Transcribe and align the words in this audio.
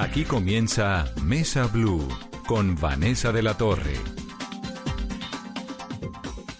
Aquí 0.00 0.22
comienza 0.22 1.12
Mesa 1.24 1.66
Blue 1.66 2.06
con 2.46 2.76
Vanessa 2.76 3.32
de 3.32 3.42
la 3.42 3.56
Torre. 3.56 3.94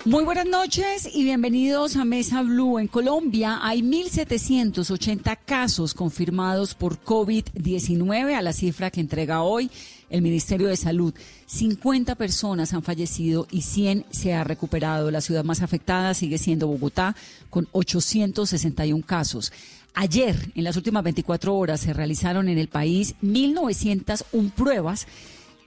Muy 0.05 0.25
buenas 0.25 0.47
noches 0.47 1.09
y 1.15 1.23
bienvenidos 1.23 1.95
a 1.95 2.05
Mesa 2.05 2.43
Blue. 2.43 2.81
En 2.81 2.89
Colombia 2.89 3.61
hay 3.63 3.83
1.780 3.83 5.39
casos 5.45 5.95
confirmados 5.95 6.75
por 6.75 7.01
COVID-19 7.01 8.35
a 8.35 8.43
la 8.43 8.53
cifra 8.53 8.91
que 8.91 9.01
entrega 9.01 9.43
hoy 9.43 9.71
el 10.11 10.23
Ministerio 10.23 10.67
de 10.67 10.77
Salud. 10.77 11.15
50 11.47 12.17
personas 12.17 12.75
han 12.75 12.83
fallecido 12.83 13.47
y 13.53 13.63
100 13.63 14.07
se 14.11 14.35
ha 14.35 14.43
recuperado. 14.43 15.13
La 15.13 15.21
ciudad 15.21 15.45
más 15.45 15.63
afectada 15.63 16.13
sigue 16.15 16.39
siendo 16.39 16.67
Bogotá 16.67 17.15
con 17.51 17.69
861 17.71 19.05
casos. 19.07 19.53
Ayer, 19.95 20.53
en 20.55 20.65
las 20.65 20.77
últimas 20.77 21.03
24 21.03 21.55
horas, 21.55 21.81
se 21.81 21.93
realizaron 21.93 22.49
en 22.49 22.57
el 22.59 22.69
país 22.69 23.15
1.901 23.23 24.53
pruebas 24.53 25.07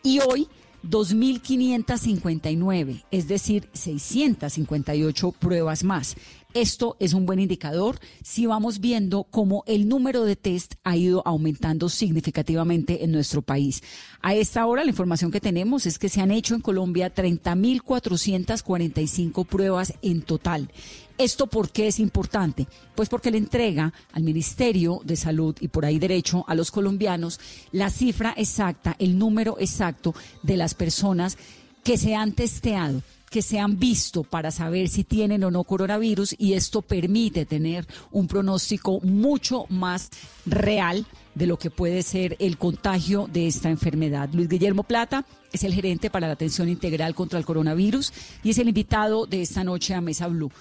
y 0.03 0.19
hoy 0.19 0.47
2.559, 0.83 3.03
es 3.11 3.27
decir, 3.27 3.69
658 3.73 5.31
pruebas 5.33 5.83
más. 5.83 6.15
Esto 6.53 6.97
es 6.99 7.13
un 7.13 7.25
buen 7.25 7.39
indicador 7.39 7.97
si 8.21 8.45
vamos 8.45 8.81
viendo 8.81 9.23
cómo 9.23 9.63
el 9.67 9.87
número 9.87 10.25
de 10.25 10.35
test 10.35 10.73
ha 10.83 10.97
ido 10.97 11.23
aumentando 11.25 11.87
significativamente 11.87 13.05
en 13.05 13.13
nuestro 13.13 13.41
país. 13.41 13.81
A 14.21 14.35
esta 14.35 14.65
hora 14.65 14.83
la 14.83 14.89
información 14.89 15.31
que 15.31 15.39
tenemos 15.39 15.85
es 15.85 15.97
que 15.97 16.09
se 16.09 16.19
han 16.19 16.29
hecho 16.29 16.53
en 16.53 16.59
Colombia 16.59 17.15
30.445 17.15 19.45
pruebas 19.45 19.93
en 20.01 20.23
total. 20.23 20.69
¿Esto 21.17 21.47
por 21.47 21.71
qué 21.71 21.87
es 21.87 21.99
importante? 21.99 22.67
Pues 22.95 23.07
porque 23.07 23.31
le 23.31 23.37
entrega 23.37 23.93
al 24.11 24.23
Ministerio 24.23 24.99
de 25.05 25.15
Salud 25.15 25.55
y 25.61 25.69
por 25.69 25.85
ahí 25.85 25.99
derecho 25.99 26.43
a 26.49 26.55
los 26.55 26.69
colombianos 26.69 27.39
la 27.71 27.89
cifra 27.89 28.33
exacta, 28.35 28.97
el 28.99 29.17
número 29.17 29.55
exacto 29.57 30.13
de 30.43 30.57
las 30.57 30.73
personas 30.73 31.37
que 31.85 31.97
se 31.97 32.13
han 32.13 32.33
testeado 32.33 33.01
que 33.31 33.41
se 33.41 33.59
han 33.59 33.79
visto 33.79 34.23
para 34.23 34.51
saber 34.51 34.89
si 34.89 35.05
tienen 35.05 35.45
o 35.45 35.51
no 35.51 35.63
coronavirus 35.63 36.35
y 36.37 36.53
esto 36.53 36.81
permite 36.81 37.45
tener 37.45 37.87
un 38.11 38.27
pronóstico 38.27 38.99
mucho 38.99 39.65
más 39.69 40.09
real 40.45 41.05
de 41.33 41.47
lo 41.47 41.57
que 41.57 41.71
puede 41.71 42.03
ser 42.03 42.35
el 42.39 42.57
contagio 42.57 43.27
de 43.31 43.47
esta 43.47 43.69
enfermedad. 43.69 44.29
Luis 44.33 44.49
Guillermo 44.49 44.83
Plata 44.83 45.25
es 45.53 45.63
el 45.63 45.73
gerente 45.73 46.09
para 46.09 46.27
la 46.27 46.33
atención 46.33 46.67
integral 46.67 47.15
contra 47.15 47.39
el 47.39 47.45
coronavirus 47.45 48.11
y 48.43 48.49
es 48.49 48.57
el 48.57 48.67
invitado 48.67 49.25
de 49.25 49.41
esta 49.41 49.63
noche 49.63 49.93
a 49.93 50.01
Mesa 50.01 50.27
Blue. 50.27 50.51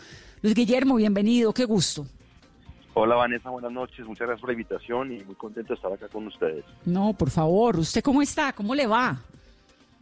Luis 0.40 0.54
Guillermo, 0.54 0.94
bienvenido, 0.94 1.52
qué 1.52 1.64
gusto. 1.64 2.06
Hola 2.94 3.16
Vanessa, 3.16 3.50
buenas 3.50 3.72
noches, 3.72 4.06
muchas 4.06 4.28
gracias 4.28 4.40
por 4.40 4.50
la 4.50 4.54
invitación 4.54 5.12
y 5.12 5.24
muy 5.24 5.34
contento 5.34 5.70
de 5.70 5.74
estar 5.74 5.92
acá 5.92 6.06
con 6.08 6.28
ustedes. 6.28 6.64
No, 6.84 7.14
por 7.14 7.30
favor, 7.30 7.80
¿usted 7.80 8.00
cómo 8.00 8.22
está? 8.22 8.52
¿Cómo 8.52 8.76
le 8.76 8.86
va? 8.86 9.20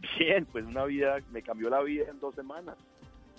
Bien, 0.19 0.45
pues 0.45 0.65
una 0.65 0.85
vida, 0.85 1.17
me 1.31 1.41
cambió 1.41 1.69
la 1.69 1.81
vida 1.81 2.05
en 2.09 2.19
dos 2.19 2.35
semanas. 2.35 2.77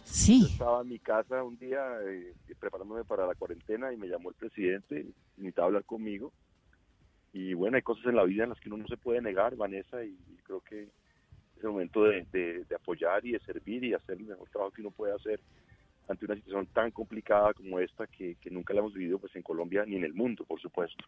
Sí. 0.05 0.43
Yo 0.43 0.47
estaba 0.49 0.83
en 0.83 0.89
mi 0.89 0.99
casa 0.99 1.43
un 1.43 1.59
día 1.59 1.81
eh, 2.05 2.35
preparándome 2.59 3.05
para 3.05 3.27
la 3.27 3.35
cuarentena 3.35 3.93
y 3.93 3.97
me 3.97 4.09
llamó 4.09 4.31
el 4.31 4.35
presidente, 4.35 5.07
necesitaba 5.37 5.67
hablar 5.67 5.85
conmigo. 5.85 6.33
Y 7.33 7.55
bueno, 7.55 7.77
hay 7.77 7.83
cosas 7.83 8.07
en 8.07 8.17
la 8.17 8.25
vida 8.25 8.43
en 8.43 8.51
las 8.51 8.61
que 8.61 8.69
uno 8.69 8.79
no 8.79 8.89
se 8.89 8.97
puede 8.97 9.23
negar, 9.23 9.55
Vanessa, 9.57 10.05
y 10.05 10.17
creo 10.43 10.61
que 10.61 10.83
es 10.83 11.65
el 11.65 11.71
momento 11.71 12.05
de, 12.05 12.27
de, 12.33 12.65
de 12.65 12.75
apoyar 12.75 13.25
y 13.25 13.33
de 13.33 13.41
servir 13.41 13.85
y 13.85 13.95
hacer 13.95 14.17
el 14.19 14.27
mejor 14.27 14.49
trabajo 14.49 14.73
que 14.73 14.81
uno 14.81 14.91
puede 14.91 15.15
hacer 15.15 15.41
ante 16.09 16.25
una 16.25 16.35
situación 16.35 16.67
tan 16.67 16.91
complicada 16.91 17.55
como 17.55 17.79
esta 17.79 18.07
que, 18.07 18.35
que 18.41 18.51
nunca 18.51 18.75
la 18.75 18.81
hemos 18.81 18.95
vivido 18.95 19.19
pues 19.19 19.35
en 19.37 19.43
Colombia 19.43 19.85
ni 19.87 19.97
en 19.97 20.05
el 20.05 20.13
mundo, 20.13 20.45
por 20.45 20.61
supuesto. 20.61 21.05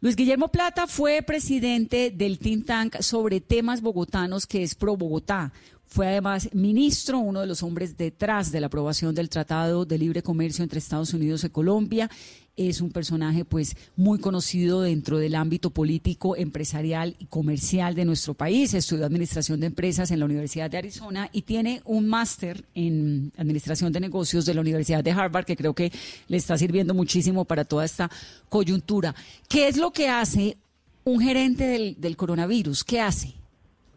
Luis 0.00 0.14
Guillermo 0.14 0.48
Plata 0.48 0.86
fue 0.86 1.22
presidente 1.22 2.10
del 2.10 2.38
think 2.38 2.66
tank 2.66 3.00
sobre 3.00 3.40
temas 3.40 3.80
bogotanos 3.80 4.46
que 4.46 4.62
es 4.62 4.74
Pro 4.74 4.94
Bogotá. 4.94 5.54
Fue 5.84 6.06
además 6.06 6.50
ministro, 6.52 7.18
uno 7.18 7.40
de 7.40 7.46
los 7.46 7.62
hombres 7.62 7.96
detrás 7.96 8.52
de 8.52 8.60
la 8.60 8.66
aprobación 8.66 9.14
del 9.14 9.30
Tratado 9.30 9.86
de 9.86 9.96
Libre 9.96 10.22
Comercio 10.22 10.62
entre 10.62 10.80
Estados 10.80 11.14
Unidos 11.14 11.44
y 11.44 11.48
Colombia. 11.48 12.10
Es 12.56 12.80
un 12.80 12.90
personaje 12.90 13.44
pues 13.44 13.76
muy 13.96 14.18
conocido 14.18 14.80
dentro 14.80 15.18
del 15.18 15.34
ámbito 15.34 15.68
político, 15.68 16.36
empresarial 16.36 17.14
y 17.18 17.26
comercial 17.26 17.94
de 17.94 18.06
nuestro 18.06 18.32
país. 18.32 18.72
Estudió 18.72 19.04
Administración 19.04 19.60
de 19.60 19.66
Empresas 19.66 20.10
en 20.10 20.20
la 20.20 20.24
Universidad 20.24 20.70
de 20.70 20.78
Arizona 20.78 21.28
y 21.32 21.42
tiene 21.42 21.82
un 21.84 22.08
máster 22.08 22.64
en 22.74 23.30
Administración 23.36 23.92
de 23.92 24.00
Negocios 24.00 24.46
de 24.46 24.54
la 24.54 24.62
Universidad 24.62 25.04
de 25.04 25.10
Harvard 25.10 25.44
que 25.44 25.54
creo 25.54 25.74
que 25.74 25.92
le 26.28 26.38
está 26.38 26.56
sirviendo 26.56 26.94
muchísimo 26.94 27.44
para 27.44 27.64
toda 27.64 27.84
esta 27.84 28.10
coyuntura. 28.48 29.14
¿Qué 29.50 29.68
es 29.68 29.76
lo 29.76 29.90
que 29.90 30.08
hace 30.08 30.56
un 31.04 31.20
gerente 31.20 31.64
del, 31.64 32.00
del 32.00 32.16
coronavirus? 32.16 32.84
¿Qué 32.84 33.00
hace? 33.00 33.34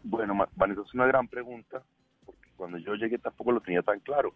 Bueno, 0.02 0.46
Vanessa, 0.56 0.82
es 0.86 0.94
una 0.94 1.06
gran 1.06 1.28
pregunta, 1.28 1.82
porque 2.26 2.48
cuando 2.56 2.76
yo 2.76 2.94
llegué 2.94 3.16
tampoco 3.16 3.52
lo 3.52 3.60
tenía 3.60 3.80
tan 3.80 4.00
claro. 4.00 4.34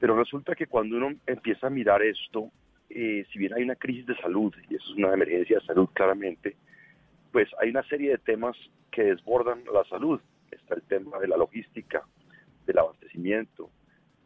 Pero 0.00 0.16
resulta 0.16 0.54
que 0.54 0.66
cuando 0.66 0.96
uno 0.96 1.14
empieza 1.26 1.68
a 1.68 1.70
mirar 1.70 2.02
esto, 2.02 2.50
eh, 2.90 3.26
si 3.32 3.38
bien 3.38 3.54
hay 3.54 3.62
una 3.62 3.76
crisis 3.76 4.06
de 4.06 4.16
salud, 4.16 4.54
y 4.68 4.74
eso 4.74 4.90
es 4.90 4.96
una 4.96 5.12
emergencia 5.12 5.58
de 5.58 5.66
salud 5.66 5.88
claramente, 5.92 6.56
pues 7.32 7.48
hay 7.60 7.70
una 7.70 7.82
serie 7.84 8.10
de 8.10 8.18
temas 8.18 8.56
que 8.90 9.04
desbordan 9.04 9.62
la 9.72 9.84
salud. 9.84 10.20
Está 10.50 10.74
el 10.74 10.82
tema 10.82 11.18
de 11.18 11.28
la 11.28 11.36
logística, 11.36 12.02
del 12.66 12.78
abastecimiento, 12.78 13.70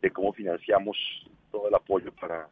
de 0.01 0.11
cómo 0.11 0.33
financiamos 0.33 0.97
todo 1.51 1.69
el 1.69 1.75
apoyo 1.75 2.13
para, 2.13 2.49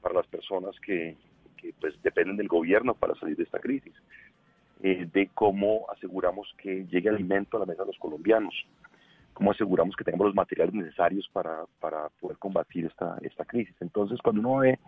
para 0.00 0.14
las 0.14 0.26
personas 0.26 0.78
que, 0.80 1.16
que 1.56 1.74
pues 1.80 2.00
dependen 2.02 2.36
del 2.36 2.48
gobierno 2.48 2.94
para 2.94 3.14
salir 3.16 3.36
de 3.36 3.44
esta 3.44 3.58
crisis. 3.58 3.94
Eh, 4.82 5.06
de 5.12 5.28
cómo 5.34 5.84
aseguramos 5.90 6.54
que 6.56 6.86
llegue 6.86 7.10
alimento 7.10 7.58
a 7.58 7.60
la 7.60 7.66
mesa 7.66 7.82
de 7.82 7.88
los 7.88 7.98
colombianos, 7.98 8.54
cómo 9.34 9.50
aseguramos 9.50 9.94
que 9.94 10.04
tengamos 10.04 10.28
los 10.28 10.34
materiales 10.34 10.72
necesarios 10.72 11.28
para, 11.34 11.66
para 11.80 12.08
poder 12.18 12.38
combatir 12.38 12.86
esta, 12.86 13.18
esta 13.20 13.44
crisis. 13.44 13.74
Entonces, 13.80 14.18
cuando 14.22 14.40
uno 14.40 14.56
ve 14.60 14.78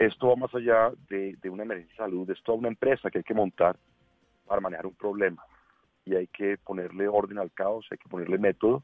esto 0.00 0.28
va 0.28 0.36
más 0.36 0.54
allá 0.54 0.90
de, 1.10 1.36
una 1.50 1.62
emergencia 1.62 1.92
de 1.92 2.10
salud, 2.10 2.30
es 2.30 2.42
toda 2.42 2.56
una 2.56 2.68
empresa 2.68 3.10
que 3.10 3.18
hay 3.18 3.24
que 3.24 3.34
montar 3.34 3.76
para 4.46 4.60
manejar 4.60 4.86
un 4.86 4.94
problema 4.94 5.44
y 6.06 6.14
hay 6.14 6.26
que 6.28 6.56
ponerle 6.56 7.06
orden 7.06 7.38
al 7.38 7.52
caos, 7.52 7.86
hay 7.90 7.98
que 7.98 8.08
ponerle 8.08 8.38
método 8.38 8.82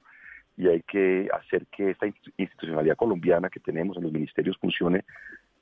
y 0.58 0.68
hay 0.68 0.82
que 0.82 1.28
hacer 1.32 1.66
que 1.68 1.90
esta 1.90 2.06
institucionalidad 2.36 2.96
colombiana 2.96 3.48
que 3.48 3.60
tenemos 3.60 3.96
en 3.96 4.02
los 4.02 4.12
ministerios 4.12 4.58
funcione 4.58 5.04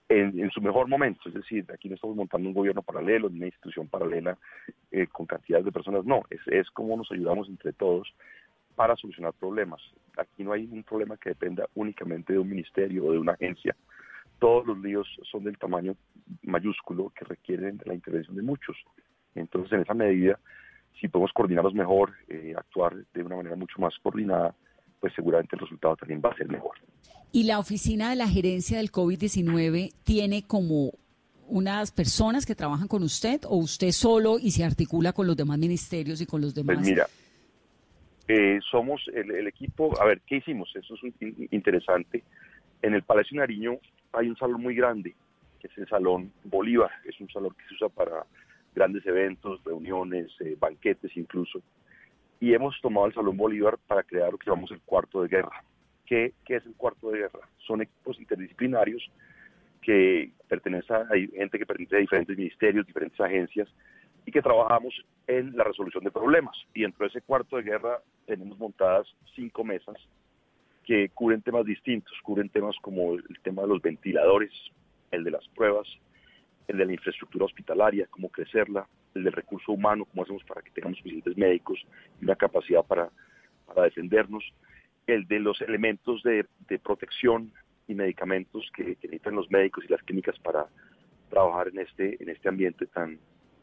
en, 0.08 0.38
en, 0.40 0.50
su 0.50 0.60
mejor 0.60 0.88
momento. 0.88 1.28
Es 1.28 1.34
decir, 1.34 1.64
aquí 1.72 1.88
no 1.88 1.94
estamos 1.94 2.16
montando 2.16 2.48
un 2.48 2.54
gobierno 2.54 2.82
paralelo, 2.82 3.30
ni 3.30 3.36
una 3.36 3.46
institución 3.46 3.86
paralela 3.86 4.36
eh, 4.90 5.06
con 5.06 5.24
cantidades 5.24 5.64
de 5.64 5.72
personas. 5.72 6.04
No, 6.04 6.22
es, 6.30 6.40
es 6.46 6.68
como 6.70 6.96
nos 6.96 7.10
ayudamos 7.12 7.48
entre 7.48 7.72
todos 7.72 8.12
para 8.74 8.96
solucionar 8.96 9.32
problemas. 9.34 9.80
Aquí 10.16 10.42
no 10.42 10.52
hay 10.52 10.68
un 10.70 10.82
problema 10.82 11.16
que 11.16 11.30
dependa 11.30 11.68
únicamente 11.76 12.32
de 12.32 12.40
un 12.40 12.48
ministerio 12.48 13.06
o 13.06 13.12
de 13.12 13.18
una 13.18 13.32
agencia. 13.32 13.76
Todos 14.44 14.66
los 14.66 14.78
líos 14.80 15.08
son 15.32 15.42
del 15.44 15.56
tamaño 15.56 15.96
mayúsculo 16.42 17.10
que 17.18 17.24
requieren 17.24 17.80
la 17.86 17.94
intervención 17.94 18.36
de 18.36 18.42
muchos. 18.42 18.76
Entonces, 19.34 19.72
en 19.72 19.80
esa 19.80 19.94
medida, 19.94 20.38
si 21.00 21.08
podemos 21.08 21.32
coordinarnos 21.32 21.72
mejor, 21.72 22.12
eh, 22.28 22.52
actuar 22.54 22.94
de 23.14 23.22
una 23.22 23.36
manera 23.36 23.56
mucho 23.56 23.76
más 23.78 23.94
coordinada, 24.02 24.54
pues 25.00 25.14
seguramente 25.14 25.56
el 25.56 25.60
resultado 25.60 25.96
también 25.96 26.20
va 26.22 26.28
a 26.28 26.36
ser 26.36 26.46
mejor. 26.50 26.72
¿Y 27.32 27.44
la 27.44 27.58
oficina 27.58 28.10
de 28.10 28.16
la 28.16 28.28
gerencia 28.28 28.76
del 28.76 28.92
COVID-19 28.92 29.94
tiene 30.04 30.46
como 30.46 30.92
unas 31.48 31.90
personas 31.90 32.44
que 32.44 32.54
trabajan 32.54 32.86
con 32.86 33.02
usted 33.02 33.40
o 33.48 33.56
usted 33.56 33.92
solo 33.92 34.38
y 34.38 34.50
se 34.50 34.62
articula 34.62 35.14
con 35.14 35.26
los 35.26 35.38
demás 35.38 35.56
ministerios 35.56 36.20
y 36.20 36.26
con 36.26 36.42
los 36.42 36.54
demás? 36.54 36.76
Pues 36.76 36.86
mira, 36.86 37.06
eh, 38.28 38.58
somos 38.70 39.00
el, 39.14 39.30
el, 39.30 39.46
equipo, 39.46 39.98
a 39.98 40.04
ver, 40.04 40.20
¿qué 40.26 40.36
hicimos? 40.36 40.70
Eso 40.76 40.96
es 40.96 41.02
un, 41.02 41.14
interesante. 41.50 42.22
En 42.84 42.92
el 42.92 43.02
Palacio 43.02 43.38
Nariño 43.38 43.78
hay 44.12 44.28
un 44.28 44.36
salón 44.36 44.60
muy 44.60 44.74
grande, 44.74 45.14
que 45.58 45.68
es 45.68 45.78
el 45.78 45.88
Salón 45.88 46.30
Bolívar, 46.44 46.90
es 47.06 47.18
un 47.18 47.30
salón 47.30 47.54
que 47.56 47.66
se 47.66 47.76
usa 47.76 47.88
para 47.88 48.26
grandes 48.74 49.06
eventos, 49.06 49.64
reuniones, 49.64 50.30
eh, 50.40 50.54
banquetes 50.60 51.16
incluso. 51.16 51.62
Y 52.40 52.52
hemos 52.52 52.78
tomado 52.82 53.06
el 53.06 53.14
Salón 53.14 53.38
Bolívar 53.38 53.78
para 53.86 54.02
crear 54.02 54.30
lo 54.30 54.36
que 54.36 54.50
llamamos 54.50 54.70
el 54.70 54.82
cuarto 54.82 55.22
de 55.22 55.28
guerra. 55.28 55.64
¿Qué, 56.04 56.34
¿Qué 56.44 56.56
es 56.56 56.66
el 56.66 56.74
cuarto 56.74 57.10
de 57.10 57.20
guerra? 57.20 57.48
Son 57.66 57.80
equipos 57.80 58.20
interdisciplinarios 58.20 59.10
que 59.80 60.32
pertenece 60.46 60.92
a, 60.92 61.06
gente 61.06 61.58
que 61.58 61.64
pertenece 61.64 61.96
a 61.96 62.00
diferentes 62.00 62.36
ministerios, 62.36 62.86
diferentes 62.86 63.18
agencias, 63.18 63.66
y 64.26 64.30
que 64.30 64.42
trabajamos 64.42 64.92
en 65.26 65.56
la 65.56 65.64
resolución 65.64 66.04
de 66.04 66.10
problemas. 66.10 66.54
Y 66.74 66.82
dentro 66.82 67.06
de 67.06 67.08
ese 67.08 67.22
cuarto 67.22 67.56
de 67.56 67.62
guerra 67.62 68.02
tenemos 68.26 68.58
montadas 68.58 69.06
cinco 69.34 69.64
mesas 69.64 69.96
que 70.84 71.08
cubren 71.10 71.42
temas 71.42 71.64
distintos, 71.64 72.12
cubren 72.22 72.48
temas 72.48 72.76
como 72.80 73.14
el 73.14 73.40
tema 73.42 73.62
de 73.62 73.68
los 73.68 73.82
ventiladores, 73.82 74.52
el 75.10 75.24
de 75.24 75.30
las 75.30 75.46
pruebas, 75.48 75.88
el 76.68 76.78
de 76.78 76.86
la 76.86 76.92
infraestructura 76.92 77.44
hospitalaria, 77.44 78.06
cómo 78.10 78.28
crecerla, 78.28 78.86
el 79.14 79.24
del 79.24 79.32
recurso 79.32 79.72
humano, 79.72 80.04
cómo 80.04 80.22
hacemos 80.22 80.44
para 80.44 80.62
que 80.62 80.70
tengamos 80.70 80.98
suficientes 80.98 81.36
médicos 81.36 81.78
y 82.20 82.24
una 82.24 82.36
capacidad 82.36 82.84
para, 82.84 83.10
para 83.66 83.84
defendernos, 83.84 84.44
el 85.06 85.26
de 85.26 85.40
los 85.40 85.60
elementos 85.60 86.22
de, 86.22 86.46
de 86.68 86.78
protección 86.78 87.52
y 87.86 87.94
medicamentos 87.94 88.70
que, 88.74 88.96
que, 88.96 89.08
necesitan 89.08 89.34
los 89.34 89.50
médicos 89.50 89.84
y 89.84 89.92
las 89.92 90.02
clínicas 90.02 90.38
para 90.38 90.66
trabajar 91.28 91.68
en 91.68 91.78
este, 91.78 92.22
en 92.22 92.30
este 92.30 92.48
ambiente 92.48 92.86
tan, 92.86 93.18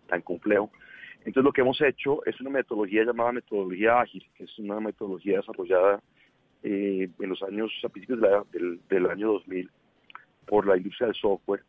tan 0.07 0.21
complejo. 0.21 0.71
Entonces 1.19 1.43
lo 1.43 1.51
que 1.51 1.61
hemos 1.61 1.79
hecho 1.81 2.23
es 2.25 2.39
una 2.41 2.49
metodología 2.49 3.03
llamada 3.03 3.31
metodología 3.31 4.01
ágil, 4.01 4.25
que 4.35 4.43
es 4.43 4.59
una 4.59 4.79
metodología 4.79 5.37
desarrollada 5.37 6.01
eh, 6.63 7.09
en 7.19 7.29
los 7.29 7.41
años, 7.43 7.71
a 7.83 7.89
principios 7.89 8.21
de 8.21 8.29
la, 8.29 8.43
del, 8.51 8.79
del 8.87 9.09
año 9.09 9.33
2000 9.33 9.69
por 10.45 10.67
la 10.67 10.77
industria 10.77 11.07
del 11.07 11.15
software 11.15 11.63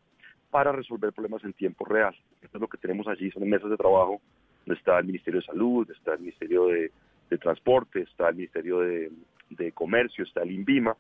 para 0.50 0.73
resolver 0.73 1.12
problemas 1.12 1.43
en 1.44 1.53
tiempo 1.55 1.85
real. 1.85 2.15
Esto 2.43 2.59
es 2.59 2.61
lo 2.61 2.69
que 2.69 2.79
tenemos 2.79 3.06
allí, 3.09 3.31
son 3.31 3.49
mesas 3.49 3.71
de 3.71 3.77
trabajo 3.77 4.21
donde 4.65 4.79
está 4.79 4.99
el 4.99 5.06
Ministerio 5.06 5.41
de 5.41 5.47
Salud, 5.47 5.91
está 5.91 6.12
el 6.15 6.21
Ministerio 6.21 6.67
de, 6.67 6.93
de 7.31 7.39
Transporte, 7.39 8.00
está 8.00 8.29
el 8.29 8.37
Ministerio 8.37 8.81
de, 8.81 9.11
de, 9.50 9.73
Comercio, 9.73 10.25
está 10.25 10.43
el 10.43 10.53
INVIMA, 10.53 10.97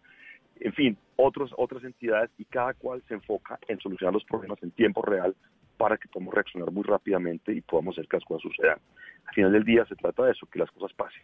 en 0.60 0.72
fin, 0.72 0.96
otros, 1.16 1.52
otras 1.56 1.84
entidades 1.84 2.30
y 2.38 2.44
cada 2.44 2.74
cual 2.74 3.02
se 3.08 3.14
enfoca 3.14 3.58
en 3.68 3.78
solucionar 3.80 4.14
los 4.14 4.24
problemas 4.24 4.62
en 4.62 4.70
tiempo 4.70 5.02
real 5.02 5.34
para 5.76 5.96
que 5.96 6.08
podamos 6.08 6.34
reaccionar 6.34 6.70
muy 6.70 6.84
rápidamente 6.84 7.52
y 7.52 7.60
podamos 7.60 7.96
hacer 7.96 8.08
que 8.08 8.16
las 8.16 8.24
cosas 8.24 8.42
sucedan. 8.42 8.78
Al 9.26 9.34
final 9.34 9.52
del 9.52 9.64
día 9.64 9.84
se 9.86 9.96
trata 9.96 10.24
de 10.24 10.32
eso, 10.32 10.46
que 10.46 10.58
las 10.58 10.70
cosas 10.70 10.92
pasen 10.94 11.22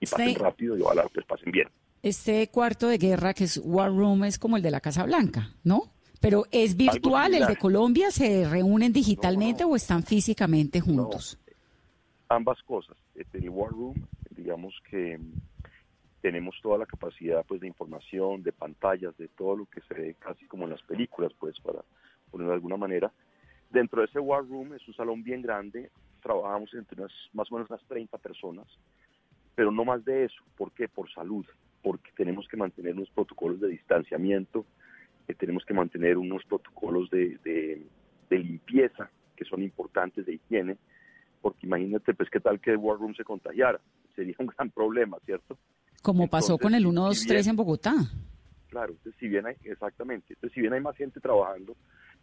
y 0.00 0.06
pasen 0.06 0.34
rápido 0.34 0.76
y 0.76 0.82
ojalá 0.82 1.04
pues 1.12 1.24
pasen 1.26 1.52
bien. 1.52 1.68
Este 2.02 2.48
cuarto 2.48 2.88
de 2.88 2.98
guerra 2.98 3.34
que 3.34 3.44
es 3.44 3.60
War 3.62 3.90
Room 3.90 4.24
es 4.24 4.38
como 4.38 4.56
el 4.56 4.62
de 4.62 4.70
la 4.70 4.80
Casa 4.80 5.04
Blanca, 5.04 5.50
¿no? 5.64 5.82
Pero 6.20 6.44
es 6.50 6.76
virtual, 6.76 7.34
el 7.34 7.46
de 7.46 7.56
Colombia, 7.56 8.10
¿se 8.10 8.48
reúnen 8.48 8.92
digitalmente 8.92 9.62
no, 9.62 9.68
no. 9.68 9.72
o 9.74 9.76
están 9.76 10.02
físicamente 10.02 10.80
juntos? 10.80 11.38
No. 11.46 12.36
Ambas 12.36 12.62
cosas. 12.62 12.96
El 13.14 13.50
War 13.50 13.70
Room, 13.70 14.06
digamos 14.30 14.74
que 14.88 15.18
tenemos 16.20 16.56
toda 16.62 16.78
la 16.78 16.86
capacidad 16.86 17.44
pues 17.46 17.60
de 17.60 17.66
información, 17.66 18.42
de 18.42 18.52
pantallas, 18.52 19.16
de 19.16 19.28
todo 19.28 19.56
lo 19.56 19.66
que 19.66 19.80
se 19.82 19.94
ve 19.94 20.16
casi 20.18 20.46
como 20.46 20.64
en 20.64 20.70
las 20.70 20.82
películas, 20.82 21.32
pues 21.38 21.58
para 21.60 21.82
ponerlo 22.30 22.50
de 22.50 22.56
alguna 22.56 22.76
manera. 22.76 23.12
Dentro 23.70 24.00
de 24.00 24.06
ese 24.06 24.20
War 24.20 24.46
Room 24.46 24.74
es 24.74 24.86
un 24.88 24.94
salón 24.94 25.22
bien 25.22 25.42
grande, 25.42 25.90
trabajamos 26.22 26.72
entre 26.74 27.00
unas, 27.00 27.12
más 27.32 27.50
o 27.50 27.54
menos 27.54 27.70
unas 27.70 27.84
30 27.84 28.18
personas, 28.18 28.66
pero 29.54 29.70
no 29.70 29.84
más 29.84 30.04
de 30.04 30.24
eso. 30.24 30.42
¿Por 30.56 30.72
qué? 30.72 30.88
Por 30.88 31.10
salud, 31.12 31.46
porque 31.82 32.10
tenemos 32.16 32.46
que 32.48 32.56
mantener 32.56 32.94
unos 32.94 33.10
protocolos 33.10 33.60
de 33.60 33.68
distanciamiento, 33.68 34.66
eh, 35.28 35.34
tenemos 35.34 35.64
que 35.64 35.74
mantener 35.74 36.18
unos 36.18 36.44
protocolos 36.44 37.08
de, 37.10 37.38
de, 37.44 37.86
de, 38.28 38.38
limpieza 38.38 39.10
que 39.36 39.44
son 39.44 39.62
importantes, 39.62 40.26
de 40.26 40.34
higiene, 40.34 40.76
porque 41.40 41.66
imagínate, 41.66 42.14
pues, 42.14 42.28
qué 42.28 42.40
tal 42.40 42.60
que 42.60 42.72
el 42.72 42.76
War 42.76 42.98
Room 42.98 43.14
se 43.14 43.24
contagiara. 43.24 43.80
Sería 44.14 44.34
un 44.38 44.46
gran 44.46 44.70
problema, 44.70 45.18
¿cierto? 45.24 45.56
Como 46.02 46.24
entonces, 46.24 46.48
pasó 46.48 46.58
con 46.58 46.74
el 46.74 46.82
123 46.82 47.44
si 47.44 47.50
en 47.50 47.56
Bogotá. 47.56 47.94
Claro, 48.68 48.92
entonces, 48.92 49.18
si 49.18 49.28
bien 49.28 49.46
hay, 49.46 49.56
exactamente, 49.64 50.34
entonces, 50.34 50.54
si 50.54 50.60
bien 50.60 50.72
hay 50.72 50.80
más 50.80 50.96
gente 50.96 51.20
trabajando, 51.20 51.76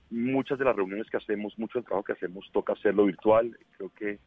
muchas 0.10 0.60
de 0.60 0.66
las 0.66 0.76
reuniones 0.76 1.10
que 1.10 1.18
hacemos, 1.18 1.58
mucho 1.58 1.80
del 1.80 1.86
trabajo 1.86 2.06
que 2.06 2.14
hacemos, 2.14 2.50
toca 2.52 2.74
hacerlo 2.74 3.06
virtual. 3.06 3.58
Creo 3.78 3.90
que 3.90 4.20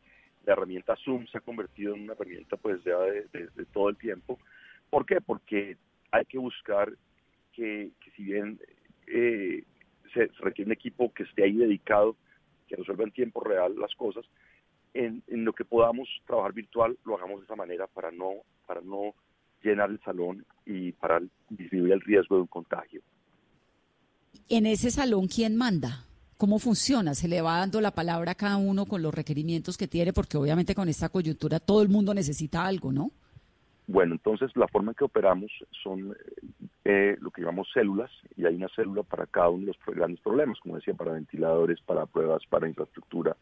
la 0.44 0.54
herramienta 0.54 0.96
Zoom 0.96 1.26
se 1.26 1.38
ha 1.38 1.40
convertido 1.40 1.94
en 1.94 2.02
una 2.02 2.14
herramienta, 2.14 2.56
pues, 2.56 2.82
ya 2.84 2.98
de, 2.98 3.26
de, 3.32 3.48
de 3.54 3.64
todo 3.66 3.88
el 3.88 3.96
tiempo. 3.96 4.38
¿Por 4.90 5.06
qué? 5.06 5.20
Porque 5.20 5.76
hay 6.10 6.24
que 6.26 6.38
buscar 6.38 6.92
que, 7.52 7.92
que 8.00 8.10
si 8.12 8.24
bien 8.24 8.60
eh, 9.06 9.64
se, 10.12 10.26
requiere 10.40 10.68
un 10.68 10.72
equipo 10.72 11.12
que 11.12 11.22
esté 11.22 11.44
ahí 11.44 11.54
dedicado, 11.54 12.16
que 12.68 12.76
resuelva 12.76 13.04
en 13.04 13.12
tiempo 13.12 13.40
real 13.40 13.76
las 13.78 13.94
cosas, 13.94 14.24
en, 14.92 15.22
en, 15.28 15.44
lo 15.44 15.52
que 15.52 15.64
podamos 15.64 16.08
trabajar 16.26 16.52
virtual 16.52 16.98
lo 17.04 17.16
hagamos 17.16 17.40
de 17.40 17.44
esa 17.44 17.56
manera 17.56 17.86
para 17.86 18.10
no, 18.10 18.32
para 18.66 18.80
no 18.80 19.14
llenar 19.62 19.90
el 19.90 20.00
salón 20.00 20.44
y 20.66 20.92
para 20.92 21.20
disminuir 21.48 21.92
el 21.92 22.00
riesgo 22.00 22.36
de 22.36 22.42
un 22.42 22.48
contagio. 22.48 23.02
En 24.48 24.66
ese 24.66 24.90
salón, 24.90 25.28
¿quién 25.28 25.56
manda? 25.56 26.06
¿Cómo 26.36 26.58
funciona? 26.58 27.14
¿Se 27.14 27.28
le 27.28 27.42
va 27.42 27.58
dando 27.58 27.80
la 27.80 27.90
palabra 27.90 28.32
a 28.32 28.34
cada 28.34 28.56
uno 28.56 28.86
con 28.86 29.02
los 29.02 29.14
requerimientos 29.14 29.76
que 29.76 29.86
tiene? 29.86 30.12
Porque 30.12 30.38
obviamente 30.38 30.74
con 30.74 30.88
esta 30.88 31.10
coyuntura 31.10 31.60
todo 31.60 31.82
el 31.82 31.88
mundo 31.88 32.14
necesita 32.14 32.64
algo, 32.64 32.90
¿no? 32.92 33.12
Bueno, 33.90 34.14
entonces 34.14 34.56
la 34.56 34.68
forma 34.68 34.92
en 34.92 34.94
que 34.94 35.02
operamos 35.02 35.50
son 35.82 36.16
eh, 36.84 37.16
lo 37.20 37.32
que 37.32 37.42
llamamos 37.42 37.68
células 37.74 38.08
y 38.36 38.46
hay 38.46 38.54
una 38.54 38.68
célula 38.68 39.02
para 39.02 39.26
cada 39.26 39.48
uno 39.48 39.62
de 39.62 39.66
los 39.66 39.96
grandes 39.96 40.20
problemas, 40.20 40.60
como 40.60 40.76
decía, 40.76 40.94
para 40.94 41.10
ventiladores, 41.10 41.80
para 41.80 42.06
pruebas, 42.06 42.46
para 42.48 42.68
infraestructura, 42.68 43.36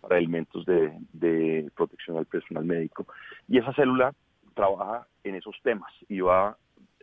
para 0.00 0.16
elementos 0.16 0.64
de, 0.64 0.90
de 1.12 1.70
protección 1.76 2.16
al 2.16 2.24
personal 2.24 2.64
médico. 2.64 3.06
Y 3.46 3.58
esa 3.58 3.74
célula 3.74 4.14
trabaja 4.54 5.06
en 5.22 5.34
esos 5.34 5.54
temas 5.62 5.92
y 6.08 6.20
va, 6.20 6.56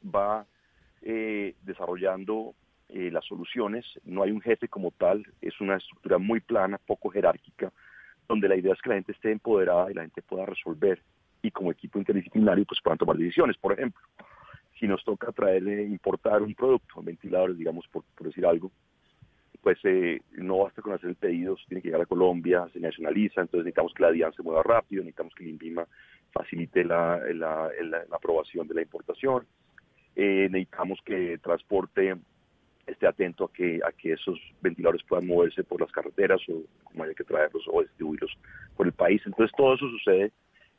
va 0.04 0.48
eh, 1.04 1.54
desarrollando 1.62 2.56
eh, 2.90 3.12
las 3.12 3.26
soluciones. 3.26 3.86
No 4.06 4.24
hay 4.24 4.32
un 4.32 4.42
jefe 4.42 4.70
como 4.70 4.90
tal, 4.90 5.24
es 5.40 5.62
una 5.62 5.76
estructura 5.76 6.18
muy 6.18 6.40
plana, 6.40 6.80
poco 6.80 7.10
jerárquica, 7.12 7.72
donde 8.28 8.48
la 8.48 8.56
idea 8.56 8.74
es 8.74 8.82
que 8.82 8.90
la 8.90 8.96
gente 8.96 9.12
esté 9.12 9.32
empoderada 9.32 9.92
y 9.92 9.94
la 9.94 10.02
gente 10.02 10.24
pueda 10.24 10.48
resolver 10.48 11.00
y 11.42 11.52
como 11.52 11.72
equipo 11.72 12.00
interdisciplinario 12.00 12.66
pues 12.66 12.82
puedan 12.82 12.98
tomar 12.98 13.18
decisiones. 13.18 13.58
Por 13.58 13.74
ejemplo, 13.74 14.02
si 14.80 14.88
nos 14.88 15.04
toca 15.04 15.32
traer, 15.32 15.68
eh, 15.68 15.84
importar 15.84 16.42
un 16.42 16.54
producto, 16.54 17.02
ventiladores, 17.02 17.58
digamos, 17.58 17.88
por, 17.88 18.04
por 18.16 18.28
decir 18.28 18.46
algo, 18.46 18.72
pues 19.62 19.80
eh, 19.84 20.22
no 20.32 20.60
basta 20.60 20.82
con 20.82 20.94
hacer 20.94 21.10
el 21.10 21.16
pedido, 21.16 21.58
tiene 21.68 21.82
que 21.82 21.90
llegar 21.90 22.02
a 22.02 22.06
Colombia, 22.06 22.68
se 22.72 22.80
nacionaliza, 22.80 23.42
entonces 23.42 23.66
necesitamos 23.66 23.94
que 23.94 24.04
la 24.04 24.12
DIAN 24.12 24.34
se 24.34 24.44
mueva 24.44 24.64
rápido, 24.64 25.04
necesitamos 25.04 25.34
que 25.36 25.44
el 25.44 25.50
INVIMA 25.50 25.88
facilite 26.32 26.84
la, 26.84 27.20
la, 27.34 27.70
la, 27.82 28.06
la 28.10 28.16
aprobación 28.16 28.68
de 28.68 28.76
la 28.76 28.82
importación, 28.82 29.46
eh, 30.16 30.48
necesitamos 30.50 31.00
que 31.04 31.38
transporte 31.40 32.16
esté 32.86 33.06
atento 33.06 33.46
a 33.46 33.52
que, 33.52 33.80
a 33.86 33.92
que 33.92 34.14
esos 34.14 34.40
ventiladores 34.62 35.04
puedan 35.04 35.28
moverse 35.28 35.64
por 35.64 35.82
las 35.82 35.92
carreteras 35.92 36.40
o 36.50 36.64
como 36.86 37.04
haya 37.04 37.14
que 37.14 37.24
traerlos 37.24 37.64
o 37.68 37.82
distribuirlos 37.82 38.32
por 38.76 38.88
el 38.88 38.94
país. 38.94 39.22
Entonces 39.26 39.54
todo 39.58 39.76
eso 39.76 39.90
sucede 39.90 40.32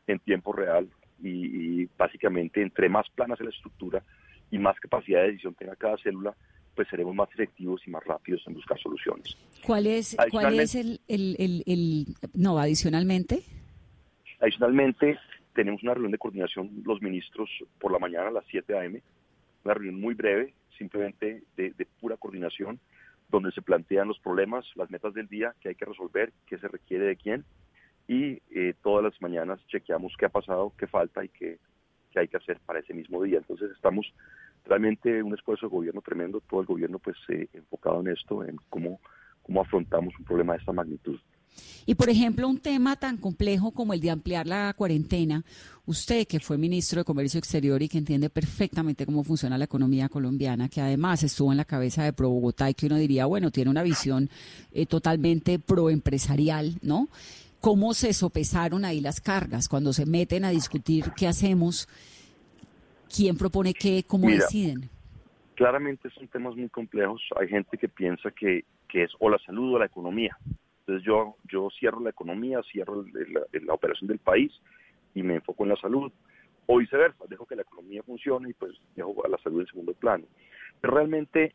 en 0.09 0.19
tiempo 0.19 0.53
real 0.53 0.89
y, 1.23 1.83
y, 1.83 1.89
básicamente 1.97 2.63
entre 2.63 2.89
más 2.89 3.09
plana 3.11 3.37
sea 3.37 3.45
la 3.45 3.51
estructura 3.51 4.03
y 4.51 4.59
más 4.59 4.79
capacidad 4.81 5.21
de 5.21 5.29
decisión 5.29 5.55
tenga 5.55 5.77
cada 5.77 5.99
célula, 5.99 6.35
pues 6.75 6.89
seremos 6.89 7.15
más 7.15 7.29
efectivos 7.33 7.83
y 7.87 7.91
más 7.91 8.05
rápidos 8.05 8.43
en 8.47 8.55
buscar 8.55 8.79
soluciones. 8.81 9.37
¿Cuál 9.67 9.87
es, 9.87 10.17
cuál 10.31 10.59
es 10.59 10.75
el, 10.75 11.01
el, 11.09 11.37
el, 11.39 11.63
el, 11.67 12.07
no, 12.35 12.59
adicionalmente? 12.59 13.43
Adicionalmente, 14.41 15.19
tenemos 15.55 15.83
una 15.83 15.95
reunión 15.95 16.13
de 16.13 16.19
coordinación 16.19 16.71
los 16.85 17.03
ministros 17.03 17.51
por 17.81 17.93
la 17.93 17.99
mañana 17.99 18.29
a 18.29 18.31
las 18.33 18.45
7 18.49 18.79
a.m., 18.79 19.03
una 19.65 19.75
reunión 19.75 20.01
muy 20.01 20.15
breve, 20.15 20.55
simplemente 20.79 21.43
de, 21.57 21.71
de 21.73 21.87
pura 22.01 22.17
coordinación, 22.17 22.79
donde 23.29 23.51
se 23.51 23.61
plantean 23.61 24.09
los 24.09 24.21
problemas, 24.21 24.65
las 24.77 24.91
metas 24.91 25.13
del 25.13 25.27
día 25.27 25.55
que 25.61 25.71
hay 25.71 25.75
que 25.75 25.85
resolver, 25.85 26.33
qué 26.47 26.59
se 26.59 26.69
requiere 26.69 27.07
de 27.07 27.17
quién, 27.17 27.45
y 28.09 28.41
eh, 28.51 28.75
todas 28.83 29.05
las 29.05 29.21
mañanas 29.21 29.61
chequeamos 29.69 30.15
qué 30.19 30.25
ha 30.25 30.31
pasado, 30.31 30.73
qué 30.79 30.87
falta 30.87 31.23
y 31.23 31.29
qué, 31.29 31.59
qué, 32.11 32.21
hay 32.21 32.29
que 32.29 32.39
hacer 32.39 32.59
para 32.65 32.81
ese 32.81 32.95
mismo 32.95 33.23
día. 33.23 33.37
Entonces 33.39 33.71
estamos 33.71 34.07
realmente 34.65 35.23
un 35.23 35.35
esfuerzo 35.35 35.67
de 35.67 35.77
gobierno 35.77 36.01
tremendo, 36.01 36.41
todo 36.49 36.63
el 36.63 36.67
gobierno 36.67 36.99
pues 36.99 37.17
eh, 37.29 37.49
enfocado 37.53 38.01
en 38.01 38.09
esto, 38.09 38.43
en 38.45 38.57
cómo, 38.71 38.99
cómo 39.43 39.61
afrontamos 39.61 40.15
un 40.19 40.25
problema 40.25 40.55
de 40.55 40.61
esta 40.61 40.73
magnitud. 40.73 41.21
Y 41.87 41.95
por 41.95 42.09
ejemplo, 42.09 42.49
un 42.49 42.59
tema 42.59 42.97
tan 42.97 43.17
complejo 43.17 43.73
como 43.73 43.93
el 43.93 44.01
de 44.01 44.11
ampliar 44.11 44.47
la 44.47 44.73
cuarentena, 44.75 45.45
usted 45.87 46.27
que 46.27 46.39
fue 46.39 46.57
ministro 46.57 47.01
de 47.01 47.05
Comercio 47.05 47.39
Exterior 47.39 47.83
y 47.83 47.89
que 47.89 47.99
entiende 47.99 48.31
perfectamente 48.31 49.05
cómo 49.05 49.25
funciona 49.25 49.59
la 49.59 49.65
economía 49.65 50.09
colombiana, 50.09 50.69
que 50.69 50.81
además 50.81 51.23
estuvo 51.23 51.51
en 51.51 51.59
la 51.59 51.65
cabeza 51.65 52.05
de 52.05 52.13
Pro 52.13 52.29
Bogotá 52.29 52.71
y 52.71 52.75
que 52.75 52.87
uno 52.87 52.97
diría, 52.97 53.27
bueno, 53.27 53.51
tiene 53.51 53.71
una 53.71 53.83
visión 53.83 54.31
eh, 54.73 54.87
totalmente 54.87 55.59
proempresarial, 55.59 56.79
¿no? 56.83 57.09
Cómo 57.61 57.95
se 57.95 58.13
sopesaron 58.13 58.85
ahí 58.85 59.01
las 59.01 59.21
cargas 59.21 59.69
cuando 59.69 59.93
se 59.93 60.07
meten 60.07 60.45
a 60.45 60.51
discutir 60.51 61.13
qué 61.17 61.27
hacemos, 61.27 61.89
quién 63.15 63.37
propone 63.37 63.75
qué, 63.75 64.05
cómo 64.07 64.27
Mira, 64.27 64.45
deciden. 64.45 64.89
Claramente 65.55 66.09
son 66.11 66.29
temas 66.29 66.55
muy 66.55 66.69
complejos. 66.69 67.23
Hay 67.37 67.49
gente 67.49 67.77
que 67.77 67.89
piensa 67.89 68.31
que, 68.31 68.65
que, 68.89 69.05
es 69.05 69.11
o 69.19 69.29
la 69.29 69.39
salud 69.39 69.75
o 69.75 69.79
la 69.79 69.87
economía. 69.87 70.37
Entonces 70.81 71.05
yo, 71.05 71.37
yo 71.51 71.69
cierro 71.79 72.01
la 72.01 72.11
economía, 72.11 72.61
cierro 72.71 73.05
la, 73.05 73.41
la 73.53 73.75
operación 73.75 74.09
del 74.09 74.19
país 74.19 74.53
y 75.15 75.23
me 75.23 75.37
enfoco 75.37 75.65
en 75.65 75.71
la 75.71 75.77
salud. 75.77 76.13
O 76.67 76.79
viceversa, 76.79 77.25
dejo 77.29 77.47
que 77.47 77.57
la 77.57 77.63
economía 77.63 78.03
funcione 78.03 78.51
y 78.51 78.53
pues 78.53 78.73
dejo 78.95 79.25
a 79.25 79.29
la 79.29 79.39
salud 79.39 79.61
en 79.61 79.67
segundo 79.67 79.95
plano. 79.95 80.25
Pero 80.81 80.95
realmente 80.95 81.55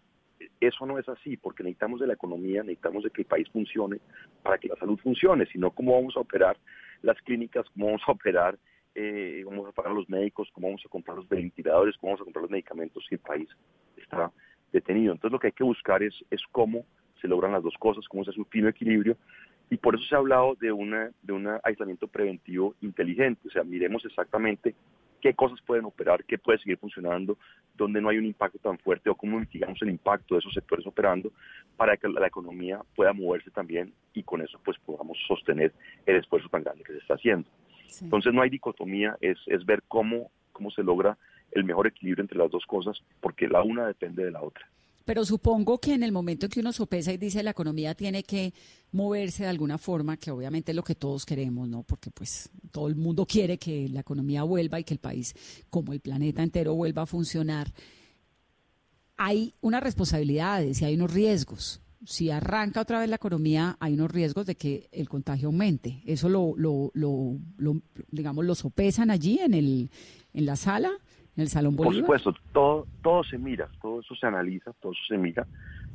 eso 0.59 0.85
no 0.85 0.97
es 0.99 1.07
así, 1.09 1.37
porque 1.37 1.63
necesitamos 1.63 1.99
de 1.99 2.07
la 2.07 2.13
economía, 2.13 2.63
necesitamos 2.63 3.03
de 3.03 3.09
que 3.09 3.21
el 3.21 3.27
país 3.27 3.49
funcione 3.49 3.99
para 4.41 4.57
que 4.57 4.67
la 4.67 4.75
salud 4.75 4.99
funcione, 4.99 5.45
sino 5.47 5.71
cómo 5.71 5.95
vamos 5.95 6.15
a 6.17 6.21
operar 6.21 6.57
las 7.01 7.21
clínicas, 7.21 7.65
cómo 7.73 7.87
vamos 7.87 8.01
a 8.07 8.11
operar, 8.11 8.57
eh, 8.95 9.41
cómo 9.43 9.57
vamos 9.57 9.71
a 9.71 9.75
pagar 9.75 9.91
a 9.91 9.95
los 9.95 10.09
médicos, 10.09 10.49
cómo 10.53 10.67
vamos 10.67 10.83
a 10.85 10.89
comprar 10.89 11.17
los 11.17 11.27
ventiladores, 11.27 11.97
cómo 11.97 12.11
vamos 12.11 12.21
a 12.21 12.25
comprar 12.25 12.43
los 12.43 12.51
medicamentos 12.51 13.05
si 13.07 13.15
el 13.15 13.21
país 13.21 13.49
está 13.97 14.31
detenido. 14.71 15.13
Entonces 15.13 15.31
lo 15.31 15.39
que 15.39 15.47
hay 15.47 15.53
que 15.53 15.63
buscar 15.63 16.01
es, 16.03 16.13
es 16.29 16.41
cómo 16.51 16.85
se 17.21 17.27
logran 17.27 17.51
las 17.51 17.63
dos 17.63 17.75
cosas, 17.79 18.07
cómo 18.07 18.23
se 18.23 18.31
hace 18.31 18.39
un 18.39 18.47
fino 18.47 18.67
equilibrio 18.67 19.17
y 19.69 19.77
por 19.77 19.95
eso 19.95 20.03
se 20.05 20.15
ha 20.15 20.19
hablado 20.19 20.55
de, 20.59 20.71
una, 20.71 21.11
de 21.21 21.33
un 21.33 21.47
aislamiento 21.63 22.07
preventivo 22.07 22.75
inteligente, 22.81 23.47
o 23.47 23.51
sea, 23.51 23.63
miremos 23.63 24.05
exactamente 24.05 24.75
qué 25.23 25.33
cosas 25.33 25.61
pueden 25.61 25.85
operar, 25.85 26.25
qué 26.25 26.37
puede 26.37 26.59
seguir 26.59 26.77
funcionando, 26.77 27.37
donde 27.75 28.01
no 28.01 28.09
hay 28.09 28.17
un 28.17 28.25
impacto 28.25 28.59
tan 28.59 28.77
fuerte 28.77 29.09
o 29.09 29.15
cómo 29.15 29.39
mitigamos 29.39 29.81
el 29.81 29.89
impacto 29.89 30.35
de 30.35 30.39
esos 30.39 30.53
sectores 30.53 30.85
operando 30.85 31.31
para 31.77 31.95
que 31.95 32.09
la 32.09 32.27
economía 32.27 32.81
pueda 32.93 33.13
moverse 33.13 33.49
también 33.49 33.93
y 34.13 34.21
con 34.23 34.41
eso 34.41 34.59
pues 34.65 34.77
podamos 34.79 35.17
sostener 35.25 35.71
el 36.05 36.17
esfuerzo 36.17 36.49
tan 36.49 36.63
grande 36.63 36.83
que 36.83 36.91
se 36.91 36.97
está 36.97 37.13
haciendo. 37.13 37.47
Entonces 38.01 38.33
no 38.33 38.41
hay 38.41 38.49
dicotomía, 38.49 39.15
es, 39.21 39.37
es 39.47 39.65
ver 39.65 39.81
cómo, 39.87 40.29
cómo 40.51 40.69
se 40.71 40.83
logra 40.83 41.17
el 41.53 41.63
mejor 41.63 41.87
equilibrio 41.87 42.21
entre 42.21 42.37
las 42.37 42.51
dos 42.51 42.65
cosas, 42.65 43.01
porque 43.21 43.47
la 43.47 43.63
una 43.63 43.87
depende 43.87 44.25
de 44.25 44.31
la 44.31 44.41
otra. 44.41 44.67
Pero 45.05 45.25
supongo 45.25 45.79
que 45.79 45.93
en 45.93 46.03
el 46.03 46.11
momento 46.11 46.45
en 46.45 46.49
que 46.49 46.59
uno 46.61 46.71
sopesa 46.71 47.11
y 47.11 47.17
dice 47.17 47.43
la 47.43 47.51
economía 47.51 47.93
tiene 47.93 48.23
que 48.23 48.53
moverse 48.91 49.43
de 49.43 49.49
alguna 49.49 49.77
forma, 49.77 50.17
que 50.17 50.31
obviamente 50.31 50.71
es 50.71 50.75
lo 50.75 50.83
que 50.83 50.95
todos 50.95 51.25
queremos, 51.25 51.67
¿no? 51.67 51.83
Porque 51.83 52.09
pues 52.09 52.49
todo 52.71 52.87
el 52.87 52.95
mundo 52.95 53.25
quiere 53.25 53.57
que 53.57 53.89
la 53.89 53.99
economía 53.99 54.43
vuelva 54.43 54.79
y 54.79 54.83
que 54.85 54.93
el 54.93 54.99
país, 54.99 55.35
como 55.69 55.91
el 55.91 55.99
planeta 55.99 56.41
entero, 56.41 56.75
vuelva 56.75 57.01
a 57.01 57.05
funcionar. 57.05 57.73
Hay 59.17 59.53
unas 59.61 59.83
responsabilidades 59.83 60.81
y 60.81 60.85
hay 60.85 60.95
unos 60.95 61.11
riesgos. 61.11 61.81
Si 62.05 62.29
arranca 62.29 62.81
otra 62.81 62.99
vez 62.99 63.09
la 63.09 63.15
economía, 63.15 63.77
hay 63.79 63.93
unos 63.93 64.11
riesgos 64.11 64.45
de 64.45 64.55
que 64.55 64.89
el 64.91 65.09
contagio 65.09 65.47
aumente. 65.47 66.01
Eso 66.05 66.29
lo, 66.29 66.53
lo, 66.55 66.91
lo, 66.93 67.39
lo 67.57 67.81
digamos, 68.09 68.45
lo 68.45 68.55
sopesan 68.55 69.11
allí 69.11 69.39
en, 69.39 69.53
el, 69.53 69.89
en 70.33 70.45
la 70.45 70.55
sala 70.55 70.91
el 71.35 71.47
Salón 71.47 71.75
Bolívar? 71.75 72.05
Por 72.05 72.19
supuesto, 72.19 72.35
todo, 72.51 72.87
todo 73.01 73.23
se 73.23 73.37
mira, 73.37 73.69
todo 73.81 74.01
eso 74.01 74.15
se 74.15 74.27
analiza, 74.27 74.73
todo 74.73 74.91
eso 74.91 75.01
se 75.07 75.17
mira 75.17 75.45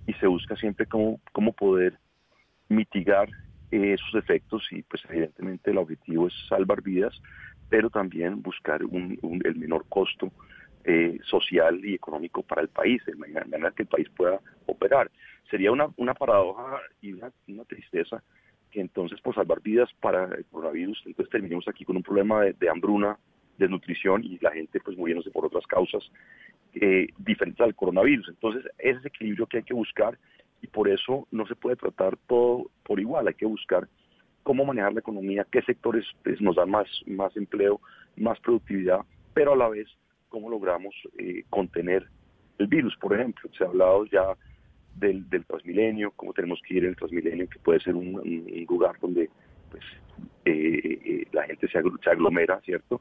y 0.06 0.12
se 0.14 0.26
busca 0.26 0.56
siempre 0.56 0.86
cómo, 0.86 1.20
cómo 1.32 1.52
poder 1.52 1.98
mitigar 2.68 3.28
esos 3.70 4.14
efectos 4.14 4.66
y 4.70 4.82
pues 4.82 5.02
evidentemente 5.08 5.70
el 5.70 5.78
objetivo 5.78 6.28
es 6.28 6.34
salvar 6.48 6.82
vidas, 6.82 7.14
pero 7.68 7.90
también 7.90 8.42
buscar 8.42 8.84
un, 8.84 9.18
el 9.44 9.56
menor 9.56 9.84
costo 9.88 10.32
eh, 10.84 11.18
social 11.24 11.84
y 11.84 11.94
económico 11.94 12.42
para 12.42 12.62
el 12.62 12.68
país, 12.68 13.04
de 13.04 13.14
manera 13.14 13.72
que 13.72 13.82
el 13.82 13.88
país 13.88 14.08
pueda 14.16 14.40
operar. 14.66 15.10
Sería 15.50 15.70
una, 15.70 15.88
una 15.96 16.14
paradoja 16.14 16.78
y 17.02 17.12
una, 17.12 17.30
una 17.46 17.64
tristeza 17.64 18.22
que 18.70 18.80
entonces 18.80 19.20
por 19.20 19.34
salvar 19.34 19.60
vidas 19.60 19.90
para 20.00 20.24
el 20.24 20.44
coronavirus, 20.46 21.02
entonces 21.06 21.30
terminemos 21.30 21.68
aquí 21.68 21.84
con 21.84 21.96
un 21.96 22.02
problema 22.02 22.42
de 22.42 22.68
hambruna 22.68 23.18
desnutrición 23.58 24.24
y 24.24 24.38
la 24.40 24.52
gente 24.52 24.80
pues 24.80 24.96
muriéndose 24.96 25.30
por 25.30 25.44
otras 25.44 25.66
causas 25.66 26.02
eh, 26.74 27.08
diferentes 27.18 27.60
al 27.60 27.74
coronavirus. 27.74 28.28
Entonces, 28.28 28.64
ese 28.78 28.98
es 28.98 29.06
equilibrio 29.06 29.46
que 29.46 29.58
hay 29.58 29.62
que 29.64 29.74
buscar 29.74 30.18
y 30.62 30.66
por 30.66 30.88
eso 30.88 31.26
no 31.30 31.46
se 31.46 31.56
puede 31.56 31.76
tratar 31.76 32.16
todo 32.26 32.70
por 32.84 33.00
igual, 33.00 33.28
hay 33.28 33.34
que 33.34 33.46
buscar 33.46 33.88
cómo 34.42 34.64
manejar 34.64 34.92
la 34.92 35.00
economía, 35.00 35.46
qué 35.50 35.62
sectores 35.62 36.04
pues, 36.24 36.40
nos 36.40 36.56
dan 36.56 36.70
más, 36.70 36.88
más 37.06 37.36
empleo, 37.36 37.80
más 38.16 38.40
productividad, 38.40 39.00
pero 39.34 39.52
a 39.52 39.56
la 39.56 39.68
vez 39.68 39.86
cómo 40.28 40.48
logramos 40.48 40.94
eh, 41.18 41.44
contener 41.50 42.06
el 42.58 42.66
virus, 42.66 42.96
por 42.96 43.14
ejemplo. 43.14 43.50
Se 43.56 43.64
ha 43.64 43.68
hablado 43.68 44.04
ya 44.06 44.36
del, 44.96 45.28
del 45.28 45.44
Transmilenio, 45.44 46.12
cómo 46.16 46.32
tenemos 46.32 46.60
que 46.66 46.74
ir 46.74 46.84
en 46.84 46.90
el 46.90 46.96
Transmilenio, 46.96 47.48
que 47.48 47.58
puede 47.58 47.80
ser 47.80 47.94
un, 47.94 48.12
lugar 48.68 48.96
donde 49.00 49.30
pues, 49.70 49.84
eh, 50.44 51.26
la 51.32 51.44
gente 51.44 51.68
se 51.68 52.08
aglomera, 52.10 52.60
¿cierto? 52.62 53.00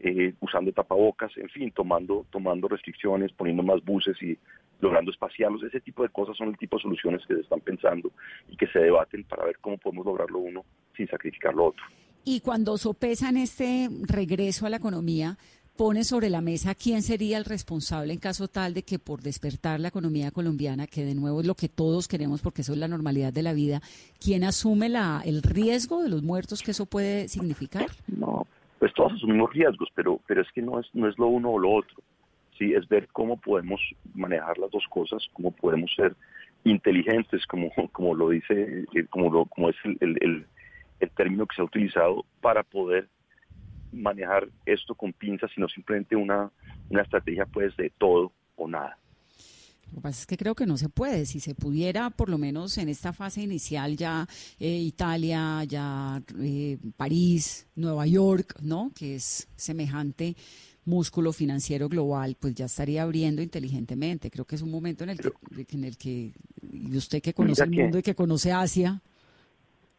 Eh, 0.00 0.32
usando 0.40 0.70
tapabocas, 0.72 1.36
en 1.36 1.48
fin, 1.48 1.72
tomando, 1.72 2.24
tomando 2.30 2.68
restricciones, 2.68 3.32
poniendo 3.32 3.64
más 3.64 3.84
buses 3.84 4.16
y 4.22 4.38
logrando 4.80 5.10
espaciarlos. 5.10 5.64
Ese 5.64 5.80
tipo 5.80 6.04
de 6.04 6.08
cosas 6.10 6.36
son 6.36 6.50
el 6.50 6.58
tipo 6.58 6.76
de 6.76 6.82
soluciones 6.82 7.22
que 7.26 7.34
se 7.34 7.40
están 7.40 7.60
pensando 7.60 8.12
y 8.48 8.56
que 8.56 8.68
se 8.68 8.78
debaten 8.78 9.24
para 9.24 9.44
ver 9.44 9.58
cómo 9.60 9.76
podemos 9.76 10.06
lograrlo 10.06 10.38
uno 10.38 10.64
sin 10.96 11.08
sacrificar 11.08 11.52
lo 11.54 11.66
otro. 11.66 11.84
Y 12.24 12.40
cuando 12.40 12.78
sopesan 12.78 13.36
este 13.36 13.88
regreso 14.06 14.66
a 14.66 14.70
la 14.70 14.76
economía, 14.76 15.36
pone 15.76 16.04
sobre 16.04 16.28
la 16.28 16.40
mesa 16.40 16.74
quién 16.74 17.02
sería 17.02 17.38
el 17.38 17.44
responsable 17.44 18.12
en 18.12 18.18
caso 18.18 18.48
tal 18.48 18.74
de 18.74 18.82
que 18.82 18.98
por 18.98 19.22
despertar 19.22 19.78
la 19.78 19.88
economía 19.88 20.32
colombiana, 20.32 20.86
que 20.88 21.04
de 21.04 21.14
nuevo 21.14 21.40
es 21.40 21.46
lo 21.46 21.54
que 21.54 21.68
todos 21.68 22.08
queremos 22.08 22.42
porque 22.42 22.62
eso 22.62 22.72
es 22.72 22.78
la 22.78 22.88
normalidad 22.88 23.32
de 23.32 23.44
la 23.44 23.52
vida, 23.52 23.80
¿quién 24.20 24.42
asume 24.42 24.88
la, 24.88 25.22
el 25.24 25.42
riesgo 25.42 26.02
de 26.02 26.08
los 26.08 26.22
muertos 26.24 26.62
que 26.62 26.72
eso 26.72 26.86
puede 26.86 27.28
significar? 27.28 27.86
No, 28.08 28.46
pues 28.78 28.92
todos 28.94 29.12
asumimos 29.12 29.52
riesgos, 29.52 29.88
pero, 29.94 30.20
pero 30.26 30.42
es 30.42 30.50
que 30.52 30.62
no 30.62 30.78
es, 30.80 30.86
no 30.94 31.08
es 31.08 31.18
lo 31.18 31.26
uno 31.26 31.50
o 31.50 31.58
lo 31.58 31.70
otro. 31.72 31.96
Sí, 32.56 32.74
es 32.74 32.88
ver 32.88 33.08
cómo 33.08 33.40
podemos 33.40 33.80
manejar 34.14 34.58
las 34.58 34.70
dos 34.70 34.84
cosas, 34.90 35.24
cómo 35.32 35.52
podemos 35.52 35.92
ser 35.94 36.14
inteligentes, 36.64 37.46
como, 37.46 37.70
como 37.92 38.14
lo 38.14 38.30
dice, 38.30 38.84
eh, 38.94 39.06
como, 39.10 39.30
lo, 39.30 39.44
como 39.46 39.70
es 39.70 39.76
el, 39.84 39.96
el, 40.00 40.46
el 41.00 41.10
término 41.10 41.46
que 41.46 41.56
se 41.56 41.62
ha 41.62 41.66
utilizado, 41.66 42.24
para 42.40 42.62
poder 42.62 43.08
manejar 43.92 44.48
esto 44.66 44.94
con 44.94 45.12
pinzas, 45.12 45.50
sino 45.54 45.68
simplemente 45.68 46.16
una, 46.16 46.50
una 46.90 47.02
estrategia 47.02 47.46
pues 47.46 47.76
de 47.76 47.90
todo 47.98 48.32
o 48.56 48.68
nada. 48.68 48.98
Lo 49.90 49.96
que 49.96 50.00
pasa 50.02 50.20
es 50.20 50.26
que 50.26 50.36
creo 50.36 50.54
que 50.54 50.66
no 50.66 50.76
se 50.76 50.88
puede. 50.88 51.26
Si 51.26 51.40
se 51.40 51.54
pudiera, 51.54 52.10
por 52.10 52.28
lo 52.28 52.38
menos 52.38 52.78
en 52.78 52.88
esta 52.88 53.12
fase 53.12 53.42
inicial, 53.42 53.96
ya 53.96 54.26
eh, 54.58 54.68
Italia, 54.68 55.64
ya 55.64 56.22
eh, 56.40 56.78
París, 56.96 57.66
Nueva 57.74 58.06
York, 58.06 58.56
¿no? 58.62 58.92
Que 58.94 59.16
es 59.16 59.48
semejante 59.56 60.36
músculo 60.84 61.32
financiero 61.32 61.88
global, 61.88 62.36
pues 62.40 62.54
ya 62.54 62.64
estaría 62.64 63.02
abriendo 63.02 63.42
inteligentemente. 63.42 64.30
Creo 64.30 64.44
que 64.46 64.56
es 64.56 64.62
un 64.62 64.70
momento 64.70 65.04
en 65.04 65.10
el 65.10 65.18
que, 65.18 65.30
en 65.76 65.84
el 65.84 65.98
que 65.98 66.32
y 66.72 66.96
usted 66.96 67.20
que 67.22 67.34
conoce 67.34 67.64
el 67.64 67.70
mundo 67.70 67.98
y 67.98 68.02
que 68.02 68.14
conoce 68.14 68.52
Asia, 68.52 69.00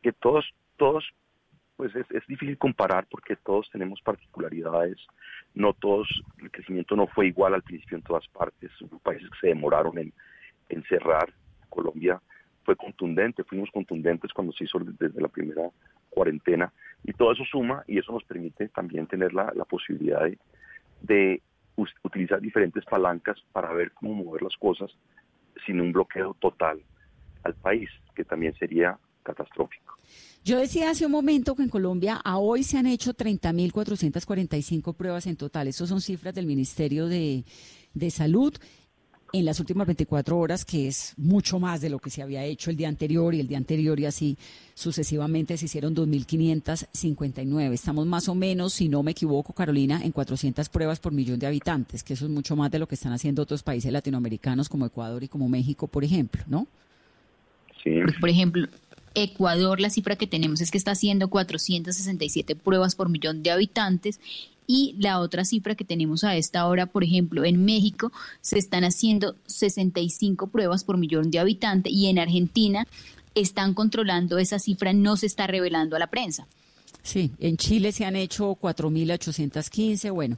que 0.01 0.11
todos, 0.13 0.45
todos, 0.77 1.05
pues 1.75 1.95
es, 1.95 2.05
es 2.11 2.25
difícil 2.27 2.57
comparar 2.57 3.07
porque 3.09 3.35
todos 3.35 3.69
tenemos 3.71 4.01
particularidades 4.01 4.97
no 5.55 5.73
todos, 5.73 6.07
el 6.41 6.51
crecimiento 6.51 6.95
no 6.95 7.07
fue 7.07 7.27
igual 7.27 7.53
al 7.53 7.63
principio 7.63 7.97
en 7.97 8.03
todas 8.03 8.27
partes, 8.29 8.71
hubo 8.81 8.99
países 8.99 9.29
que 9.29 9.39
se 9.41 9.47
demoraron 9.47 9.97
en, 9.97 10.13
cerrar, 10.87 11.33
Colombia 11.69 12.21
fue 12.63 12.75
contundente, 12.75 13.43
fuimos 13.43 13.69
contundentes 13.71 14.31
cuando 14.31 14.53
se 14.53 14.65
hizo 14.65 14.79
desde 14.79 15.19
la 15.21 15.27
primera 15.27 15.69
cuarentena 16.09 16.71
y 17.03 17.13
todo 17.13 17.31
eso 17.31 17.43
suma 17.45 17.83
y 17.87 17.97
eso 17.97 18.11
nos 18.11 18.23
permite 18.23 18.69
también 18.69 19.07
tener 19.07 19.33
la, 19.33 19.51
posibilidad 19.65 20.29
de, 21.01 21.41
utilizar 22.03 22.41
diferentes 22.41 22.85
palancas 22.85 23.41
para 23.51 23.73
ver 23.73 23.91
cómo 23.93 24.23
mover 24.23 24.43
las 24.43 24.55
cosas 24.57 24.91
sin 25.65 25.81
un 25.81 25.91
bloqueo 25.91 26.35
total 26.39 26.81
al 27.43 27.55
país, 27.55 27.89
que 28.15 28.23
también 28.23 28.53
sería 28.55 28.97
catastrófico. 29.23 29.88
Yo 30.43 30.57
decía 30.57 30.89
hace 30.89 31.05
un 31.05 31.11
momento 31.11 31.55
que 31.55 31.63
en 31.63 31.69
Colombia 31.69 32.19
a 32.23 32.37
hoy 32.37 32.63
se 32.63 32.77
han 32.77 32.87
hecho 32.87 33.13
30.445 33.13 34.95
pruebas 34.95 35.27
en 35.27 35.35
total. 35.35 35.67
Esas 35.67 35.89
son 35.89 36.01
cifras 36.01 36.33
del 36.33 36.45
Ministerio 36.45 37.07
de, 37.07 37.43
Salud 38.09 38.53
en 39.31 39.45
las 39.45 39.59
últimas 39.59 39.85
24 39.85 40.39
horas, 40.39 40.65
que 40.65 40.87
es 40.87 41.13
mucho 41.17 41.59
más 41.59 41.81
de 41.81 41.89
lo 41.89 41.99
que 41.99 42.09
se 42.09 42.23
había 42.23 42.43
hecho 42.45 42.71
el 42.71 42.77
día 42.77 42.87
anterior 42.87 43.35
y 43.35 43.41
el 43.41 43.47
día 43.47 43.57
anterior 43.57 43.99
y 43.99 44.07
así 44.07 44.37
sucesivamente 44.73 45.55
se 45.57 45.65
hicieron 45.65 45.93
2.559. 45.95 47.73
Estamos 47.73 48.07
más 48.07 48.27
o 48.27 48.33
menos, 48.33 48.73
si 48.73 48.89
no 48.89 49.03
me 49.03 49.11
equivoco, 49.11 49.53
Carolina, 49.53 50.01
en 50.03 50.11
400 50.11 50.67
pruebas 50.69 50.99
por 50.99 51.11
millón 51.11 51.37
de 51.37 51.45
habitantes, 51.45 52.03
que 52.03 52.13
eso 52.13 52.25
es 52.25 52.31
mucho 52.31 52.55
más 52.55 52.71
de 52.71 52.79
lo 52.79 52.87
que 52.87 52.95
están 52.95 53.11
haciendo 53.11 53.43
otros 53.43 53.61
países 53.61 53.91
latinoamericanos 53.91 54.67
como 54.67 54.87
Ecuador 54.87 55.23
y 55.23 55.27
como 55.27 55.47
México, 55.47 55.85
por 55.85 56.03
ejemplo, 56.03 56.43
¿no? 56.47 56.65
Sí. 57.83 57.91
Por 58.19 58.29
ejemplo, 58.29 58.67
Ecuador, 59.15 59.79
la 59.79 59.89
cifra 59.89 60.15
que 60.15 60.27
tenemos 60.27 60.61
es 60.61 60.71
que 60.71 60.77
está 60.77 60.91
haciendo 60.91 61.29
467 61.29 62.55
pruebas 62.55 62.95
por 62.95 63.09
millón 63.09 63.43
de 63.43 63.51
habitantes 63.51 64.19
y 64.67 64.95
la 64.99 65.19
otra 65.19 65.45
cifra 65.45 65.73
que 65.73 65.83
tenemos 65.83 66.23
a 66.23 66.35
esta 66.35 66.67
hora, 66.67 66.85
por 66.85 67.03
ejemplo, 67.03 67.43
en 67.43 67.65
México 67.65 68.11
se 68.41 68.59
están 68.59 68.83
haciendo 68.83 69.35
65 69.47 70.47
pruebas 70.47 70.83
por 70.83 70.97
millón 70.97 71.31
de 71.31 71.39
habitantes 71.39 71.91
y 71.91 72.07
en 72.07 72.19
Argentina 72.19 72.85
están 73.33 73.73
controlando 73.73 74.37
esa 74.37 74.59
cifra, 74.59 74.93
no 74.93 75.17
se 75.17 75.25
está 75.25 75.47
revelando 75.47 75.95
a 75.95 75.99
la 75.99 76.07
prensa. 76.07 76.47
Sí, 77.01 77.31
en 77.39 77.57
Chile 77.57 77.91
se 77.91 78.05
han 78.05 78.15
hecho 78.15 78.57
4.815, 78.61 80.13
bueno, 80.13 80.37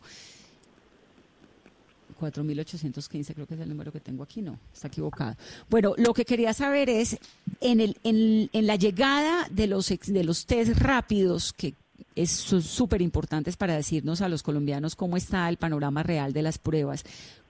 4.815 2.22 3.34
creo 3.34 3.48
que 3.48 3.56
es 3.56 3.60
el 3.60 3.70
número 3.70 3.92
que 3.92 4.00
tengo 4.00 4.24
aquí, 4.24 4.42
no, 4.42 4.60
está 4.72 4.88
equivocado. 4.88 5.36
Bueno, 5.70 5.94
lo 5.98 6.14
que 6.14 6.26
quería 6.26 6.54
saber 6.54 6.90
es, 6.90 7.18
en, 7.60 7.80
el, 7.80 7.98
en, 8.04 8.68
la 8.68 8.76
llegada 8.76 9.48
de 9.50 9.68
los, 9.68 9.90
de 9.90 10.24
los 10.24 10.46
test 10.46 10.80
rápidos 10.80 11.54
que 11.54 11.74
es 12.16 12.30
súper 12.32 13.02
importantes 13.02 13.58
para 13.58 13.76
decirnos 13.76 14.22
a 14.22 14.30
los 14.30 14.44
colombianos 14.44 14.96
cómo 14.96 15.18
está 15.18 15.50
el 15.50 15.58
panorama 15.58 16.04
real 16.04 16.34
de 16.34 16.42
las 16.44 16.58
pruebas. 16.58 17.04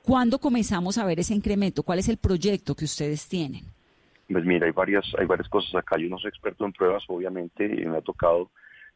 ¿Cuándo 0.04 0.40
comenzamos 0.40 0.98
a 0.98 1.06
ver 1.06 1.20
ese 1.20 1.36
incremento? 1.36 1.84
¿Cuál 1.84 2.00
es 2.00 2.10
el 2.10 2.18
proyecto 2.18 2.76
que 2.76 2.86
ustedes 2.86 3.28
tienen? 3.28 3.66
Pues 4.32 4.46
mira, 4.46 4.66
hay 4.66 4.72
varias, 4.72 5.06
hay 5.20 5.26
varias 5.26 5.50
cosas 5.50 5.76
acá. 5.76 5.98
Yo 5.98 6.10
no 6.10 6.18
soy 6.18 6.30
experto 6.30 6.66
en 6.66 6.72
pruebas, 6.72 7.04
obviamente, 7.08 7.66
y 7.66 7.86
me 7.86 7.98
ha 7.98 8.02
tocado 8.02 8.50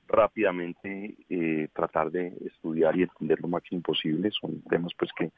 rápidamente 0.07 1.15
eh, 1.29 1.67
tratar 1.73 2.11
de 2.11 2.33
estudiar 2.45 2.97
y 2.97 3.03
entender 3.03 3.39
lo 3.41 3.47
máximo 3.47 3.81
posible. 3.81 4.29
Son 4.31 4.61
temas 4.61 4.93
pues 4.97 5.11
que 5.17 5.31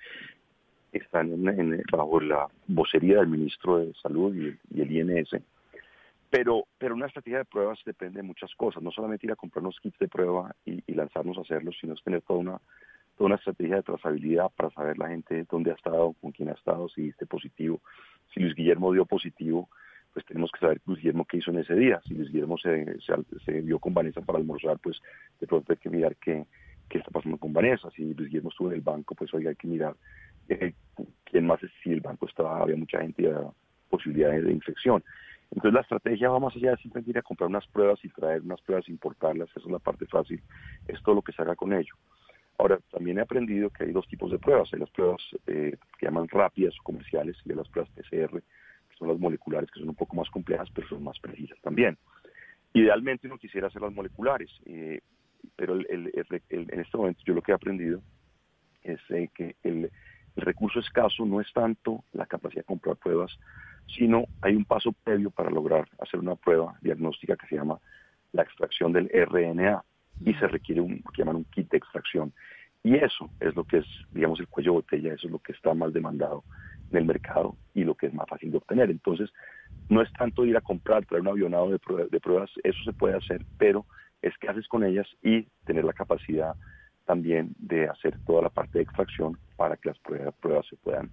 están 0.91 1.31
en, 1.47 1.83
bajo 1.91 2.19
la 2.19 2.47
vocería 2.67 3.17
del 3.17 3.27
ministro 3.27 3.79
de 3.79 3.93
Salud 4.01 4.36
y, 4.36 4.81
el 4.81 4.91
INS. 4.91 5.29
Pero, 6.29 6.65
pero 6.77 6.95
una 6.95 7.07
estrategia 7.07 7.39
de 7.39 7.45
pruebas 7.45 7.79
depende 7.86 8.17
de 8.17 8.27
muchas 8.27 8.53
cosas, 8.55 8.83
no 8.83 8.91
solamente 8.91 9.25
ir 9.25 9.31
a 9.31 9.38
comprar 9.38 9.63
unos 9.63 9.79
kits 9.79 9.97
de 9.97 10.09
prueba 10.09 10.53
y, 10.65 10.81
lanzarnos 10.93 11.38
a 11.38 11.41
hacerlos, 11.41 11.77
sino 11.79 11.93
es 11.93 12.03
tener 12.03 12.21
toda 12.21 12.39
una, 12.39 12.62
toda 13.17 13.27
una 13.27 13.36
estrategia 13.36 13.77
de 13.77 13.83
trazabilidad 13.83 14.50
para 14.55 14.69
saber 14.71 14.97
la 14.97 15.07
gente 15.07 15.45
dónde 15.50 15.71
ha 15.71 15.75
estado, 15.75 16.13
con 16.19 16.31
quién 16.31 16.50
ha 16.50 16.53
estado, 16.53 16.89
si 16.89 17.09
esté 17.09 17.25
positivo. 17.25 17.79
Si 18.33 18.41
Luis 18.41 18.55
Guillermo 18.55 18.91
dio 18.91 19.05
positivo, 19.05 19.69
pues 20.17 20.25
tenemos 20.25 20.50
que 20.51 20.57
saber 20.57 20.81
Luis 20.88 20.97
Guillermo 20.97 21.25
qué 21.25 21.38
hizo 21.38 21.51
en 21.51 21.59
ese 21.59 21.75
día. 21.75 22.01
Si 22.07 22.15
Luis 22.15 22.31
Guillermo 22.31 22.57
se, 22.57 22.97
se, 23.45 23.62
vio 23.62 23.77
con 23.77 23.93
Vanessa 23.93 24.19
para 24.19 24.39
almorzar, 24.39 24.79
pues 24.79 25.00
de 25.39 25.45
pronto 25.45 25.71
hay 25.71 25.77
que 25.77 25.91
mirar 25.91 26.15
qué, 26.15 26.43
qué 26.89 26.97
está 26.97 27.12
pasando 27.12 27.38
con 27.38 27.53
Vanessa. 27.53 27.91
Si 27.91 28.15
Luis 28.15 28.27
Guillermo 28.27 28.50
estuvo 28.50 28.69
en 28.69 28.77
el 28.77 28.81
banco, 28.81 29.13
pues 29.13 29.31
hoy 29.36 29.45
hay 29.45 29.55
que 29.55 29.67
mirar 29.67 29.95
eh, 30.50 30.74
quién 31.24 31.45
más 31.45 31.62
es, 31.62 31.69
si 31.83 31.91
el 31.91 32.01
banco 32.01 32.25
estaba, 32.25 32.63
había 32.63 32.75
mucha 32.75 33.00
gente 33.00 33.21
y 33.21 33.25
había 33.27 33.47
posibilidades 33.91 34.43
de 34.43 34.53
infección. 34.53 35.03
Entonces 35.51 35.74
la 35.74 35.81
estrategia 35.81 36.31
va 36.31 36.39
más 36.39 36.55
allá 36.55 36.71
de 36.71 36.77
simplemente 36.77 37.12
ir 37.12 37.19
a 37.19 37.21
comprar 37.21 37.47
unas 37.47 37.67
pruebas 37.67 38.03
y 38.03 38.09
traer 38.09 38.41
unas 38.41 38.62
pruebas, 38.62 38.89
importarlas, 38.89 39.50
esa 39.51 39.59
es 39.59 39.71
la 39.71 39.77
parte 39.77 40.07
fácil, 40.07 40.41
es 40.88 41.00
todo 41.03 41.13
lo 41.13 41.21
que 41.21 41.31
se 41.31 41.43
haga 41.43 41.55
con 41.55 41.74
ello. 41.74 41.93
Ahora, 42.57 42.79
también 42.89 43.19
he 43.19 43.21
aprendido 43.21 43.69
que 43.69 43.83
hay 43.83 43.91
dos 43.91 44.07
tipos 44.07 44.31
de 44.31 44.39
pruebas, 44.39 44.74
hay 44.74 44.79
las 44.79 44.89
pruebas 44.89 45.21
eh, 45.45 45.77
que 46.00 46.07
llaman 46.07 46.27
rápidas 46.27 46.74
o 46.79 46.83
comerciales 46.83 47.38
y 47.45 47.51
hay 47.51 47.55
las 47.55 47.69
pruebas 47.69 47.91
PCR, 47.91 48.41
que 48.98 49.00
son 49.00 49.10
las 49.10 49.20
moleculares, 49.20 49.70
que 49.72 49.80
son 49.80 49.89
un 49.89 49.96
poco 49.96 50.16
más 50.16 50.30
complejas, 50.30 50.70
pero 50.74 50.88
son 50.88 51.04
más 51.04 51.20
precisas 51.20 51.60
también. 51.62 51.98
Idealmente 52.74 53.27
uno 53.27 53.38
quisiera 53.38 53.68
hacer 53.68 53.82
las 53.82 53.94
moleculares, 53.94 54.50
eh, 54.66 55.01
pero 55.56 55.75
en 55.75 56.80
este 56.80 56.98
momento 56.98 57.22
yo 57.25 57.34
lo 57.34 57.42
que 57.42 57.51
he 57.51 57.56
aprendido 57.56 58.01
es 58.84 59.00
eh, 59.10 59.30
que 59.34 59.56
el, 59.63 59.92
el 60.36 60.42
recurso 60.42 60.80
escaso 60.80 61.25
no 61.25 61.42
es 61.42 61.51
tanto 61.54 62.04
la 62.13 62.25
capacidad 62.25 62.62
de 62.62 62.66
comprar 62.66 62.96
pruebas, 62.98 63.32
sino 63.88 64.25
hay 64.42 64.56
un 64.56 64.66
paso 64.66 64.92
previo 65.04 65.32
para 65.32 65.50
lograr 65.50 65.88
hacer 66.00 66.20
una 66.20 66.36
prueba 66.36 66.77
diagnóstica 66.82 67.36
que 67.36 67.48
se 67.48 67.56
llama 67.56 67.80
la 68.34 68.44
extracción 68.44 68.92
del 68.92 69.10
RNA 69.10 69.84
y 70.25 70.34
se 70.34 70.48
requiere 70.48 70.82
un 70.82 71.01
que 71.01 71.20
llaman 71.20 71.38
un 71.38 71.46
kit 71.46 71.70
de 71.70 71.77
extracción. 71.77 72.34
Y 72.84 72.96
eso 72.96 73.30
es 73.39 73.56
lo 73.56 73.63
que 73.63 73.77
es, 73.80 73.86
digamos, 74.12 74.39
el 74.39 74.48
cuello 74.48 74.72
de 74.72 74.77
botella, 74.77 75.13
eso 75.13 75.27
es 75.27 75.32
lo 75.32 75.39
que 75.39 75.54
está 75.54 75.74
más 75.74 75.94
demandado 75.94 76.44
en 76.91 76.98
el 76.98 77.06
mercado 77.06 77.56
y 77.74 77.84
lo 77.84 77.96
que 77.96 78.08
es 78.08 78.13
más 78.13 78.27
fácil 78.29 78.51
de 78.51 78.58
obtener. 78.58 78.89
Entonces, 78.89 79.29
no 79.89 80.01
es 80.01 80.12
tanto 80.13 80.46
ir 80.46 80.58
a 80.58 80.62
comprar, 80.62 81.06
traer 81.06 81.22
un 81.22 81.29
avionado 81.29 81.70
de, 81.70 81.79
de 82.10 82.20
pruebas, 82.20 82.50
eso 82.63 82.79
se 82.84 82.94
puede 82.94 83.15
hacer, 83.15 83.46
pero 83.58 83.86
es 84.22 84.34
qué 84.39 84.50
haces 84.50 84.67
con 84.67 84.84
ellas 84.84 85.08
y 85.22 85.44
tener 85.65 85.84
la 85.84 85.94
capacidad 85.94 86.56
también 87.06 87.56
de 87.58 87.88
hacer 87.88 88.17
toda 88.25 88.44
la 88.44 88.50
parte 88.50 88.79
de 88.79 88.84
extracción 88.84 89.38
para 89.56 89.77
que 89.77 89.89
las 89.89 90.00
pruebas, 90.00 90.65
se 90.70 90.75
puedan 90.75 91.10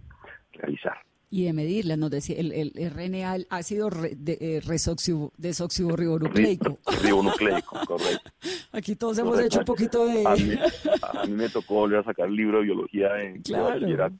realizar. 0.52 0.99
Y 1.31 1.47
de 1.47 1.52
medirlas, 1.52 1.99
nos 1.99 2.11
decía, 2.11 2.37
el, 2.37 2.52
el 2.52 2.90
RNA, 2.90 3.37
el 3.37 3.47
ácido 3.50 3.90
de, 3.90 4.38
eh, 4.40 5.31
desoxirribonucleico. 5.37 6.78
Ribonucleico, 7.02 7.81
correcto. 7.87 8.31
Aquí 8.73 8.95
todos 8.95 9.19
hemos 9.19 9.40
hecho 9.40 9.61
un 9.61 9.64
poquito 9.64 10.07
de... 10.07 10.25
A 10.26 11.25
mí, 11.26 11.33
me 11.33 11.49
tocó 11.49 11.75
volver 11.75 12.00
a 12.00 12.04
sacar 12.04 12.28
el 12.28 12.37
libro 12.37 12.59
de 12.59 12.64
biología 12.64 13.21
en 13.23 13.43
claro. 13.43 14.12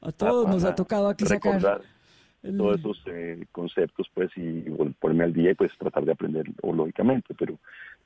A 0.00 0.12
todos 0.12 0.48
nos 0.48 0.64
ha 0.64 0.74
tocado 0.74 1.08
aquí 1.08 1.26
sacar 1.26 1.82
todos 2.42 2.78
esos 2.78 3.02
eh, 3.06 3.44
conceptos 3.52 4.10
pues 4.14 4.30
y 4.36 4.62
ponerme 4.98 5.24
al 5.24 5.32
día 5.32 5.50
y 5.50 5.54
pues 5.54 5.76
tratar 5.76 6.04
de 6.06 6.12
aprender 6.12 6.46
lógicamente 6.62 7.34
pero 7.38 7.58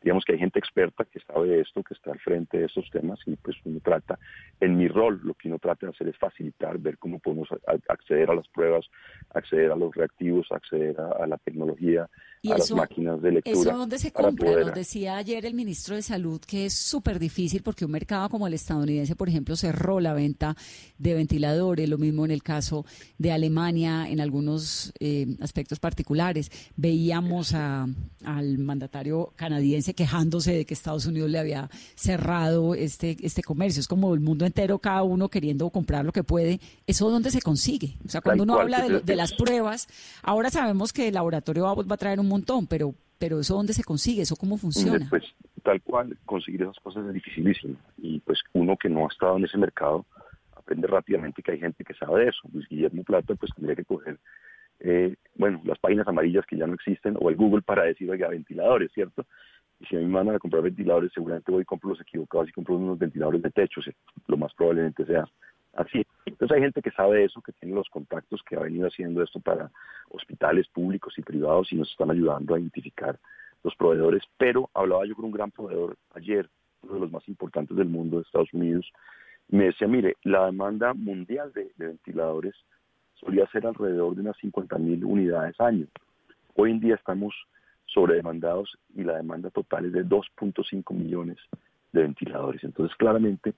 digamos 0.03 0.25
que 0.25 0.33
hay 0.33 0.39
gente 0.41 0.59
experta 0.59 1.05
que 1.05 1.21
sabe 1.21 1.49
de 1.49 1.61
esto 1.61 1.85
que 1.85 1.95
está 1.95 2.11
al 2.11 2.19
frente 2.19 2.59
de 2.59 2.67
estos 2.67 2.91
temas 2.91 3.21
y 3.27 3.37
pues 3.37 3.57
uno 3.65 3.79
trata 3.81 4.19
en 4.61 4.77
mi 4.77 4.89
rol 4.89 5.21
lo 5.23 5.35
que 5.35 5.47
uno 5.49 5.59
trata 5.61 5.87
de 5.87 5.93
hacer 5.93 6.09
es 6.09 6.19
facilitar 6.19 6.79
ver 6.79 6.99
cómo 6.99 7.21
podemos 7.21 7.49
acceder 7.89 8.29
a 8.29 8.35
las 8.35 8.49
pruebas 8.49 8.87
acceder 9.35 9.71
a 9.71 9.77
los 9.77 9.95
reactivos 9.95 10.51
acceder 10.51 11.01
a 11.01 11.27
la 11.29 11.39
tecnología 11.39 12.09
¿Y 12.45 12.53
a 12.53 12.57
eso, 12.57 12.77
las 12.77 12.91
máquinas 12.91 13.23
de 13.23 13.33
lectura. 13.33 13.59
¿Eso 13.59 13.79
dónde 13.79 13.99
se 13.99 14.13
compra? 14.13 14.61
Nos 14.61 14.75
decía 14.75 15.17
ayer 15.17 15.47
el 15.47 15.55
ministro 15.55 15.97
de 15.97 16.03
Salud 16.03 16.39
que 16.47 16.67
es 16.67 16.75
súper 16.75 17.19
difícil 17.19 17.63
porque 17.63 17.87
un 17.87 17.91
mercado 17.91 18.29
como 18.29 18.47
el 18.47 18.53
estadounidense, 18.53 19.17
por 19.17 19.31
ejemplo, 19.31 19.57
cerró 19.57 19.99
la 19.99 20.13
venta 20.13 20.55
de 20.99 21.15
ventiladores, 21.15 21.89
lo 21.89 21.97
mismo 21.97 22.27
en 22.27 22.31
el 22.31 22.43
caso 22.43 22.85
de 23.17 23.33
Alemania 23.33 24.11
en 24.11 24.21
algunos 24.21 24.93
eh, 25.01 25.39
aspectos 25.41 25.81
particulares. 25.81 26.51
Veíamos 26.77 27.55
a, 27.55 27.89
al 28.25 28.59
mandatario 28.59 29.33
canadiense 29.37 29.95
quejándose 29.95 30.53
de 30.53 30.67
que 30.67 30.75
Estados 30.75 31.07
Unidos 31.07 31.31
le 31.31 31.39
había 31.39 31.71
cerrado 31.95 32.75
este, 32.75 33.17
este 33.23 33.43
comercio. 33.43 33.81
Es 33.81 33.89
como 33.89 34.13
el 34.13 34.21
mundo 34.21 34.45
entero, 34.45 34.79
cada 34.81 35.03
uno 35.03 35.31
queriendo 35.31 35.71
comprar 35.71 36.05
lo 36.05 36.13
que 36.13 36.25
puede. 36.25 36.61
¿Eso 36.87 37.09
dónde 37.09 37.31
se 37.31 37.41
consigue? 37.41 37.97
O 38.07 38.11
sea, 38.11 38.21
cuando 38.21 38.43
uno 38.43 38.61
habla 38.61 38.87
de, 38.87 39.01
de 39.01 39.17
las 39.17 39.33
pruebas, 39.33 39.89
ahora 40.23 40.51
sabemos 40.51 40.93
que 40.93 41.09
el 41.09 41.15
laboratorio 41.15 41.75
va 41.75 41.95
a 41.95 41.97
traer 41.97 42.21
un 42.21 42.34
montón, 42.35 42.67
pero, 42.67 42.95
pero 43.19 43.41
eso 43.41 43.55
dónde 43.55 43.73
se 43.73 43.85
consigue, 43.85 44.23
eso 44.23 44.37
cómo 44.37 44.57
funciona. 44.57 45.07
Pues 45.09 45.25
tal 45.63 45.81
cual, 45.83 46.17
conseguir 46.27 46.63
esas 46.63 46.79
cosas 46.81 47.07
es 47.07 47.15
dificilísimo. 47.15 47.77
Y 47.99 48.21
pues 48.21 48.41
uno 48.53 48.77
que 48.77 48.89
no 48.89 49.05
ha 49.05 49.13
estado 49.13 49.37
en 49.37 49.45
ese 49.45 49.59
mercado 49.59 50.05
aprende 50.55 50.87
rápidamente 50.87 51.43
que 51.43 51.53
hay 51.53 51.61
gente 51.61 51.85
que 51.85 51.95
sabe 51.95 52.25
de 52.25 52.31
eso. 52.31 52.49
Luis 52.53 52.69
Guillermo 52.69 53.03
Plata 53.03 53.35
pues 53.35 53.53
tendría 53.55 53.77
que 53.77 53.85
coger, 53.85 54.19
eh, 54.81 55.15
bueno, 55.37 55.61
las 55.65 55.79
páginas 55.79 56.09
amarillas 56.09 56.47
que 56.47 56.57
ya 56.57 56.67
no 56.67 56.75
existen 56.75 57.17
o 57.21 57.31
el 57.31 57.37
Google 57.37 57.63
para 57.63 57.85
decir, 57.85 58.11
oiga, 58.11 58.29
ventiladores, 58.29 58.93
¿cierto? 58.93 59.27
Y 59.81 59.87
si 59.87 59.97
a 59.97 59.99
mí 59.99 60.07
me 60.07 60.13
mandan 60.13 60.37
a 60.37 60.39
comprar 60.39 60.63
ventiladores, 60.63 61.13
seguramente 61.13 61.51
voy 61.51 61.63
y 61.63 61.67
compro 61.67 61.91
los 61.91 62.01
equivocados 62.01 62.49
y 62.49 62.53
compro 62.53 62.77
unos 62.77 62.99
ventiladores 62.99 63.43
de 63.43 63.51
techo, 63.51 63.81
lo 64.27 64.37
más 64.37 64.53
probablemente 64.55 65.05
sea 65.05 65.25
así. 65.77 66.07
Entonces 66.27 66.57
hay 66.57 66.63
gente 66.63 66.83
que 66.83 66.91
sabe 66.91 67.25
eso, 67.25 67.41
que 67.41 67.53
tiene 67.53 67.75
los 67.75 67.89
contactos, 67.89 68.43
que 68.43 68.57
ha 68.57 68.61
venido 68.61 68.89
haciendo 68.89 69.23
esto 69.23 69.41
para 69.41 69.71
hospitales 70.11 70.69
públicos 70.69 71.15
y 71.19 71.23
privados 71.23 71.73
y 71.73 71.77
nos 71.77 71.91
están 71.91 72.11
ayudando 72.11 72.55
a 72.55 72.61
identificar 72.61 73.19
los 73.63 73.75
proveedores. 73.77 74.23
Pero 74.39 74.71
hablaba 74.75 75.07
yo 75.07 75.15
con 75.15 75.27
un 75.27 75.33
gran 75.33 75.51
proveedor 75.51 75.97
ayer, 76.15 76.49
uno 76.83 76.95
de 76.95 77.01
los 77.01 77.13
más 77.13 77.27
importantes 77.29 77.77
del 77.77 77.89
mundo 77.89 78.17
de 78.17 78.23
Estados 78.23 78.53
Unidos, 78.53 78.91
y 79.49 79.57
me 79.57 79.67
decía, 79.67 79.89
mire, 79.89 80.17
la 80.23 80.47
demanda 80.47 80.95
mundial 80.95 81.53
de, 81.53 81.71
ventiladores 81.77 82.55
solía 83.15 83.47
ser 83.49 83.67
alrededor 83.67 84.15
de 84.15 84.23
unas 84.23 84.37
50 84.39 84.79
mil 84.79 85.05
unidades 85.05 85.59
año. 85.61 85.87
Hoy 86.55 86.71
en 86.71 86.81
día 86.81 86.95
estamos 86.95 87.35
sobredemandados 87.87 88.79
y 88.95 89.03
la 89.03 89.17
demanda 89.17 89.51
total 89.51 89.87
es 89.87 89.93
de 89.93 90.05
2.5 90.05 90.95
millones 90.95 91.39
de 91.95 92.03
ventiladores. 92.03 92.63
Entonces, 92.65 92.95
claramente 92.97 93.55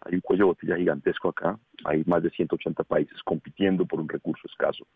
hay 0.00 0.14
un 0.14 0.20
cuello 0.20 0.44
de 0.44 0.48
botella 0.48 0.76
gigantesco 0.76 1.30
acá, 1.30 1.58
hay 1.84 2.02
más 2.06 2.22
de 2.22 2.30
180 2.30 2.84
países 2.84 3.22
compitiendo 3.22 3.86
por 3.86 4.00
un 4.00 4.08
recurso 4.08 4.46
escaso. 4.46 4.86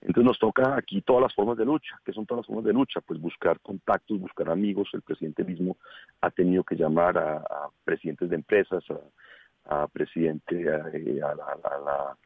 Entonces 0.00 0.24
nos 0.24 0.38
toca 0.38 0.76
aquí 0.76 1.00
todas 1.02 1.22
las 1.22 1.34
formas 1.34 1.56
de 1.56 1.64
lucha. 1.64 1.96
¿Qué 2.04 2.12
son 2.12 2.26
todas 2.26 2.40
las 2.40 2.46
formas 2.48 2.64
de 2.64 2.72
lucha? 2.72 3.00
Pues 3.00 3.20
buscar 3.20 3.60
contactos, 3.60 4.18
buscar 4.18 4.50
amigos. 4.50 4.88
El 4.94 5.02
presidente 5.02 5.44
mismo 5.44 5.76
ha 6.20 6.30
tenido 6.30 6.64
que 6.64 6.74
llamar 6.74 7.16
a, 7.16 7.68
presidentes 7.84 8.28
de 8.28 8.34
empresas, 8.34 8.82
a, 8.90 9.82
a 9.82 9.86
presidente, 9.86 10.66
a, 10.72 12.16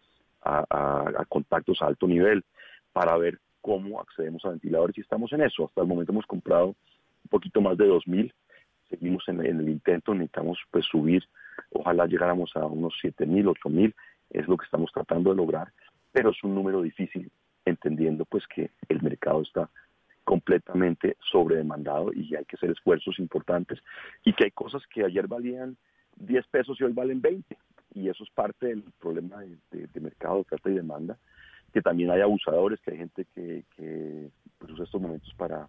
a, 0.47 1.25
contactos 1.29 1.83
a 1.83 1.87
alto 1.87 2.07
nivel 2.07 2.42
para 2.95 3.14
ver 3.19 3.38
cómo 3.61 4.01
accedemos 4.01 4.42
a 4.47 4.51
ventiladores 4.51 4.97
y 4.97 5.03
estamos 5.03 5.31
en 5.35 5.42
eso. 5.42 5.66
Hasta 5.66 5.83
el 5.83 5.87
momento 5.87 6.12
hemos 6.12 6.27
comprado 6.27 6.69
un 6.69 7.29
poquito 7.29 7.61
más 7.61 7.77
de 7.77 7.87
2.000 7.87 8.33
seguimos 8.88 9.25
en, 9.29 9.40
el 9.40 9.68
intento, 9.68 10.14
necesitamos 10.14 10.59
pues 10.70 10.85
subir, 10.87 11.25
ojalá 11.70 12.07
llegáramos 12.07 12.55
a 12.57 12.64
unos 12.66 12.94
7 13.01 13.27
mil, 13.27 13.49
8 13.49 13.68
mil, 13.68 13.94
es 14.31 14.46
lo 14.49 14.57
que 14.57 14.64
estamos 14.64 14.90
tratando 14.92 15.31
de 15.31 15.37
lograr, 15.37 15.72
pero 16.12 16.31
es 16.31 16.42
un 16.42 16.55
número 16.55 16.83
difícil, 16.83 17.31
entendiendo 17.64 18.25
pues 18.25 18.46
que 18.46 18.70
el 18.88 19.03
mercado 19.03 19.42
está 19.42 19.70
completamente 20.25 21.16
sobredemandado 21.31 22.12
y 22.12 22.35
hay 22.35 22.44
que 22.44 22.57
hacer 22.57 22.70
esfuerzos 22.70 23.18
importantes 23.18 23.79
y 24.25 24.33
que 24.33 24.44
hay 24.44 24.51
cosas 24.51 24.83
que 24.92 25.05
ayer 25.05 25.29
valían 25.29 25.77
10 26.16 26.46
pesos 26.49 26.81
y 26.81 26.85
hoy 26.85 26.92
valen 26.92 27.20
20 27.20 27.57
y 27.94 28.09
eso 28.09 28.25
es 28.25 28.31
parte 28.31 28.66
del 28.66 28.83
problema 28.99 29.40
de, 29.70 30.01
mercado 30.01 30.37
de 30.37 30.40
oferta 30.40 30.68
y 30.68 30.75
demanda 30.75 31.16
que 31.72 31.81
también 31.81 32.11
hay 32.11 32.22
abusadores 32.22 32.81
que 32.81 32.90
hay 32.90 32.99
gente 32.99 33.27
que, 33.35 33.64
que 33.77 34.31
pues, 34.59 34.72
usa 34.72 34.85
estos 34.85 35.01
momentos 35.01 35.33
para 35.35 35.68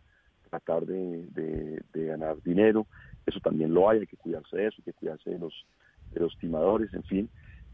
tratar 0.50 0.86
de, 0.86 1.84
ganar 1.94 2.42
dinero, 2.42 2.88
eso 3.28 3.40
también 3.42 3.74
lo 3.74 3.90
hay, 3.90 4.00
hay 4.00 4.08
que 4.08 4.18
cuidarse 4.18 4.58
de 4.58 4.68
eso, 4.68 4.78
hay 4.80 4.86
que 4.86 4.94
cuidarse 4.94 5.30
de 5.30 5.38
los, 5.38 5.54
de 6.14 6.22
los 6.22 6.36
timadores, 6.40 6.92
en 6.94 7.04
fin. 7.04 7.30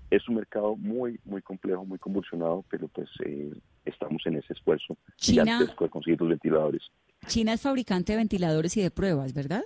Es 0.10 0.28
un 0.28 0.36
mercado 0.36 0.76
muy, 0.76 1.20
muy 1.24 1.42
complejo, 1.42 1.86
muy 1.86 2.00
convulsionado, 2.00 2.66
pero 2.70 2.88
pues 2.90 3.10
eh, 3.24 3.54
estamos 3.86 4.22
en 4.26 4.36
ese 4.36 4.54
esfuerzo 4.54 4.98
China, 5.16 5.60
de 5.60 5.90
conseguir 5.90 6.20
los 6.20 6.30
ventiladores. 6.30 6.82
China 7.28 7.54
es 7.54 7.62
fabricante 7.62 8.14
de 8.14 8.18
ventiladores 8.18 8.76
y 8.78 8.82
de 8.82 8.92
pruebas, 8.92 9.34
¿verdad? 9.34 9.64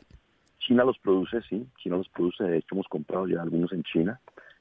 China 0.60 0.84
los 0.84 1.00
produce, 1.00 1.42
sí, 1.50 1.66
China 1.82 1.98
los 1.98 2.10
produce, 2.10 2.44
de 2.44 2.58
hecho 2.58 2.76
hemos 2.76 2.88
comprado 2.88 3.28
ya 3.28 3.42
algunos 3.42 3.72
en 3.72 3.84
China, 3.84 4.20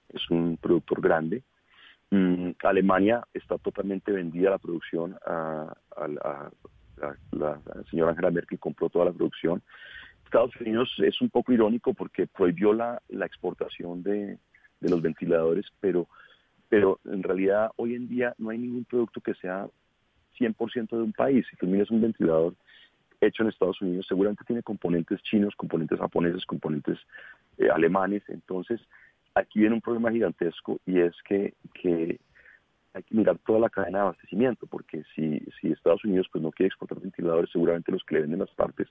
es 0.09 0.31
un 0.31 0.57
productor 0.57 1.01
grande. 1.01 1.43
Mm, 2.11 2.51
Alemania 2.62 3.27
está 3.35 3.59
totalmente 3.59 4.12
vendida 4.12 4.51
la 4.51 4.59
producción 4.59 5.17
a, 5.27 5.77
la, 7.33 7.61
señora 7.91 8.12
Angela 8.12 8.31
Merkel 8.31 8.59
compró 8.59 8.89
toda 8.89 9.07
la 9.07 9.12
producción. 9.12 9.62
Estados 10.27 10.57
Unidos 10.61 10.93
es 10.99 11.21
un 11.21 11.31
poco 11.31 11.53
irónico 11.53 11.95
porque 11.95 12.27
prohibió 12.27 12.73
la, 12.73 13.01
la 13.09 13.27
exportación 13.27 14.03
de, 14.03 14.39
de 14.81 14.91
los 14.91 15.01
ventiladores, 15.01 15.67
pero, 15.81 16.09
pero 16.69 17.01
en 17.05 17.23
realidad 17.23 17.71
hoy 17.77 17.95
en 17.95 18.09
día 18.09 18.35
no 18.39 18.51
hay 18.51 18.59
ningún 18.59 18.85
producto 18.85 19.21
que 19.21 19.35
sea 19.35 19.67
100% 20.39 20.89
de 20.91 21.03
un 21.03 21.12
país. 21.12 21.47
Si 21.51 21.57
tú 21.57 21.67
miras 21.67 21.91
un 21.91 22.03
ventilador 22.03 22.55
hecho 23.21 23.43
en 23.43 23.49
Estados 23.49 23.81
Unidos, 23.81 24.07
seguramente 24.09 24.45
tiene 24.45 24.62
componentes 24.62 25.23
chinos, 25.23 25.55
componentes 25.57 25.99
japoneses, 25.99 26.45
componentes 26.45 26.99
eh, 27.59 27.71
alemanes. 27.71 28.23
Entonces, 28.29 28.81
aquí 29.35 29.61
viene 29.61 29.77
un 29.77 29.81
problema 29.81 30.11
gigantesco 30.11 30.81
y 30.85 31.01
es 31.01 31.15
que, 31.23 31.55
que 31.73 32.19
hay 32.95 33.03
que 33.03 33.15
mirar 33.15 33.39
toda 33.47 33.61
la 33.61 33.71
cadena 33.71 33.99
de 33.99 34.05
abastecimiento, 34.05 34.67
porque 34.67 35.03
si, 35.15 35.39
si 35.61 35.69
Estados 35.73 36.05
Unidos 36.05 36.27
pues 36.33 36.43
no 36.43 36.51
quiere 36.51 36.69
exportar 36.69 37.01
ventiladores, 37.01 37.51
seguramente 37.51 37.93
los 37.93 38.05
que 38.05 38.17
le 38.17 38.21
venden 38.23 38.41
las 38.41 38.51
partes 38.51 38.89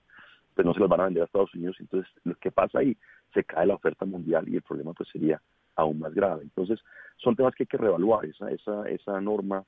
pues 0.55 0.65
no 0.65 0.73
se 0.73 0.79
los 0.79 0.89
van 0.89 1.01
a 1.01 1.05
vender 1.05 1.23
a 1.23 1.25
Estados 1.25 1.53
Unidos. 1.53 1.75
Entonces, 1.79 2.11
lo 2.23 2.35
que 2.35 2.51
pasa 2.51 2.79
ahí, 2.79 2.97
se 3.33 3.43
cae 3.43 3.67
la 3.67 3.75
oferta 3.75 4.05
mundial 4.05 4.47
y 4.47 4.55
el 4.55 4.61
problema 4.61 4.93
pues 4.93 5.09
sería 5.09 5.41
aún 5.75 5.99
más 5.99 6.13
grave. 6.13 6.43
Entonces, 6.43 6.79
son 7.17 7.35
temas 7.35 7.53
que 7.53 7.63
hay 7.63 7.67
que 7.67 7.77
reevaluar. 7.77 8.25
Esa, 8.25 8.49
esa, 8.49 8.87
esa 8.89 9.19
norma 9.21 9.63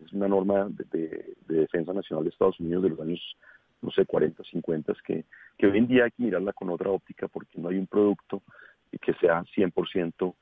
es 0.00 0.12
una 0.12 0.28
norma 0.28 0.68
de, 0.70 1.36
defensa 1.46 1.92
nacional 1.92 2.24
de 2.24 2.30
Estados 2.30 2.58
Unidos 2.60 2.82
de 2.82 2.88
los 2.90 3.00
años, 3.00 3.20
no 3.82 3.90
sé, 3.90 4.06
40, 4.06 4.42
50, 4.42 4.94
que, 5.04 5.24
que 5.58 5.66
hoy 5.66 5.78
en 5.78 5.86
día 5.86 6.04
hay 6.04 6.10
que 6.10 6.22
mirarla 6.22 6.52
con 6.52 6.70
otra 6.70 6.90
óptica 6.90 7.28
porque 7.28 7.60
no 7.60 7.68
hay 7.68 7.76
un 7.76 7.86
producto 7.86 8.42
que 9.00 9.12
sea 9.14 9.42
100% 9.42 10.34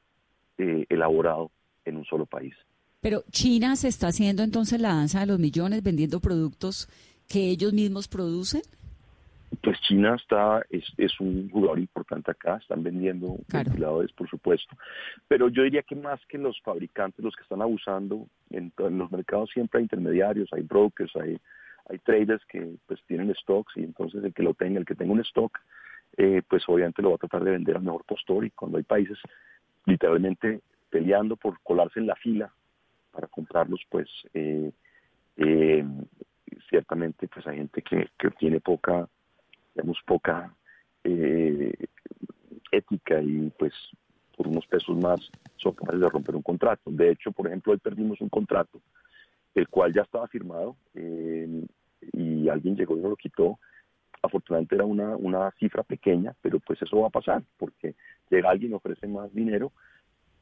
eh, 0.59 0.87
elaborado 0.89 1.51
en 1.85 1.97
un 1.97 2.05
solo 2.05 2.27
país. 2.27 2.55
Pero 3.01 3.25
China 3.31 3.77
se 3.77 3.89
está 3.89 4.09
haciendo 4.09 4.43
entonces 4.43 4.81
la 4.81 4.95
danza 4.95 5.21
de 5.21 5.27
los 5.27 5.39
millones 5.39 5.83
vendiendo 5.83 6.21
productos 6.21 6.89
que 7.29 7.49
ellos 7.49 7.73
mismos 7.73 8.09
producen 8.09 8.63
pues 9.63 9.81
China 9.83 10.15
está 10.15 10.65
es, 10.71 10.85
es, 10.97 11.19
un 11.21 11.51
jugador 11.51 11.79
importante 11.79 12.31
acá, 12.31 12.57
están 12.57 12.83
vendiendo 12.83 13.37
ventiladores, 13.53 14.13
por 14.13 14.29
supuesto, 14.29 14.77
pero 15.29 15.49
yo 15.49 15.63
diría 15.65 15.83
que 15.83 15.97
más 15.97 16.25
que 16.27 16.39
los 16.39 16.61
fabricantes, 16.63 17.25
los 17.25 17.35
que 17.35 17.43
están 17.43 17.61
abusando, 17.61 18.27
en, 18.51 18.73
los 18.77 19.11
mercados 19.11 19.51
siempre 19.51 19.79
hay 19.79 19.85
intermediarios, 19.85 20.49
hay 20.53 20.63
brokers, 20.63 21.15
hay, 21.17 21.39
hay 21.89 21.99
traders 21.99 22.45
que 22.47 22.77
pues 22.87 23.03
tienen 23.07 23.35
stocks 23.35 23.77
y 23.77 23.83
entonces 23.83 24.23
el 24.23 24.33
que 24.33 24.43
lo 24.43 24.55
tenga, 24.55 24.79
el 24.79 24.87
que 24.87 24.95
tenga 24.95 25.13
un 25.13 25.21
stock, 25.21 25.59
eh, 26.17 26.43
pues 26.49 26.63
obviamente 26.69 27.03
lo 27.03 27.11
va 27.11 27.17
a 27.17 27.19
tratar 27.19 27.45
de 27.45 27.53
vender 27.53 27.77
al 27.77 27.83
mejor 27.83 28.05
postor 28.05 28.45
y 28.45 28.51
cuando 28.51 28.79
hay 28.79 28.85
países 28.85 29.19
literalmente 29.87 30.61
peleando 30.91 31.37
por 31.37 31.61
colarse 31.63 31.99
en 31.99 32.07
la 32.07 32.17
fila 32.17 32.53
para 33.11 33.27
comprarlos, 33.27 33.81
pues 33.89 34.09
eh, 34.33 34.71
eh, 35.37 35.85
ciertamente 36.69 37.29
pues 37.29 37.47
hay 37.47 37.57
gente 37.59 37.83
que, 37.83 38.09
que 38.17 38.31
tiene 38.31 38.61
poca 38.61 39.09
digamos, 39.81 39.99
poca 40.07 40.55
eh, 41.05 41.73
ética 42.71 43.21
y 43.23 43.51
pues 43.59 43.73
por 44.37 44.47
unos 44.47 44.67
pesos 44.67 44.97
más 44.97 45.21
son 45.57 45.73
capaces 45.73 46.01
de 46.01 46.09
romper 46.09 46.37
un 46.37 46.43
contrato. 46.43 46.91
De 46.91 47.11
hecho, 47.11 47.33
por 47.33 47.47
ejemplo, 47.47 47.73
hoy 47.73 47.79
perdimos 47.79 48.21
un 48.21 48.29
contrato, 48.29 48.81
el 49.55 49.69
cual 49.69 49.93
ya 49.95 50.03
estaba 50.03 50.29
firmado 50.29 50.77
eh, 50.95 51.65
y 52.13 52.49
alguien 52.49 52.77
llegó 52.77 52.97
y 52.97 53.01
no 53.01 53.09
lo 53.09 53.17
quitó. 53.17 53.59
Afortunadamente 54.23 54.75
era 54.75 54.85
una, 54.85 55.17
una 55.17 55.51
cifra 55.53 55.83
pequeña, 55.83 56.35
pero 56.43 56.61
pues 56.61 56.81
eso 56.83 57.01
va 57.01 57.09
a 57.09 57.11
pasar, 57.11 57.43
porque 57.57 57.95
llega 58.29 58.51
alguien, 58.51 58.75
ofrece 58.75 59.07
más 59.07 59.33
dinero 59.35 59.73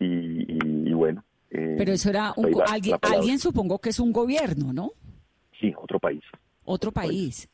y, 0.01 0.93
bueno. 0.93 1.25
Eh, 1.51 1.77
pero 1.79 1.93
eso 1.93 2.11
era 2.11 2.35
alguien, 2.67 2.97
alguien 3.03 3.39
supongo 3.39 3.79
que 3.79 3.91
es 3.91 4.01
un 4.01 4.13
gobierno, 4.13 4.73
¿no? 4.73 4.91
Sí, 5.61 5.73
otro 5.77 5.99
país. 6.01 6.23
Otro 6.65 6.91
país. 6.93 7.49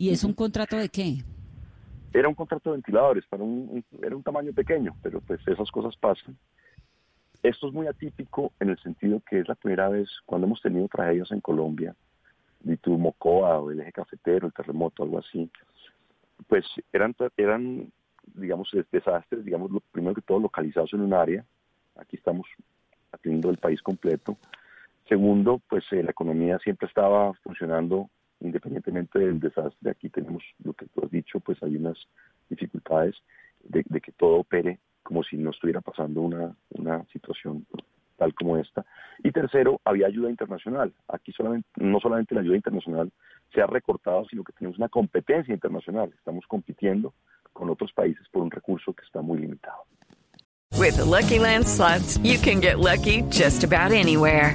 ¿Y 0.00 0.08
es 0.08 0.24
un 0.24 0.32
contrato 0.32 0.78
de 0.78 0.88
qué? 0.88 1.22
Era 2.14 2.26
un 2.26 2.34
contrato 2.34 2.70
de 2.70 2.76
ventiladores, 2.76 3.22
para 3.26 3.42
un, 3.44 3.84
era 4.02 4.16
un 4.16 4.22
tamaño 4.22 4.50
pequeño, 4.54 4.96
pero 5.02 5.20
pues 5.20 5.46
esas 5.46 5.70
cosas 5.70 5.94
pasan. 5.94 6.38
Esto 7.42 7.68
es 7.68 7.74
muy 7.74 7.86
atípico 7.86 8.50
en 8.60 8.70
el 8.70 8.78
sentido 8.78 9.20
que 9.28 9.40
es 9.40 9.46
la 9.46 9.54
primera 9.56 9.90
vez 9.90 10.08
cuando 10.24 10.46
hemos 10.46 10.62
tenido 10.62 10.88
tragedias 10.88 11.30
en 11.32 11.42
Colombia, 11.42 11.94
tu 12.80 12.96
Mocoa 12.96 13.58
o 13.58 13.70
el 13.70 13.80
eje 13.80 13.92
cafetero, 13.92 14.46
el 14.46 14.54
terremoto, 14.54 15.02
algo 15.02 15.18
así, 15.18 15.50
pues 16.48 16.64
eran, 16.94 17.14
eran 17.36 17.92
digamos, 18.24 18.70
desastres, 18.90 19.44
digamos, 19.44 19.70
lo, 19.70 19.80
primero 19.92 20.14
que 20.14 20.22
todo 20.22 20.38
localizados 20.38 20.94
en 20.94 21.02
un 21.02 21.12
área, 21.12 21.44
aquí 21.96 22.16
estamos 22.16 22.46
atendiendo 23.12 23.50
el 23.50 23.58
país 23.58 23.82
completo. 23.82 24.38
Segundo, 25.10 25.60
pues 25.68 25.84
eh, 25.90 26.02
la 26.02 26.12
economía 26.12 26.58
siempre 26.60 26.88
estaba 26.88 27.34
funcionando 27.42 28.08
independientemente 28.40 29.18
del 29.18 29.40
desastre, 29.40 29.90
aquí 29.90 30.08
tenemos 30.08 30.42
lo 30.64 30.72
que 30.72 30.86
tú 30.86 31.04
has 31.04 31.10
dicho, 31.10 31.40
pues 31.40 31.62
hay 31.62 31.76
unas 31.76 31.98
dificultades 32.48 33.16
de, 33.64 33.84
que 33.84 34.12
todo 34.12 34.36
opere 34.36 34.78
como 35.02 35.22
si 35.22 35.36
no 35.36 35.50
estuviera 35.50 35.80
pasando 35.80 36.22
una, 36.22 36.54
una 36.70 37.04
situación 37.06 37.66
tal 38.16 38.34
como 38.34 38.58
esta. 38.58 38.84
Y 39.24 39.32
tercero, 39.32 39.80
había 39.84 40.06
ayuda 40.06 40.28
internacional. 40.30 40.92
Aquí 41.08 41.32
solamente, 41.32 41.68
no 41.76 41.98
solamente 42.00 42.34
la 42.34 42.42
ayuda 42.42 42.56
internacional 42.56 43.10
se 43.52 43.62
ha 43.62 43.66
recortado, 43.66 44.24
sino 44.26 44.44
que 44.44 44.52
tenemos 44.52 44.78
una 44.78 44.88
competencia 44.88 45.54
internacional. 45.54 46.12
Estamos 46.16 46.44
compitiendo 46.46 47.14
con 47.52 47.70
otros 47.70 47.92
países 47.92 48.26
por 48.30 48.42
un 48.42 48.50
recurso 48.50 48.92
que 48.92 49.04
está 49.04 49.22
muy 49.22 49.38
limitado. 49.38 49.84
With 50.78 50.98
Lucky 50.98 51.38
Land 51.38 51.64
you 52.22 52.38
can 52.38 52.60
get 52.60 52.78
lucky 52.78 53.22
just 53.30 53.64
about 53.64 53.92
anywhere. 53.92 54.54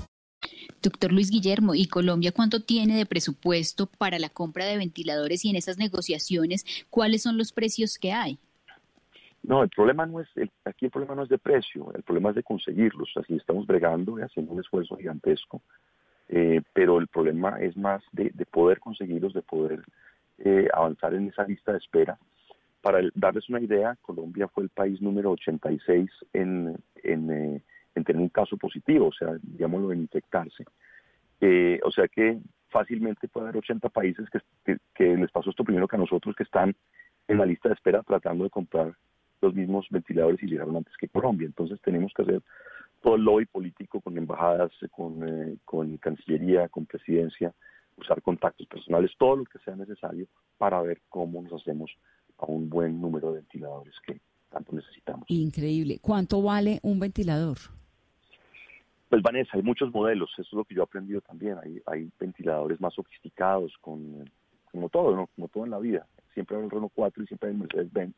Doctor 0.81 1.11
Luis 1.11 1.29
Guillermo, 1.29 1.75
¿y 1.75 1.85
Colombia 1.85 2.31
cuánto 2.31 2.61
tiene 2.61 2.97
de 2.97 3.05
presupuesto 3.05 3.85
para 3.85 4.17
la 4.17 4.29
compra 4.29 4.65
de 4.65 4.77
ventiladores 4.77 5.45
y 5.45 5.49
en 5.49 5.55
esas 5.55 5.77
negociaciones 5.77 6.65
cuáles 6.89 7.21
son 7.21 7.37
los 7.37 7.51
precios 7.51 7.99
que 7.99 8.11
hay? 8.11 8.39
No, 9.43 9.63
el 9.63 9.69
problema 9.69 10.05
no 10.05 10.19
es, 10.19 10.27
aquí 10.65 10.85
el 10.85 10.91
problema 10.91 11.15
no 11.15 11.23
es 11.23 11.29
de 11.29 11.37
precio, 11.37 11.91
el 11.95 12.03
problema 12.03 12.29
es 12.29 12.35
de 12.35 12.43
conseguirlos. 12.43 13.09
Así 13.15 13.35
estamos 13.35 13.65
bregando 13.65 14.19
y 14.19 14.21
haciendo 14.21 14.53
un 14.53 14.59
esfuerzo 14.59 14.97
gigantesco, 14.97 15.61
eh, 16.29 16.61
pero 16.73 16.99
el 16.99 17.07
problema 17.07 17.59
es 17.59 17.75
más 17.75 18.03
de, 18.11 18.31
poder 18.51 18.79
conseguirlos, 18.79 19.33
de 19.33 19.41
poder 19.41 19.83
eh, 20.37 20.67
avanzar 20.73 21.13
en 21.15 21.27
esa 21.27 21.43
lista 21.43 21.71
de 21.71 21.79
espera. 21.79 22.17
Para 22.81 22.99
darles 23.15 23.49
una 23.49 23.61
idea, 23.61 23.97
Colombia 24.01 24.47
fue 24.47 24.63
el 24.63 24.69
país 24.69 25.01
número 25.01 25.31
86 25.31 26.09
en, 26.33 26.75
en, 27.03 27.31
eh, 27.31 27.61
en 27.95 28.03
tener 28.03 28.21
un 28.21 28.29
caso 28.29 28.57
positivo, 28.57 29.07
o 29.07 29.13
sea, 29.13 29.35
digámoslo, 29.41 29.91
en 29.91 30.01
infectarse. 30.01 30.65
Eh, 31.39 31.79
o 31.83 31.91
sea 31.91 32.07
que 32.07 32.39
fácilmente 32.69 33.27
puede 33.27 33.47
haber 33.47 33.57
80 33.57 33.89
países 33.89 34.29
que, 34.29 34.77
que, 34.93 35.17
les 35.17 35.31
pasó 35.31 35.49
esto 35.49 35.63
primero 35.63 35.87
que 35.87 35.95
a 35.95 35.99
nosotros, 35.99 36.35
que 36.35 36.43
están 36.43 36.75
en 37.27 37.37
la 37.37 37.45
lista 37.45 37.69
de 37.69 37.75
espera 37.75 38.03
tratando 38.03 38.43
de 38.43 38.49
comprar 38.49 38.93
los 39.41 39.53
mismos 39.53 39.87
ventiladores 39.89 40.41
y 40.43 40.47
llegaron 40.47 40.77
antes 40.77 40.95
que 40.97 41.09
Colombia. 41.09 41.47
Entonces 41.47 41.79
tenemos 41.81 42.13
que 42.15 42.21
hacer 42.21 42.41
todo 43.01 43.15
el 43.15 43.23
lobby 43.23 43.45
político 43.45 43.99
con 43.99 44.17
embajadas, 44.17 44.71
con, 44.91 45.27
eh, 45.27 45.57
con 45.65 45.97
Cancillería, 45.97 46.69
con 46.69 46.85
Presidencia, 46.85 47.53
usar 47.97 48.21
contactos 48.21 48.67
personales, 48.67 49.11
todo 49.17 49.37
lo 49.37 49.45
que 49.45 49.59
sea 49.59 49.75
necesario 49.75 50.27
para 50.57 50.81
ver 50.81 51.01
cómo 51.09 51.41
nos 51.41 51.61
hacemos 51.61 51.91
a 52.37 52.45
un 52.45 52.69
buen 52.69 53.01
número 53.01 53.31
de 53.31 53.39
ventiladores 53.39 53.95
que 54.05 54.19
tanto 54.49 54.73
necesitamos. 54.73 55.25
Increíble. 55.29 55.99
¿Cuánto 56.01 56.41
vale 56.41 56.79
un 56.83 56.99
ventilador? 56.99 57.57
Pues 59.11 59.23
Vanessa, 59.23 59.57
hay 59.57 59.61
muchos 59.61 59.93
modelos, 59.93 60.31
eso 60.35 60.43
es 60.43 60.53
lo 60.53 60.63
que 60.63 60.73
yo 60.73 60.83
he 60.83 60.85
aprendido 60.85 61.19
también. 61.19 61.57
Hay, 61.61 61.81
hay 61.85 62.09
ventiladores 62.17 62.79
más 62.79 62.93
sofisticados, 62.93 63.77
con, 63.81 64.23
como 64.71 64.87
todo, 64.87 65.13
¿no? 65.13 65.27
como 65.35 65.49
todo 65.49 65.65
en 65.65 65.71
la 65.71 65.79
vida. 65.79 66.07
Siempre 66.33 66.55
hay 66.55 66.63
el 66.63 66.69
Renault 66.69 66.93
4 66.95 67.21
y 67.21 67.27
siempre 67.27 67.49
hay 67.49 67.55
Mercedes-Benz. 67.57 68.15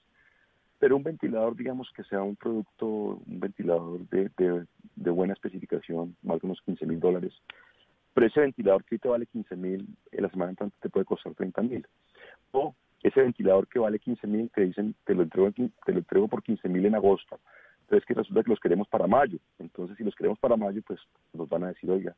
Pero 0.78 0.96
un 0.96 1.02
ventilador, 1.02 1.56
digamos 1.56 1.90
que 1.96 2.04
sea 2.04 2.22
un 2.22 2.36
producto, 2.36 2.86
un 2.86 3.40
ventilador 3.40 4.08
de, 4.10 4.30
de, 4.96 5.10
buena 5.10 5.34
especificación, 5.34 6.16
más 6.22 6.40
de 6.40 6.46
unos 6.46 6.62
15 6.62 6.86
mil 6.86 7.00
dólares. 7.00 7.34
Pero 8.14 8.28
ese 8.28 8.42
ventilador 8.42 8.84
que 8.84 9.00
te 9.00 9.08
vale 9.08 9.26
15 9.26 9.56
mil, 9.56 9.88
la 10.12 10.30
semana 10.30 10.52
entrante 10.52 10.78
te 10.80 10.90
puede 10.90 11.08
costar 11.08 11.34
30 11.34 11.60
mil. 11.64 11.88
O 12.52 12.76
ese 13.02 13.20
ventilador 13.20 13.68
que 13.68 13.80
vale 13.80 13.98
15 13.98 14.28
mil, 14.28 14.48
te 14.52 14.62
dicen, 14.62 14.94
te 15.06 15.16
lo 15.16 15.24
entrego, 15.24 15.52
te 15.52 15.92
lo 15.92 15.98
entrego 15.98 16.28
por 16.28 16.44
15 16.44 16.70
mil 16.70 16.86
en 16.86 16.94
agosto 16.94 17.40
Entonces 17.84 18.06
que 18.06 18.14
resulta 18.14 18.44
que 18.44 18.50
los 18.50 18.60
queremos 18.60 18.88
para 18.88 19.08
mayo. 19.08 19.38
Entonces 19.60 19.98
si 19.98 20.04
los 20.04 20.16
queremos 20.16 20.40
para 20.40 20.58
mayo, 20.58 20.82
pues 20.86 21.00
nos 21.34 21.48
van 21.50 21.64
a 21.64 21.68
decir, 21.68 21.90
oiga, 21.90 22.16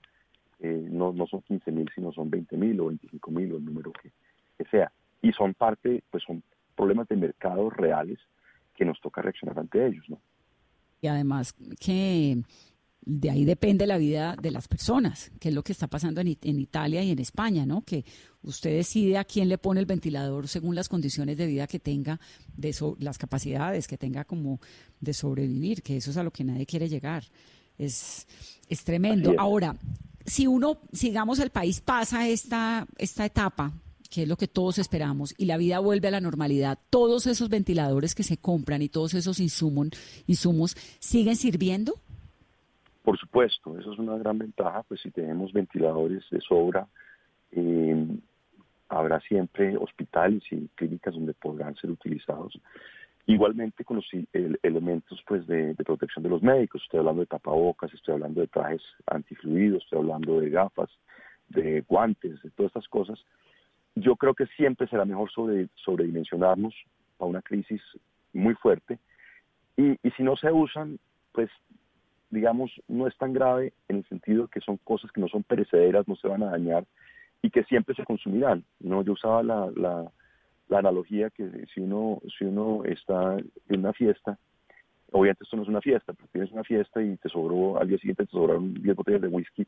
eh, 0.60 0.88
no, 0.89 1.12
no 1.12 1.28
son 1.28 1.41
15 1.41 1.71
mil, 1.71 1.89
sino 1.93 2.12
son 2.12 2.30
20 2.30 2.56
mil 2.58 2.80
o 2.80 2.88
25 2.88 3.32
mil 3.32 3.54
o 3.54 3.58
el 3.58 3.65
número 3.65 3.91
que, 3.91 4.12
que 4.58 4.69
sea. 4.69 4.91
Y 5.21 5.32
son 5.34 5.54
parte, 5.54 6.04
pues 6.10 6.23
son 6.23 6.43
problemas 6.75 7.08
de 7.08 7.15
mercados 7.15 7.73
reales 7.73 8.19
que 8.75 8.86
nos 8.86 8.99
toca 9.01 9.21
reaccionar 9.21 9.58
ante 9.58 9.86
ellos, 9.86 10.06
¿no? 10.10 10.19
Y 11.01 11.08
además 11.08 11.54
que 11.80 12.38
de 13.05 13.29
ahí 13.29 13.45
depende 13.45 13.85
la 13.85 13.97
vida 13.97 14.35
de 14.41 14.49
las 14.51 14.67
personas, 14.67 15.31
que 15.39 15.49
es 15.49 15.55
lo 15.55 15.63
que 15.63 15.71
está 15.71 15.87
pasando 15.87 16.21
en, 16.21 16.37
en, 16.41 16.59
Italia 16.59 17.03
y 17.03 17.11
en 17.11 17.19
España, 17.19 17.65
¿no? 17.65 17.83
Que 17.83 18.03
usted 18.41 18.75
decide 18.75 19.17
a 19.17 19.23
quién 19.23 19.47
le 19.47 19.59
pone 19.59 19.79
el 19.79 19.85
ventilador 19.85 20.47
según 20.47 20.75
las 20.75 20.89
condiciones 20.89 21.37
de 21.37 21.45
vida 21.45 21.67
que 21.67 21.79
tenga, 21.79 22.19
de 22.57 22.75
las 22.99 23.17
capacidades 23.17 23.87
que 23.87 23.97
tenga 23.97 24.25
como 24.25 24.59
de 24.99 25.13
sobrevivir, 25.13 25.83
que 25.83 25.97
eso 25.97 26.11
es 26.11 26.17
a 26.17 26.23
lo 26.23 26.31
que 26.31 26.43
nadie 26.43 26.65
quiere 26.65 26.89
llegar. 26.89 27.23
Es, 27.77 28.25
es 28.67 28.83
tremendo. 28.83 29.33
es. 29.33 29.37
Ahora, 29.37 29.75
si 30.25 30.47
uno, 30.47 30.79
sigamos, 30.91 31.39
el 31.39 31.51
país 31.51 31.81
pasa 31.81 32.27
esta, 32.27 32.87
esta 32.97 33.25
etapa 33.25 33.71
que 34.09 34.23
es 34.23 34.29
lo 34.29 34.37
que 34.37 34.47
todos 34.47 34.77
esperamos, 34.77 35.33
y 35.37 35.43
la 35.43 35.57
vida 35.57 35.79
vuelve 35.79 36.07
a 36.07 36.11
la 36.11 36.21
normalidad, 36.21 36.79
todos 36.89 37.27
esos 37.27 37.49
ventiladores 37.49 38.15
que 38.15 38.23
se 38.23 38.37
compran 38.37 38.81
y 38.81 38.87
todos 38.87 39.13
esos 39.13 39.41
insumos, 39.41 39.89
insumos 40.25 40.77
siguen 40.99 41.35
sirviendo? 41.35 41.99
Por 43.05 43.19
supuesto, 43.19 43.77
eso 43.77 43.93
es 43.93 43.99
una 43.99 44.17
gran 44.17 44.39
ventaja, 44.39 44.81
pues 44.81 44.99
si 44.99 45.11
tenemos 45.11 45.53
ventiladores 45.53 46.27
de 46.31 46.41
sobra, 46.41 46.87
eh, 47.51 48.07
habrá 48.89 49.19
siempre 49.19 49.77
hospitales 49.77 50.41
y 50.49 50.67
clínicas 50.69 51.13
donde 51.13 51.35
podrán 51.35 51.75
ser 51.75 51.91
utilizados. 51.91 52.59
Igualmente 53.27 53.85
con 53.85 53.97
los 53.97 54.07
el, 54.33 54.59
elementos 54.63 55.23
pues 55.27 55.45
de, 55.45 55.75
de, 55.75 55.83
protección 55.83 56.23
de 56.23 56.29
los 56.29 56.41
médicos, 56.41 56.81
estoy 56.81 56.99
hablando 56.99 57.21
de 57.21 57.27
tapabocas, 57.27 57.93
estoy 57.93 58.15
hablando 58.15 58.41
de 58.41 58.47
trajes 58.47 58.81
antifluidos, 59.05 59.83
estoy 59.83 59.99
hablando 59.99 60.39
de 60.39 60.49
gafas, 60.49 60.89
de 61.49 61.81
guantes, 61.81 62.41
de 62.41 62.49
todas 62.49 62.71
estas 62.71 62.87
cosas. 62.87 63.23
Yo 63.93 64.15
creo 64.15 64.33
que 64.33 64.47
siempre 64.57 64.87
será 64.87 65.05
mejor 65.05 65.29
sobre, 65.29 65.67
sobredimensionarnos 65.75 66.73
a 67.19 67.25
una 67.25 67.43
crisis 67.43 67.83
muy 68.33 68.55
fuerte 68.55 68.97
y, 69.77 69.91
y 69.91 70.11
si 70.17 70.23
no 70.23 70.35
se 70.37 70.51
usan, 70.51 70.97
pues 71.33 71.51
digamos, 72.29 72.71
no 72.88 73.07
es 73.07 73.17
tan 73.17 73.33
grave 73.33 73.73
en 73.88 73.97
el 73.97 74.05
sentido 74.07 74.47
que 74.47 74.61
son 74.61 74.77
cosas 74.77 75.11
que 75.11 75.21
no 75.21 75.27
son 75.27 75.43
perecederas, 75.43 76.07
no 76.07 76.15
se 76.15 76.27
van 76.27 76.43
a 76.43 76.51
dañar 76.51 76.85
y 77.41 77.49
que 77.49 77.63
siempre 77.63 77.95
se 77.95 78.03
consumirán. 78.03 78.63
¿no? 78.79 79.03
Yo 79.03 79.13
usaba 79.13 79.43
la, 79.43 79.71
la, 79.75 80.11
la 80.67 80.79
analogía 80.79 81.29
que 81.29 81.49
si 81.73 81.81
uno, 81.81 82.21
si 82.38 82.45
uno 82.45 82.83
está 82.85 83.38
en 83.69 83.79
una 83.79 83.93
fiesta, 83.93 84.38
obviamente 85.11 85.43
esto 85.43 85.55
no 85.55 85.63
es 85.63 85.69
una 85.69 85.81
fiesta, 85.81 86.13
pero 86.13 86.27
tienes 86.31 86.51
una 86.51 86.63
fiesta 86.63 87.01
y 87.01 87.15
te 87.17 87.29
sobró, 87.29 87.79
al 87.79 87.88
día 87.88 87.97
siguiente 87.97 88.25
te 88.25 88.31
sobraron 88.31 88.73
10 88.73 88.95
botellas 88.95 89.21
de 89.21 89.27
whisky, 89.27 89.67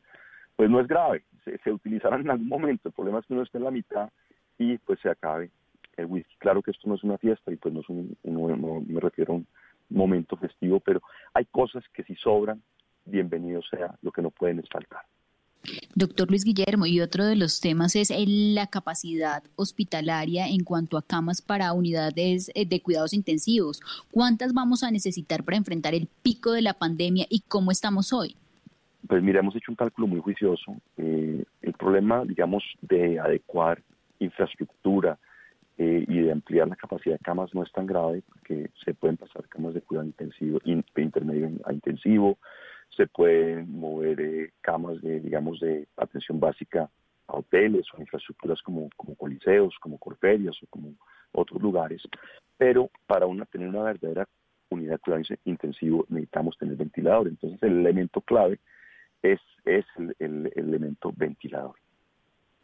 pues 0.56 0.68
no 0.68 0.80
es 0.80 0.88
grave, 0.88 1.22
se, 1.44 1.56
se 1.58 1.70
utilizarán 1.70 2.22
en 2.22 2.30
algún 2.30 2.48
momento, 2.48 2.88
el 2.88 2.94
problema 2.94 3.20
es 3.20 3.26
que 3.26 3.34
uno 3.34 3.42
esté 3.42 3.58
en 3.58 3.64
la 3.64 3.70
mitad 3.70 4.10
y 4.58 4.76
pues 4.78 4.98
se 5.00 5.08
acabe 5.08 5.50
el 5.96 6.06
whisky. 6.06 6.34
Claro 6.38 6.62
que 6.62 6.72
esto 6.72 6.88
no 6.88 6.96
es 6.96 7.04
una 7.04 7.18
fiesta 7.18 7.52
y 7.52 7.56
pues 7.56 7.72
no, 7.72 7.80
es 7.80 7.88
un, 7.88 8.16
no, 8.24 8.56
no 8.56 8.80
me 8.80 9.00
refiero 9.00 9.34
a 9.34 9.36
un 9.36 9.46
momento 9.90 10.36
festivo, 10.36 10.80
pero 10.80 11.00
hay 11.34 11.44
cosas 11.46 11.84
que 11.92 12.04
si 12.04 12.14
sobran, 12.16 12.62
bienvenido 13.04 13.60
sea, 13.62 13.94
lo 14.02 14.12
que 14.12 14.22
no 14.22 14.30
pueden 14.30 14.58
es 14.58 14.68
faltar. 14.68 15.02
Doctor 15.94 16.30
Luis 16.30 16.44
Guillermo, 16.44 16.86
y 16.86 17.00
otro 17.00 17.26
de 17.26 17.36
los 17.36 17.60
temas 17.60 17.96
es 17.96 18.10
la 18.10 18.68
capacidad 18.68 19.42
hospitalaria 19.56 20.46
en 20.48 20.62
cuanto 20.62 20.96
a 20.96 21.02
camas 21.02 21.42
para 21.42 21.72
unidades 21.72 22.50
eh, 22.54 22.64
de 22.66 22.80
cuidados 22.80 23.12
intensivos. 23.12 23.80
¿Cuántas 24.10 24.54
vamos 24.54 24.82
a 24.82 24.90
necesitar 24.90 25.44
para 25.44 25.56
enfrentar 25.56 25.94
el 25.94 26.08
pico 26.22 26.52
de 26.52 26.62
la 26.62 26.74
pandemia 26.74 27.26
y 27.28 27.40
cómo 27.40 27.70
estamos 27.70 28.12
hoy? 28.12 28.36
Pues 29.06 29.22
mira, 29.22 29.40
hemos 29.40 29.56
hecho 29.56 29.72
un 29.72 29.76
cálculo 29.76 30.06
muy 30.06 30.20
juicioso. 30.20 30.76
Eh, 30.96 31.44
el 31.62 31.72
problema, 31.72 32.24
digamos, 32.24 32.62
de 32.82 33.18
adecuar 33.18 33.82
infraestructura, 34.20 35.18
eh, 35.78 36.04
y 36.08 36.20
de 36.22 36.32
ampliar 36.32 36.66
la 36.66 36.74
capacidad 36.74 37.14
de 37.14 37.24
camas 37.24 37.54
no 37.54 37.62
es 37.62 37.70
tan 37.70 37.86
grave 37.86 38.22
porque 38.26 38.70
se 38.84 38.94
pueden 38.94 39.16
pasar 39.16 39.48
camas 39.48 39.74
de 39.74 39.80
cuidado 39.80 40.06
intensivo, 40.06 40.58
in, 40.64 40.84
de 40.94 41.02
intermedio 41.02 41.50
a 41.64 41.72
intensivo, 41.72 42.36
se 42.96 43.06
pueden 43.06 43.70
mover 43.70 44.20
eh, 44.20 44.52
camas 44.60 45.00
de, 45.00 45.20
digamos, 45.20 45.60
de 45.60 45.86
atención 45.96 46.40
básica 46.40 46.90
a 47.28 47.36
hoteles 47.36 47.86
o 47.92 47.98
a 47.98 48.00
infraestructuras 48.00 48.60
como, 48.62 48.88
como 48.96 49.14
coliseos, 49.14 49.76
como 49.80 49.98
corferias 49.98 50.56
o 50.62 50.66
como 50.68 50.94
otros 51.30 51.62
lugares, 51.62 52.02
pero 52.56 52.90
para 53.06 53.26
una, 53.26 53.44
tener 53.44 53.68
una 53.68 53.82
verdadera 53.82 54.26
unidad 54.70 54.94
de 54.94 54.98
cuidado 54.98 55.22
intensivo 55.44 56.06
necesitamos 56.08 56.58
tener 56.58 56.74
ventilador, 56.74 57.28
entonces 57.28 57.62
el 57.62 57.78
elemento 57.78 58.20
clave 58.20 58.58
es, 59.22 59.40
es 59.64 59.84
el, 59.96 60.16
el, 60.18 60.52
el 60.56 60.68
elemento 60.68 61.12
ventilador. 61.16 61.76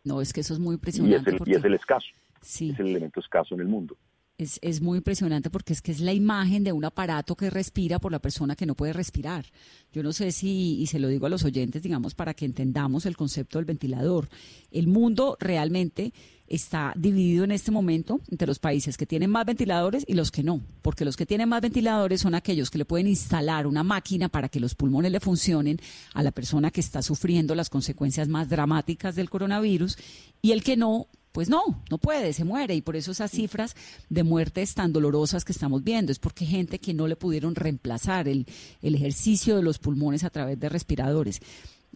No, 0.02 0.20
es 0.20 0.32
que 0.32 0.40
eso 0.40 0.52
es 0.52 0.60
muy 0.60 0.74
impresionante. 0.74 1.16
Y 1.16 1.20
es 1.20 1.26
el, 1.26 1.38
porque... 1.38 1.52
y 1.52 1.54
es 1.54 1.64
el 1.64 1.74
escaso. 1.74 2.08
Sí. 2.44 2.70
Es 2.70 2.80
el 2.80 2.88
elemento 2.88 3.20
escaso 3.20 3.54
en 3.54 3.60
el 3.60 3.68
mundo. 3.68 3.96
Es, 4.36 4.58
es, 4.62 4.80
muy 4.80 4.98
impresionante 4.98 5.48
porque 5.48 5.72
es 5.72 5.80
que 5.80 5.92
es 5.92 6.00
la 6.00 6.12
imagen 6.12 6.64
de 6.64 6.72
un 6.72 6.84
aparato 6.84 7.36
que 7.36 7.50
respira 7.50 8.00
por 8.00 8.10
la 8.10 8.18
persona 8.18 8.56
que 8.56 8.66
no 8.66 8.74
puede 8.74 8.92
respirar. 8.92 9.46
Yo 9.92 10.02
no 10.02 10.12
sé 10.12 10.32
si, 10.32 10.80
y 10.80 10.86
se 10.86 10.98
lo 10.98 11.06
digo 11.06 11.26
a 11.26 11.28
los 11.28 11.44
oyentes, 11.44 11.84
digamos, 11.84 12.16
para 12.16 12.34
que 12.34 12.44
entendamos 12.44 13.06
el 13.06 13.16
concepto 13.16 13.58
del 13.58 13.64
ventilador. 13.64 14.28
El 14.72 14.88
mundo 14.88 15.36
realmente 15.38 16.12
está 16.46 16.92
dividido 16.96 17.44
en 17.44 17.52
este 17.52 17.70
momento 17.70 18.20
entre 18.30 18.46
los 18.46 18.58
países 18.58 18.96
que 18.96 19.06
tienen 19.06 19.30
más 19.30 19.46
ventiladores 19.46 20.04
y 20.06 20.14
los 20.14 20.30
que 20.30 20.42
no, 20.42 20.60
porque 20.82 21.04
los 21.04 21.16
que 21.16 21.26
tienen 21.26 21.48
más 21.48 21.62
ventiladores 21.62 22.20
son 22.20 22.34
aquellos 22.34 22.70
que 22.70 22.78
le 22.78 22.84
pueden 22.84 23.06
instalar 23.06 23.66
una 23.66 23.82
máquina 23.82 24.28
para 24.28 24.48
que 24.48 24.60
los 24.60 24.74
pulmones 24.74 25.12
le 25.12 25.20
funcionen 25.20 25.78
a 26.12 26.22
la 26.22 26.32
persona 26.32 26.70
que 26.70 26.80
está 26.80 27.02
sufriendo 27.02 27.54
las 27.54 27.70
consecuencias 27.70 28.28
más 28.28 28.48
dramáticas 28.48 29.14
del 29.14 29.30
coronavirus 29.30 29.96
y 30.42 30.52
el 30.52 30.62
que 30.62 30.76
no 30.76 31.08
pues 31.34 31.50
no, 31.50 31.82
no 31.90 31.98
puede, 31.98 32.32
se 32.32 32.44
muere. 32.44 32.76
Y 32.76 32.80
por 32.80 32.94
eso 32.94 33.10
esas 33.10 33.32
cifras 33.32 33.74
de 34.08 34.22
muertes 34.22 34.72
tan 34.76 34.92
dolorosas 34.92 35.44
que 35.44 35.50
estamos 35.50 35.82
viendo 35.82 36.12
es 36.12 36.20
porque 36.20 36.44
gente 36.44 36.78
que 36.78 36.94
no 36.94 37.08
le 37.08 37.16
pudieron 37.16 37.56
reemplazar 37.56 38.28
el, 38.28 38.46
el 38.82 38.94
ejercicio 38.94 39.56
de 39.56 39.64
los 39.64 39.80
pulmones 39.80 40.22
a 40.22 40.30
través 40.30 40.60
de 40.60 40.68
respiradores. 40.68 41.40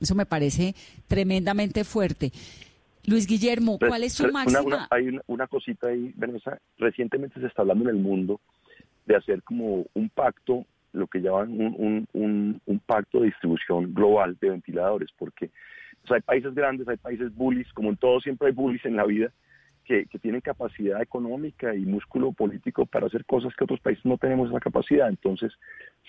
Eso 0.01 0.17
me 0.17 0.27
parece 0.27 0.75
tremendamente 1.07 1.85
fuerte. 1.85 2.33
Luis 3.07 3.29
Guillermo, 3.29 3.79
¿cuál 3.79 4.03
es 4.03 4.15
su 4.15 4.25
una, 4.25 4.33
máxima? 4.33 4.61
Una, 4.61 4.89
hay 4.91 5.07
una, 5.07 5.23
una, 5.29 5.47
cosita 5.47 5.87
ahí, 5.87 6.13
Vanessa. 6.17 6.59
Recientemente 6.77 7.39
se 7.39 7.47
está 7.47 7.63
hablando 7.63 7.89
en 7.89 7.97
el 7.97 8.03
mundo 8.03 8.41
de 9.07 9.15
hacer 9.15 9.45
como 9.45 9.87
un 9.95 10.09
pacto, 10.09 10.67
lo 10.93 11.07
que 11.07 11.21
llaman 11.21 11.53
un, 11.53 11.75
un, 11.79 12.09
un, 12.13 12.61
un 12.67 12.79
pacto 12.81 13.21
de 13.21 13.27
distribución 13.27 13.95
global 13.95 14.37
de 14.41 14.51
ventiladores, 14.51 15.11
porque 15.17 15.51
hay 16.11 16.21
países 16.21 16.55
grandes, 16.55 16.89
hay 16.89 16.97
países 16.97 17.35
bullies, 17.35 17.73
como 17.73 17.91
en 17.91 17.97
todo 17.97 18.21
siempre 18.21 18.49
hay 18.49 18.55
bullies 18.55 18.85
en 18.85 18.97
la 18.97 19.05
vida, 19.05 19.33
que, 19.85 20.07
que, 20.07 20.19
tienen 20.19 20.43
capacidad 20.43 21.01
económica 21.01 21.75
y 21.75 21.81
músculo 21.87 22.33
político 22.33 22.85
para 22.85 23.07
hacer 23.07 23.25
cosas 23.25 23.55
que 23.55 23.65
otros 23.65 23.81
países 23.81 24.05
no 24.05 24.19
tenemos 24.19 24.51
esa 24.51 24.61
capacidad. 24.61 25.09
Entonces, 25.09 25.53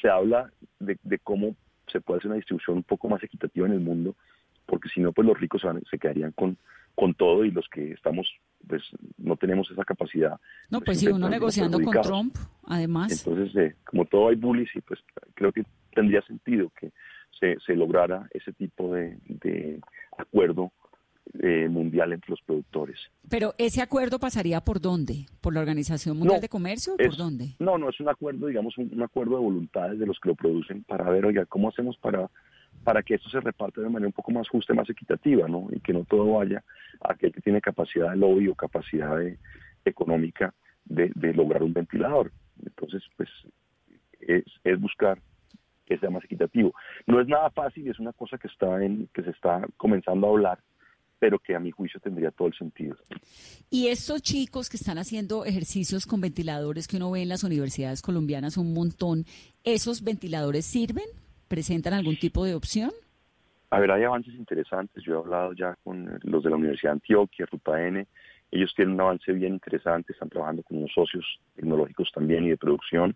se 0.02 0.10
habla 0.10 0.52
de, 0.80 0.98
de 1.02 1.18
cómo 1.20 1.56
se 1.88 2.02
puede 2.02 2.20
hacer 2.20 2.28
una 2.28 2.36
distribución 2.36 2.78
un 2.78 2.84
poco 2.84 3.08
más 3.08 3.24
equitativa 3.24 3.68
en 3.68 3.74
el 3.74 3.80
mundo, 3.80 4.16
porque 4.66 4.90
si 4.90 5.00
no, 5.02 5.12
pues 5.12 5.28
los 5.28 5.40
ricos 5.40 5.62
se, 5.62 5.68
van, 5.68 5.82
se 5.90 5.98
quedarían 5.98 6.32
con, 6.34 6.58
con 6.96 7.14
todo 7.14 7.46
y 7.46 7.52
los 7.52 7.68
que 7.70 7.92
estamos, 7.92 8.30
pues 8.68 8.84
no 9.18 9.36
tenemos 9.38 9.70
esa 9.72 9.84
capacidad. 9.84 10.40
No, 10.70 10.80
pues, 10.80 10.86
pues 10.86 11.00
si 11.00 11.08
uno 11.08 11.30
negociando 11.30 11.80
con 11.80 12.02
Trump, 12.02 12.36
además. 12.66 13.26
Entonces, 13.26 13.56
eh, 13.56 13.76
como 13.86 14.06
todo 14.06 14.30
hay 14.30 14.36
bullies, 14.36 14.70
y 14.76 14.82
pues 14.82 15.00
creo 15.34 15.52
que 15.52 15.64
tendría 15.94 16.22
sentido 16.24 16.72
que 16.80 16.92
se, 17.40 17.58
se 17.66 17.76
lograra 17.76 18.28
ese 18.32 18.54
tipo 18.54 18.94
de, 18.94 19.18
de 19.28 19.80
acuerdo 20.18 20.72
eh, 21.42 21.68
mundial 21.70 22.12
entre 22.14 22.32
los 22.32 22.42
productores. 22.42 22.98
Pero 23.30 23.54
ese 23.58 23.82
acuerdo 23.82 24.20
pasaría 24.20 24.62
por 24.62 24.82
dónde? 24.82 25.28
¿Por 25.42 25.54
la 25.54 25.60
Organización 25.60 26.18
Mundial 26.18 26.38
no, 26.38 26.42
de 26.42 26.50
Comercio 26.50 26.94
o 26.94 26.96
es, 26.98 27.08
por 27.08 27.18
dónde? 27.18 27.56
No, 27.60 27.78
no, 27.78 27.90
es 27.90 28.00
un 28.00 28.10
acuerdo, 28.10 28.48
digamos, 28.48 28.78
un, 28.78 28.90
un, 28.92 29.04
acuerdo 29.04 29.36
de 29.36 29.44
voluntades 29.44 30.00
de 30.00 30.06
los 30.06 30.20
que 30.20 30.30
lo 30.30 30.36
producen 30.36 30.84
para 30.84 31.10
ver, 31.10 31.26
oiga, 31.26 31.46
¿cómo 31.46 31.70
hacemos 31.70 31.98
para, 31.98 32.30
para 32.84 33.04
que 33.04 33.16
esto 33.16 33.30
se 33.30 33.40
reparte 33.42 33.82
de 33.82 33.90
manera 33.90 34.08
un 34.08 34.14
poco 34.14 34.32
más 34.32 34.50
justa 34.50 34.74
y 34.74 34.76
más 34.76 34.90
equitativa, 34.90 35.48
¿no? 35.48 35.68
Y 35.72 35.80
que 35.82 35.94
no 35.94 36.04
todo 36.04 36.34
vaya 36.34 36.64
a 37.02 37.14
aquel 37.14 37.32
que 37.32 37.42
tiene 37.42 37.62
capacidad 37.62 38.10
de 38.10 38.18
lobby 38.18 38.48
o 38.48 38.56
capacidad 38.56 39.16
de, 39.18 39.38
económica 39.86 40.54
de, 40.86 41.12
de 41.16 41.34
lograr 41.34 41.62
un 41.62 41.74
ventilador. 41.74 42.32
Entonces, 42.66 43.04
pues, 43.16 43.30
es, 44.20 44.44
es 44.64 44.80
buscar 44.80 45.20
que 45.90 45.98
sea 45.98 46.10
más 46.12 46.24
equitativo. 46.24 46.74
No 47.08 47.20
es 47.20 47.28
nada 47.28 47.50
fácil, 47.50 47.90
es 47.90 48.00
una 48.00 48.14
cosa 48.14 48.38
que 48.38 48.48
está 48.48 48.84
en, 48.84 49.10
que 49.14 49.24
se 49.24 49.32
está 49.32 49.66
comenzando 49.76 50.28
a 50.28 50.30
hablar, 50.30 50.60
pero 51.18 51.40
que 51.40 51.56
a 51.56 51.60
mi 51.60 51.72
juicio 51.72 52.00
tendría 52.00 52.32
todo 52.32 52.48
el 52.48 52.54
sentido. 52.54 52.96
Y 53.70 53.88
estos 53.88 54.22
chicos 54.22 54.70
que 54.70 54.78
están 54.78 55.00
haciendo 55.00 55.46
ejercicios 55.46 56.06
con 56.06 56.22
ventiladores 56.22 56.88
que 56.88 56.98
uno 56.98 57.12
ve 57.12 57.24
en 57.24 57.30
las 57.30 57.44
universidades 57.44 58.02
colombianas 58.02 58.56
un 58.56 58.74
montón, 58.74 59.26
¿esos 59.64 60.04
ventiladores 60.04 60.66
sirven? 60.66 61.06
¿Presentan 61.48 61.94
algún 61.94 62.18
tipo 62.18 62.46
de 62.46 62.54
opción? 62.54 62.92
A 63.72 63.80
ver, 63.80 63.92
hay 63.92 64.04
avances 64.04 64.34
interesantes. 64.36 65.04
Yo 65.04 65.16
he 65.16 65.18
hablado 65.18 65.54
ya 65.54 65.76
con 65.84 66.20
los 66.24 66.44
de 66.44 66.50
la 66.52 66.56
Universidad 66.56 66.92
de 66.92 66.98
Antioquia, 66.98 67.48
Ruta 67.52 67.86
N. 67.86 68.08
Ellos 68.52 68.74
tienen 68.76 68.96
un 68.96 69.02
avance 69.02 69.32
bien 69.32 69.54
interesante, 69.54 70.14
están 70.14 70.30
trabajando 70.30 70.64
con 70.64 70.78
unos 70.78 70.92
socios 70.94 71.26
tecnológicos 71.56 72.12
también 72.14 72.46
y 72.46 72.50
de 72.50 72.58
producción 72.58 73.16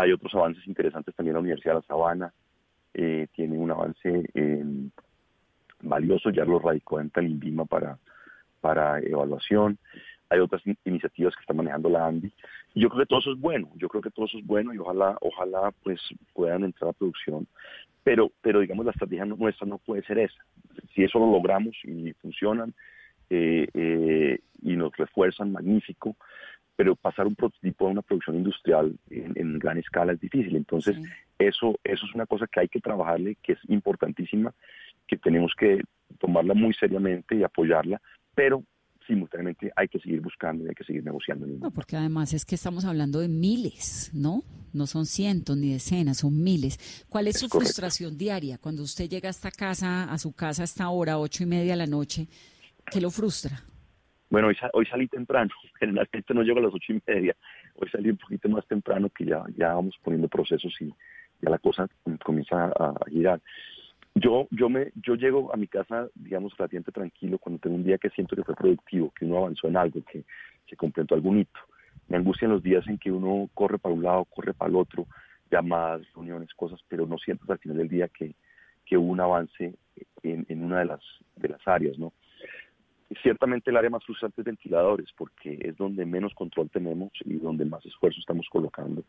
Hay 0.00 0.12
otros 0.12 0.34
avances 0.34 0.66
interesantes 0.66 1.14
también 1.14 1.34
la 1.34 1.40
Universidad 1.40 1.74
de 1.74 1.80
La 1.80 1.86
Sabana, 1.86 2.32
eh, 2.94 3.26
tiene 3.34 3.58
un 3.58 3.70
avance 3.70 4.24
eh, 4.34 4.64
valioso, 5.82 6.30
ya 6.30 6.44
lo 6.46 6.58
radicó 6.58 7.00
en 7.00 7.10
Talimbima 7.10 7.66
para, 7.66 7.98
para 8.62 8.98
evaluación. 9.00 9.76
Hay 10.30 10.38
otras 10.40 10.66
in- 10.66 10.78
iniciativas 10.86 11.34
que 11.34 11.42
está 11.42 11.52
manejando 11.52 11.90
la 11.90 12.06
ANDI. 12.06 12.32
Yo 12.74 12.88
creo 12.88 13.00
que 13.00 13.06
todo 13.06 13.18
eso 13.18 13.32
es 13.32 13.38
bueno, 13.38 13.68
yo 13.76 13.88
creo 13.88 14.00
que 14.00 14.10
todo 14.10 14.24
eso 14.24 14.38
es 14.38 14.46
bueno 14.46 14.72
y 14.72 14.78
ojalá, 14.78 15.18
ojalá 15.20 15.70
pues 15.82 16.00
puedan 16.32 16.64
entrar 16.64 16.90
a 16.90 16.92
producción. 16.94 17.46
Pero, 18.02 18.30
pero 18.40 18.60
digamos, 18.60 18.86
la 18.86 18.92
estrategia 18.92 19.26
nuestra 19.26 19.66
no 19.66 19.76
puede 19.76 20.02
ser 20.04 20.18
esa. 20.18 20.42
Si 20.94 21.04
eso 21.04 21.18
lo 21.18 21.30
logramos 21.30 21.76
y 21.84 22.14
funcionan 22.14 22.72
eh, 23.28 23.68
eh, 23.74 24.38
y 24.62 24.76
nos 24.76 24.96
refuerzan, 24.96 25.52
magnífico, 25.52 26.16
pero 26.80 26.96
pasar 26.96 27.26
un 27.26 27.34
prototipo 27.34 27.86
a 27.86 27.90
una 27.90 28.00
producción 28.00 28.36
industrial 28.36 28.96
en, 29.10 29.34
en 29.36 29.58
gran 29.58 29.76
escala 29.76 30.14
es 30.14 30.20
difícil. 30.20 30.56
Entonces, 30.56 30.96
Sí. 30.96 31.02
eso, 31.38 31.78
eso 31.84 32.06
es 32.06 32.14
una 32.14 32.24
cosa 32.24 32.46
que 32.46 32.60
hay 32.60 32.68
que 32.68 32.80
trabajarle, 32.80 33.36
que 33.42 33.52
es 33.52 33.58
importantísima, 33.68 34.54
que 35.06 35.18
tenemos 35.18 35.52
que 35.58 35.82
tomarla 36.18 36.54
muy 36.54 36.72
seriamente 36.72 37.36
y 37.36 37.42
apoyarla, 37.42 38.00
pero 38.34 38.64
simultáneamente 39.06 39.70
hay 39.76 39.88
que 39.88 39.98
seguir 39.98 40.22
buscando 40.22 40.64
y 40.64 40.68
hay 40.68 40.74
que 40.74 40.84
seguir 40.84 41.04
negociando. 41.04 41.46
No, 41.46 41.70
porque 41.70 41.96
además 41.96 42.32
es 42.32 42.46
que 42.46 42.54
estamos 42.54 42.86
hablando 42.86 43.20
de 43.20 43.28
miles, 43.28 44.10
¿no? 44.14 44.42
No 44.72 44.86
son 44.86 45.04
cientos 45.04 45.58
ni 45.58 45.72
decenas, 45.74 46.16
son 46.18 46.42
miles. 46.42 47.04
¿Cuál 47.10 47.26
es, 47.28 47.34
Es 47.34 47.40
su 47.42 47.48
correcto. 47.50 47.74
frustración 47.74 48.16
diaria 48.16 48.56
cuando 48.56 48.82
usted 48.84 49.06
llega 49.06 49.28
a 49.28 49.36
esta 49.36 49.50
casa, 49.50 50.04
a 50.10 50.16
su 50.16 50.32
casa 50.32 50.62
a 50.62 50.64
esta 50.64 50.88
hora, 50.88 51.18
ocho 51.18 51.42
y 51.42 51.46
media 51.46 51.72
de 51.72 51.76
la 51.76 51.86
noche? 51.86 52.26
¿Qué 52.90 53.02
lo 53.02 53.10
frustra? 53.10 53.64
Bueno, 54.30 54.46
hoy, 54.46 54.56
hoy 54.74 54.86
salí 54.86 55.08
temprano, 55.08 55.50
generalmente 55.80 56.32
no 56.32 56.42
llego 56.42 56.60
a 56.60 56.62
las 56.62 56.72
ocho 56.72 56.92
y 56.92 57.02
media, 57.04 57.34
hoy 57.74 57.88
salí 57.90 58.10
un 58.10 58.16
poquito 58.16 58.48
más 58.48 58.64
temprano 58.66 59.10
que 59.10 59.24
ya, 59.24 59.42
ya 59.56 59.74
vamos 59.74 59.98
poniendo 60.02 60.28
procesos 60.28 60.72
y 60.80 60.88
ya 61.42 61.50
la 61.50 61.58
cosa 61.58 61.88
comienza 62.22 62.66
a, 62.66 62.94
girar. 63.08 63.40
Yo, 64.14 64.46
yo, 64.52 64.68
me, 64.68 64.92
yo 64.94 65.16
llego 65.16 65.52
a 65.52 65.56
mi 65.56 65.66
casa, 65.66 66.08
digamos, 66.14 66.56
relativamente 66.56 66.92
tranquilo 66.92 67.38
cuando 67.38 67.60
tengo 67.60 67.74
un 67.74 67.84
día 67.84 67.98
que 67.98 68.10
siento 68.10 68.36
que 68.36 68.44
fue 68.44 68.54
productivo, 68.54 69.12
que 69.18 69.24
uno 69.24 69.38
avanzó 69.38 69.66
en 69.66 69.76
algo, 69.76 70.00
que 70.04 70.24
se 70.68 70.76
completó 70.76 71.16
algún 71.16 71.40
hito. 71.40 71.60
Me 72.08 72.16
angustian 72.16 72.52
los 72.52 72.62
días 72.62 72.86
en 72.86 72.98
que 72.98 73.10
uno 73.10 73.48
corre 73.54 73.78
para 73.78 73.94
un 73.94 74.02
lado, 74.02 74.24
corre 74.26 74.54
para 74.54 74.68
el 74.68 74.76
otro, 74.76 75.06
llamadas, 75.50 76.02
reuniones, 76.14 76.52
cosas, 76.54 76.80
pero 76.88 77.06
no 77.06 77.18
siento 77.18 77.50
al 77.52 77.58
final 77.58 77.78
del 77.78 77.88
día 77.88 78.08
que, 78.08 78.34
que 78.84 78.96
hubo 78.96 79.10
un 79.10 79.20
avance 79.20 79.74
en, 80.22 80.46
en 80.48 80.64
una 80.64 80.80
de 80.80 80.84
las, 80.84 81.00
de 81.36 81.48
las 81.48 81.66
áreas, 81.66 81.98
¿no? 81.98 82.12
Ciertamente 83.22 83.70
el 83.70 83.76
área 83.76 83.90
más 83.90 84.04
frustrante 84.04 84.40
es 84.40 84.44
ventiladores, 84.44 85.08
porque 85.16 85.58
es 85.60 85.76
donde 85.76 86.06
menos 86.06 86.32
control 86.34 86.70
tenemos 86.70 87.10
y 87.24 87.34
donde 87.34 87.64
más 87.64 87.84
esfuerzo 87.84 88.20
estamos 88.20 88.46
colocando. 88.50 89.04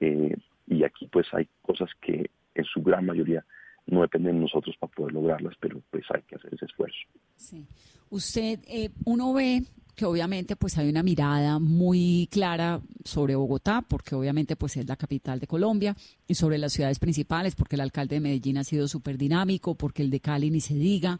Eh, 0.00 0.36
y 0.66 0.84
aquí 0.84 1.06
pues 1.12 1.26
hay 1.32 1.48
cosas 1.62 1.90
que 2.00 2.30
en 2.54 2.64
su 2.64 2.82
gran 2.82 3.04
mayoría 3.04 3.44
no 3.86 4.00
dependen 4.00 4.36
de 4.36 4.42
nosotros 4.42 4.74
para 4.78 4.92
poder 4.92 5.12
lograrlas, 5.12 5.54
pero 5.60 5.80
pues 5.90 6.04
hay 6.14 6.22
que 6.22 6.36
hacer 6.36 6.54
ese 6.54 6.64
esfuerzo. 6.64 6.98
Sí. 7.36 7.66
Usted, 8.10 8.60
eh, 8.66 8.90
uno 9.04 9.34
ve 9.34 9.62
que 9.94 10.06
obviamente 10.06 10.56
pues 10.56 10.76
hay 10.78 10.88
una 10.88 11.02
mirada 11.02 11.58
muy 11.58 12.28
clara 12.30 12.80
sobre 13.04 13.36
Bogotá, 13.36 13.82
porque 13.86 14.14
obviamente 14.14 14.56
pues 14.56 14.76
es 14.76 14.88
la 14.88 14.96
capital 14.96 15.38
de 15.38 15.46
Colombia, 15.46 15.94
y 16.26 16.34
sobre 16.34 16.58
las 16.58 16.72
ciudades 16.72 16.98
principales, 16.98 17.54
porque 17.54 17.76
el 17.76 17.82
alcalde 17.82 18.16
de 18.16 18.20
Medellín 18.20 18.58
ha 18.58 18.64
sido 18.64 18.88
súper 18.88 19.18
dinámico, 19.18 19.74
porque 19.74 20.02
el 20.02 20.10
de 20.10 20.20
Cali 20.20 20.50
ni 20.50 20.60
se 20.60 20.74
diga, 20.74 21.18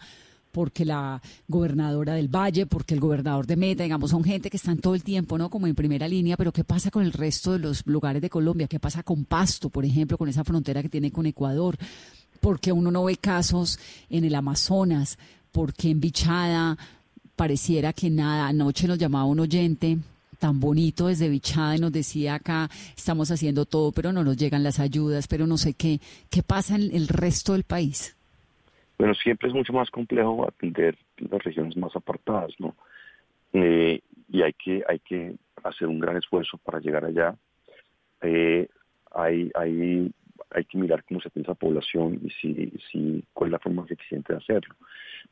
porque 0.55 0.87
la 0.87 1.21
gobernadora 1.49 2.15
del 2.15 2.29
Valle, 2.29 2.65
porque 2.65 2.95
el 2.95 3.01
gobernador 3.01 3.47
de 3.47 3.57
Meta, 3.57 3.83
digamos, 3.83 4.11
son 4.11 4.25
gente 4.25 4.49
que 4.49 4.57
están 4.57 4.79
todo 4.79 4.95
el 4.95 5.05
tiempo, 5.05 5.37
¿no? 5.37 5.51
Como 5.51 5.67
en 5.67 5.75
primera 5.75 6.09
línea, 6.09 6.39
pero 6.39 6.53
¿qué 6.53 6.65
pasa 6.65 6.91
con 6.91 7.03
el 7.03 7.13
resto 7.13 7.53
de 7.53 7.59
los 7.59 7.87
lugares 7.87 8.23
de 8.23 8.31
Colombia? 8.31 8.69
¿Qué 8.69 8.81
pasa 8.81 9.03
con 9.03 9.27
Pasto, 9.27 9.69
por 9.69 9.85
ejemplo, 9.85 10.17
con 10.17 10.31
esa 10.31 10.45
frontera 10.45 10.81
que 10.81 10.89
tiene 10.89 11.11
con 11.11 11.27
Ecuador? 11.27 11.77
porque 12.45 12.73
uno 12.73 12.91
no 12.91 13.05
ve 13.05 13.17
casos 13.17 13.79
en 14.11 14.25
el 14.25 14.35
Amazonas, 14.35 15.17
porque 15.51 15.89
en 15.89 15.99
Bichada 15.99 16.77
pareciera 17.37 17.95
que 17.95 18.11
nada. 18.11 18.49
Anoche 18.49 18.87
nos 18.87 18.99
llamaba 18.99 19.25
un 19.25 19.41
oyente 19.41 19.97
tan 20.39 20.61
bonito 20.61 21.07
desde 21.07 21.31
Bichada 21.31 21.75
y 21.77 21.79
nos 21.79 21.91
decía 21.91 22.35
acá 22.35 22.71
estamos 22.95 23.31
haciendo 23.31 23.65
todo, 23.65 23.93
pero 23.93 24.13
no 24.13 24.23
nos 24.23 24.37
llegan 24.37 24.63
las 24.63 24.79
ayudas, 24.79 25.27
pero 25.27 25.47
no 25.47 25.57
sé 25.57 25.73
qué. 25.73 26.03
¿Qué 26.29 26.43
pasa 26.43 26.75
en 26.77 26.95
el 26.95 27.09
resto 27.09 27.55
del 27.55 27.65
país? 27.65 28.15
Bueno, 28.99 29.15
siempre 29.15 29.49
es 29.49 29.55
mucho 29.55 29.73
más 29.73 29.91
complejo 29.91 30.47
atender 30.47 30.97
las 31.17 31.43
regiones 31.43 31.77
más 31.77 31.95
apartadas, 31.97 32.53
¿no? 32.59 32.77
Eh, 33.53 34.01
y 34.29 34.43
hay 34.43 34.53
que, 34.53 34.85
hay 34.89 34.99
que 35.01 35.35
hacer 35.63 35.89
un 35.89 35.99
gran 35.99 36.17
esfuerzo 36.17 36.59
para 36.59 36.81
llegar 36.81 37.05
allá. 37.05 37.35
Eh, 38.23 38.69
hay, 39.13 39.51
hay, 39.55 40.13
hay 40.51 40.65
que 40.65 40.79
mirar 40.79 41.05
cómo 41.05 41.21
se 41.21 41.31
piensa 41.31 41.53
la 41.53 41.57
población 41.57 42.21
y 42.23 42.31
si, 42.31 42.73
si, 42.91 43.25
cuál 43.33 43.49
es 43.49 43.53
la 43.53 43.59
forma 43.59 43.83
más 43.83 43.91
eficiente 43.91 44.33
de 44.33 44.39
hacerlo. 44.39 44.75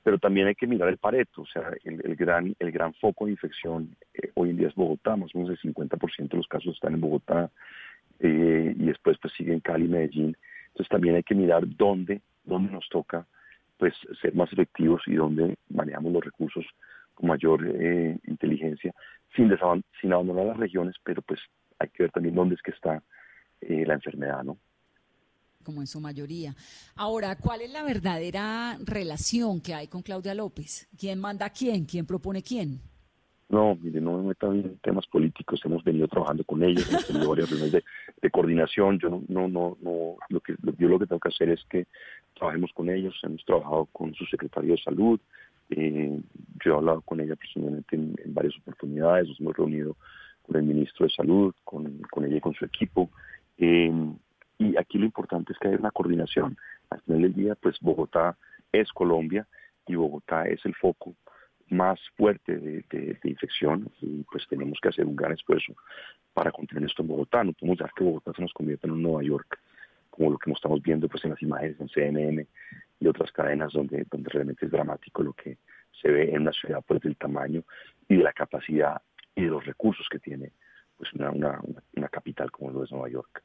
Pero 0.02 0.18
también 0.18 0.46
hay 0.46 0.54
que 0.54 0.66
mirar 0.66 0.88
el 0.88 0.98
pareto, 0.98 1.42
o 1.42 1.46
sea, 1.46 1.70
el, 1.84 2.00
el 2.04 2.16
gran, 2.16 2.54
el 2.58 2.72
gran 2.72 2.94
foco 2.94 3.26
de 3.26 3.32
infección 3.32 3.96
eh, 4.14 4.30
hoy 4.34 4.50
en 4.50 4.56
día 4.56 4.68
es 4.68 4.74
Bogotá, 4.74 5.16
más 5.16 5.34
o 5.34 5.38
menos 5.38 5.58
el 5.62 5.74
50% 5.74 6.28
de 6.28 6.36
los 6.36 6.48
casos 6.48 6.74
están 6.74 6.94
en 6.94 7.00
Bogotá 7.00 7.50
eh, 8.20 8.74
y 8.76 8.84
después 8.86 9.18
pues 9.20 9.34
siguen 9.34 9.60
Cali, 9.60 9.86
Medellín. 9.86 10.36
Entonces 10.68 10.88
también 10.88 11.16
hay 11.16 11.22
que 11.22 11.34
mirar 11.34 11.62
dónde, 11.76 12.22
dónde 12.44 12.72
nos 12.72 12.88
toca 12.88 13.26
pues 13.82 13.94
ser 14.20 14.32
más 14.32 14.52
efectivos 14.52 15.02
y 15.08 15.14
dónde 15.14 15.56
manejamos 15.68 16.12
los 16.12 16.24
recursos 16.24 16.64
con 17.14 17.28
mayor 17.30 17.66
eh, 17.66 18.16
inteligencia, 18.28 18.94
sin, 19.34 19.48
desaban- 19.48 19.82
sin 20.00 20.12
abandonar 20.12 20.46
las 20.46 20.56
regiones, 20.56 20.94
pero 21.02 21.20
pues 21.20 21.40
hay 21.80 21.88
que 21.88 22.04
ver 22.04 22.12
también 22.12 22.36
dónde 22.36 22.54
es 22.54 22.62
que 22.62 22.70
está 22.70 23.02
eh, 23.60 23.84
la 23.84 23.94
enfermedad, 23.94 24.44
¿no? 24.44 24.56
Como 25.64 25.80
en 25.80 25.88
su 25.88 25.98
mayoría. 26.00 26.54
Ahora, 26.94 27.34
¿cuál 27.34 27.62
es 27.62 27.72
la 27.72 27.82
verdadera 27.82 28.78
relación 28.84 29.60
que 29.60 29.74
hay 29.74 29.88
con 29.88 30.02
Claudia 30.02 30.32
López? 30.34 30.88
¿Quién 30.96 31.18
manda 31.18 31.46
a 31.46 31.50
quién? 31.50 31.84
¿Quién 31.84 32.06
propone 32.06 32.40
quién? 32.40 32.80
No, 33.48 33.74
mire, 33.74 34.00
no 34.00 34.18
me 34.18 34.28
metan 34.28 34.52
en 34.60 34.78
temas 34.78 35.08
políticos. 35.08 35.60
Hemos 35.64 35.82
venido 35.82 36.06
trabajando 36.06 36.44
con 36.44 36.62
ellos, 36.62 36.88
hemos 36.88 37.04
tenido 37.04 37.28
varias 37.28 37.50
reuniones 37.50 37.72
de, 37.72 37.84
de 38.22 38.30
coordinación. 38.30 38.98
Yo 38.98 39.10
no, 39.10 39.22
no, 39.28 39.48
no, 39.48 39.76
no, 39.82 40.16
lo 40.28 40.40
que 40.40 40.54
yo 40.78 40.88
lo 40.88 40.98
que 40.98 41.06
tengo 41.06 41.20
que 41.20 41.28
hacer 41.28 41.50
es 41.50 41.62
que 41.68 41.86
trabajemos 42.34 42.72
con 42.72 42.88
ellos. 42.88 43.18
Hemos 43.22 43.44
trabajado 43.44 43.86
con 43.86 44.14
su 44.14 44.24
secretario 44.26 44.72
de 44.74 44.82
salud. 44.82 45.20
eh, 45.70 46.20
yo 46.64 46.72
he 46.72 46.76
hablado 46.76 47.00
con 47.02 47.20
ella 47.20 47.36
personalmente 47.36 47.96
en, 47.96 48.14
en 48.24 48.34
varias 48.34 48.56
oportunidades. 48.58 49.28
Nos 49.28 49.40
hemos 49.40 49.56
reunido 49.56 49.96
con 50.42 50.56
el 50.56 50.62
ministro 50.62 51.06
de 51.06 51.12
salud, 51.12 51.54
con, 51.64 51.98
con 52.10 52.24
ella 52.24 52.36
y 52.36 52.40
con 52.40 52.54
su 52.54 52.64
equipo. 52.64 53.10
eh, 53.58 53.92
y 54.58 54.76
aquí 54.76 54.96
lo 54.96 55.06
importante 55.06 55.52
es 55.52 55.58
que 55.58 55.68
haya 55.68 55.78
una 55.78 55.90
coordinación. 55.90 56.56
Al 56.90 57.00
final 57.00 57.22
del 57.22 57.34
día, 57.34 57.54
pues 57.56 57.76
Bogotá 57.80 58.36
es 58.70 58.92
Colombia 58.92 59.44
y 59.88 59.96
Bogotá 59.96 60.46
es 60.46 60.64
el 60.64 60.74
foco 60.76 61.16
más 61.72 61.98
fuerte 62.16 62.56
de, 62.58 63.18
infección 63.24 63.90
y 64.00 64.22
pues 64.24 64.46
tenemos 64.48 64.78
que 64.80 64.88
hacer 64.90 65.06
un 65.06 65.16
gran 65.16 65.32
esfuerzo 65.32 65.74
para 66.34 66.52
contener 66.52 66.84
esto 66.84 67.02
en 67.02 67.08
Bogotá. 67.08 67.42
No 67.42 67.52
podemos 67.52 67.78
dejar 67.78 67.92
que 67.94 68.04
Bogotá 68.04 68.32
se 68.34 68.42
nos 68.42 68.52
convierta 68.52 68.86
en 68.86 68.92
un 68.92 69.02
Nueva 69.02 69.22
York, 69.22 69.58
como 70.10 70.30
lo 70.30 70.38
que 70.38 70.50
estamos 70.52 70.82
viendo 70.82 71.08
pues 71.08 71.24
en 71.24 71.30
las 71.30 71.42
imágenes 71.42 71.80
en 71.80 71.88
CNN 71.88 72.46
y 73.00 73.06
otras 73.08 73.32
cadenas 73.32 73.72
donde, 73.72 74.06
realmente 74.10 74.66
es 74.66 74.72
dramático 74.72 75.22
lo 75.22 75.32
que 75.32 75.56
se 76.00 76.08
ve 76.10 76.30
en 76.30 76.42
una 76.42 76.52
ciudad 76.52 76.82
pues 76.86 77.00
del 77.00 77.16
tamaño 77.16 77.62
y 78.08 78.16
de 78.16 78.22
la 78.22 78.32
capacidad 78.32 79.00
y 79.34 79.42
de 79.44 79.48
los 79.48 79.64
recursos 79.64 80.06
que 80.10 80.18
tiene 80.18 80.52
pues 80.96 81.12
una, 81.14 81.30
una- 81.30 81.60
una 81.96 82.08
capital 82.08 82.50
como 82.50 82.70
lo 82.70 82.84
es 82.84 82.92
Nueva 82.92 83.08
York. 83.08 83.42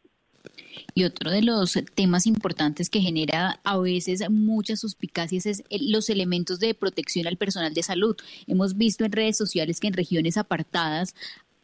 Y 0.94 1.04
otro 1.04 1.32
de 1.32 1.42
los 1.42 1.74
temas 1.96 2.26
importantes 2.26 2.90
que 2.90 3.02
genera 3.02 3.60
a 3.64 3.78
veces 3.78 4.28
muchas 4.30 4.80
suspicacias 4.80 5.46
es 5.46 5.64
los 5.70 6.10
elementos 6.10 6.60
de 6.60 6.74
protección 6.74 7.28
al 7.28 7.38
personal 7.38 7.74
de 7.74 7.84
salud. 7.84 8.16
Hemos 8.48 8.78
visto 8.78 9.06
en 9.06 9.12
redes 9.12 9.38
sociales 9.38 9.80
que 9.80 9.88
en 9.88 9.94
regiones 9.94 10.38
apartadas 10.38 11.16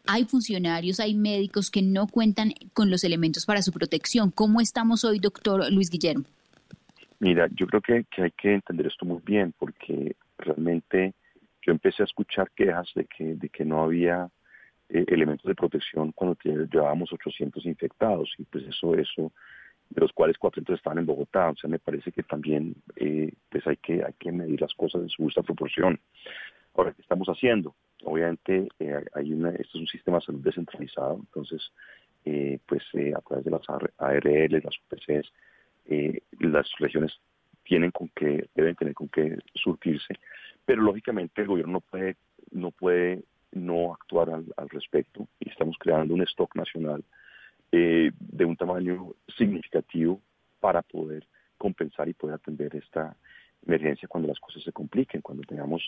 hay 0.06 0.26
funcionarios, 0.26 1.00
hay 1.00 1.16
médicos 1.16 1.72
que 1.72 1.82
no 1.82 2.08
cuentan 2.08 2.54
con 2.74 2.90
los 2.90 3.04
elementos 3.04 3.46
para 3.46 3.62
su 3.62 3.72
protección. 3.72 4.32
¿Cómo 4.32 4.60
estamos 4.60 5.04
hoy, 5.04 5.20
doctor 5.20 5.72
Luis 5.72 5.90
Guillermo? 5.90 6.26
Mira, 7.20 7.48
yo 7.56 7.68
creo 7.68 7.82
que, 7.82 8.06
que 8.14 8.24
hay 8.24 8.32
que 8.32 8.54
entender 8.54 8.88
esto 8.88 9.06
muy 9.06 9.22
bien 9.26 9.54
porque 9.58 10.16
realmente 10.38 11.14
yo 11.66 11.72
empecé 11.72 12.04
a 12.04 12.06
escuchar 12.06 12.52
quejas 12.56 12.90
de 12.96 13.06
que, 13.06 13.36
de 13.36 13.50
que 13.50 13.64
no 13.64 13.82
había 13.82 14.30
eh, 14.94 15.06
elementos 15.08 15.46
de 15.46 15.56
protección 15.56 16.12
cuando 16.14 16.38
llevábamos 16.44 17.12
800 17.12 17.66
infectados 17.66 18.34
y 18.38 18.44
pues 18.46 18.64
eso, 18.66 18.96
eso, 18.96 19.32
de 19.90 20.02
los 20.02 20.14
cuales 20.14 20.38
400 20.38 20.78
estaban 20.78 21.00
en 21.00 21.06
Bogotá. 21.06 21.50
O 21.50 21.56
sea, 21.56 21.70
me 21.70 21.80
parece 21.80 22.12
que 22.12 22.24
también 22.24 22.76
eh, 22.96 23.34
pues 23.50 23.66
hay 23.68 23.78
que, 23.78 24.04
hay 24.04 24.14
que 24.20 24.32
medir 24.32 24.62
las 24.62 24.74
cosas 24.74 25.02
en 25.02 25.10
su 25.10 25.24
justa 25.24 25.44
proporción. 25.44 26.00
Ahora, 26.76 26.94
¿qué 26.94 27.02
estamos 27.02 27.28
haciendo? 27.28 27.76
Obviamente, 28.04 28.68
eh, 28.80 29.06
hay 29.14 29.34
una, 29.34 29.50
esto 29.50 29.78
es 29.78 29.82
un 29.82 29.88
sistema 29.88 30.18
de 30.18 30.26
salud 30.26 30.42
descentralizado, 30.42 31.18
entonces, 31.20 31.62
eh, 32.26 32.60
pues 32.66 32.84
eh, 32.94 33.14
a 33.16 33.22
través 33.22 33.46
de 33.46 33.52
las 33.52 33.62
ARL, 33.70 34.62
las 34.64 34.78
UPCs, 34.80 35.32
eh, 35.86 36.22
las 36.40 36.70
regiones 36.80 37.14
tienen 37.64 37.92
con 37.92 38.10
que, 38.10 38.50
deben 38.56 38.76
tener 38.76 38.94
con 38.94 39.10
qué 39.10 39.38
surtirse, 39.56 40.16
pero 40.66 40.82
lógicamente 40.82 41.42
el 41.42 41.48
gobierno 41.48 41.74
no 41.74 41.82
puede, 41.82 42.18
no 42.52 42.72
puede 42.72 43.24
no 43.56 43.94
actuar 43.94 44.30
al, 44.30 44.46
al 44.58 44.70
respecto 44.70 45.28
y 45.40 45.50
estamos 45.50 45.78
creando 45.80 46.14
un 46.14 46.22
stock 46.24 46.56
nacional 46.56 47.04
eh, 47.76 48.12
de 48.20 48.46
un 48.46 48.56
tamaño 48.56 49.16
para 50.60 50.84
poder 50.84 51.28
compensar 51.58 52.08
y 52.08 52.14
poder 52.14 52.36
atender 52.36 52.76
esta 52.76 53.18
emergencia 53.66 54.08
cuando 54.08 54.30
las 54.30 54.40
cosas 54.40 54.62
se 54.62 54.72
compliquen, 54.72 55.22
cuando 55.22 55.42
tengamos 55.44 55.84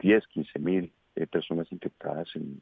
10, 0.00 0.26
15 0.26 0.58
mil 0.58 0.92
eh, 1.16 1.26
personas 1.26 1.70
infectadas, 1.72 2.28
en, 2.34 2.60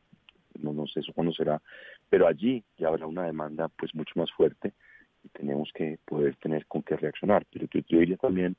no, 0.60 0.86
sé 0.86 1.00
eso 1.00 1.12
cuándo 1.12 1.32
será, 1.32 1.60
pero 2.08 2.28
allí 2.28 2.62
ya 2.78 2.86
habrá 2.86 3.06
una 3.06 3.24
demanda 3.24 3.68
pues 3.68 3.94
mucho 3.96 4.12
más 4.14 4.30
fuerte 4.30 4.74
y 5.24 5.28
tenemos 5.30 5.70
que 5.74 5.98
poder 6.04 6.36
tener 6.36 6.64
con 6.66 6.82
qué 6.82 6.96
reaccionar. 6.96 7.44
Pero 7.50 7.66
yo, 7.68 7.80
yo 7.88 7.98
diría 7.98 8.16
también, 8.16 8.56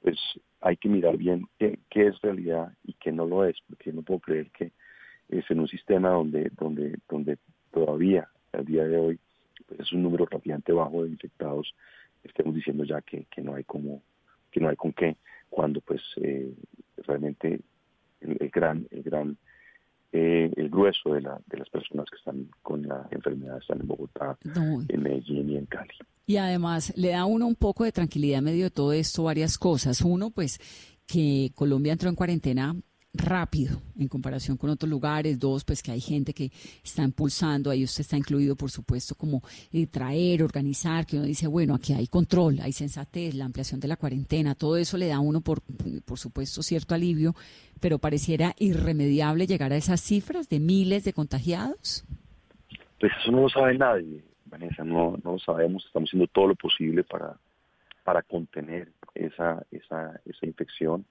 pues 0.00 0.18
hay 0.62 0.78
que 0.78 0.88
mirar 0.88 1.18
bien 1.18 1.46
qué, 1.58 1.78
qué, 1.90 2.06
es 2.06 2.20
realidad 2.22 2.72
y 2.84 2.94
qué 2.94 3.12
no 3.12 3.26
lo 3.26 3.44
es, 3.44 3.56
porque 3.68 3.92
no 3.92 4.00
puedo 4.00 4.20
creer 4.20 4.50
que 4.50 4.72
es 5.38 5.50
en 5.50 5.60
un 5.60 5.68
sistema 5.68 6.10
donde, 6.10 6.50
donde, 6.58 6.98
donde 7.08 7.38
todavía, 7.70 8.28
al 8.52 8.64
día 8.64 8.84
de 8.84 8.96
hoy, 8.96 9.20
pues 9.66 9.80
es 9.80 9.92
un 9.92 10.02
número 10.02 10.26
relativamente 10.26 10.72
bajo 10.72 11.04
de 11.04 11.10
infectados, 11.10 11.74
estemos 12.22 12.54
diciendo 12.54 12.84
ya 12.84 13.00
que, 13.00 13.26
que 13.30 13.42
no 13.42 13.54
hay 13.54 13.64
como, 13.64 14.02
que 14.50 14.60
no 14.60 14.68
hay 14.68 14.76
con 14.76 14.92
qué, 14.92 15.16
cuando 15.48 15.80
pues 15.80 16.02
eh, 16.16 16.54
realmente 16.98 17.60
el, 18.20 18.36
el, 18.40 18.50
gran, 18.50 18.86
el 18.90 19.02
gran 19.02 19.36
eh, 20.12 20.52
el 20.56 20.68
grueso 20.68 21.14
de, 21.14 21.22
la, 21.22 21.40
de 21.46 21.58
las 21.58 21.70
personas 21.70 22.04
que 22.10 22.16
están 22.16 22.50
con 22.62 22.86
la 22.86 23.08
enfermedad 23.10 23.58
están 23.58 23.80
en 23.80 23.88
Bogotá, 23.88 24.36
no. 24.44 24.82
en 24.86 25.02
Medellín 25.02 25.48
y 25.48 25.56
en 25.56 25.64
Cali. 25.64 25.94
Y 26.26 26.36
además 26.36 26.92
le 26.96 27.08
da 27.08 27.20
a 27.20 27.24
uno 27.24 27.46
un 27.46 27.54
poco 27.54 27.84
de 27.84 27.92
tranquilidad 27.92 28.40
en 28.40 28.44
medio 28.44 28.64
de 28.64 28.70
todo 28.70 28.92
esto 28.92 29.22
varias 29.24 29.56
cosas. 29.56 30.02
Uno, 30.02 30.30
pues 30.30 30.58
que 31.06 31.50
Colombia 31.54 31.92
entró 31.92 32.10
en 32.10 32.14
cuarentena 32.14 32.76
rápido 33.14 33.78
en 33.98 34.08
comparación 34.08 34.56
con 34.56 34.70
otros 34.70 34.88
lugares. 34.88 35.38
Dos, 35.38 35.64
pues 35.64 35.82
que 35.82 35.90
hay 35.90 36.00
gente 36.00 36.32
que 36.32 36.50
está 36.82 37.02
impulsando, 37.02 37.70
ahí 37.70 37.84
usted 37.84 38.02
está 38.02 38.16
incluido, 38.16 38.56
por 38.56 38.70
supuesto, 38.70 39.14
como 39.14 39.42
eh, 39.72 39.86
traer, 39.86 40.42
organizar, 40.42 41.06
que 41.06 41.16
uno 41.16 41.26
dice, 41.26 41.46
bueno, 41.46 41.74
aquí 41.74 41.92
hay 41.92 42.06
control, 42.06 42.60
hay 42.60 42.72
sensatez, 42.72 43.34
la 43.34 43.44
ampliación 43.44 43.80
de 43.80 43.88
la 43.88 43.96
cuarentena, 43.96 44.54
todo 44.54 44.76
eso 44.76 44.96
le 44.96 45.08
da 45.08 45.16
a 45.16 45.20
uno, 45.20 45.40
por, 45.40 45.60
por 46.04 46.18
supuesto, 46.18 46.62
cierto 46.62 46.94
alivio, 46.94 47.34
pero 47.80 47.98
pareciera 47.98 48.54
irremediable 48.58 49.46
llegar 49.46 49.72
a 49.72 49.76
esas 49.76 50.00
cifras 50.00 50.48
de 50.48 50.60
miles 50.60 51.04
de 51.04 51.12
contagiados. 51.12 52.04
Pues 52.98 53.12
eso 53.20 53.32
no 53.32 53.42
lo 53.42 53.48
sabe 53.48 53.76
nadie, 53.76 54.22
Vanessa, 54.46 54.84
no, 54.84 55.18
no 55.24 55.32
lo 55.32 55.38
sabemos, 55.38 55.84
estamos 55.84 56.08
haciendo 56.08 56.28
todo 56.28 56.48
lo 56.48 56.54
posible 56.54 57.02
para, 57.04 57.36
para 58.04 58.22
contener 58.22 58.92
esa, 59.14 59.64
esa, 59.70 60.20
esa 60.24 60.46
infección. 60.46 61.04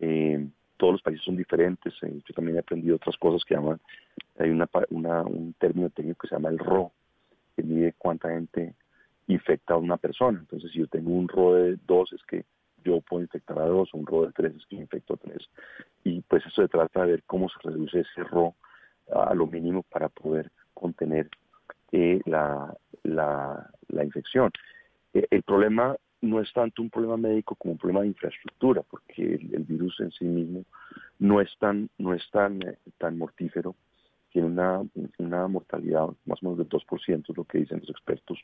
Eh, 0.00 0.46
todos 0.76 0.94
los 0.94 1.02
países 1.02 1.24
son 1.24 1.36
diferentes. 1.36 1.94
Eh, 2.02 2.20
yo 2.26 2.34
también 2.34 2.56
he 2.56 2.60
aprendido 2.60 2.96
otras 2.96 3.16
cosas 3.16 3.44
que 3.44 3.54
llaman, 3.54 3.80
hay 4.38 4.50
una, 4.50 4.68
una, 4.90 5.22
un 5.22 5.54
término 5.54 5.90
técnico 5.90 6.20
que 6.22 6.28
se 6.28 6.34
llama 6.34 6.50
el 6.50 6.58
RO, 6.58 6.92
que 7.56 7.62
mide 7.62 7.94
cuánta 7.96 8.30
gente 8.30 8.74
infecta 9.26 9.74
a 9.74 9.78
una 9.78 9.96
persona. 9.96 10.38
Entonces, 10.38 10.70
si 10.72 10.80
yo 10.80 10.86
tengo 10.88 11.10
un 11.10 11.28
RO 11.28 11.54
de 11.54 11.78
dos, 11.86 12.12
es 12.12 12.22
que 12.24 12.44
yo 12.84 13.00
puedo 13.00 13.22
infectar 13.22 13.58
a 13.58 13.66
dos, 13.66 13.88
o 13.92 13.98
un 13.98 14.06
RO 14.06 14.26
de 14.26 14.32
tres 14.32 14.54
es 14.54 14.66
que 14.66 14.76
infecto 14.76 15.14
a 15.14 15.16
tres. 15.16 15.48
Y 16.04 16.20
pues 16.22 16.44
eso 16.46 16.62
se 16.62 16.68
trata 16.68 17.02
de 17.02 17.12
ver 17.12 17.22
cómo 17.24 17.48
se 17.48 17.56
reduce 17.62 18.00
ese 18.00 18.24
RO 18.24 18.54
a 19.12 19.34
lo 19.34 19.46
mínimo 19.46 19.82
para 19.82 20.08
poder 20.08 20.50
contener 20.72 21.28
eh, 21.92 22.20
la, 22.26 22.74
la, 23.04 24.04
infección. 24.04 24.50
Eh, 25.12 25.26
el 25.30 25.42
problema 25.42 25.96
no 26.24 26.40
es 26.40 26.52
tanto 26.52 26.82
un 26.82 26.90
problema 26.90 27.16
médico 27.16 27.54
como 27.54 27.72
un 27.72 27.78
problema 27.78 28.00
de 28.00 28.08
infraestructura, 28.08 28.82
porque 28.82 29.34
el, 29.34 29.54
el 29.54 29.64
virus 29.64 30.00
en 30.00 30.10
sí 30.12 30.24
mismo 30.24 30.64
no 31.18 31.40
es 31.40 31.50
tan, 31.58 31.88
no 31.98 32.14
es 32.14 32.22
tan, 32.30 32.62
eh, 32.62 32.78
tan 32.98 33.18
mortífero, 33.18 33.74
tiene 34.30 34.48
una, 34.48 34.82
una 35.18 35.46
mortalidad 35.46 36.08
más 36.26 36.42
o 36.42 36.46
menos 36.46 36.58
del 36.58 36.68
2%, 36.68 37.24
es 37.28 37.36
lo 37.36 37.44
que 37.44 37.58
dicen 37.58 37.80
los 37.80 37.90
expertos, 37.90 38.38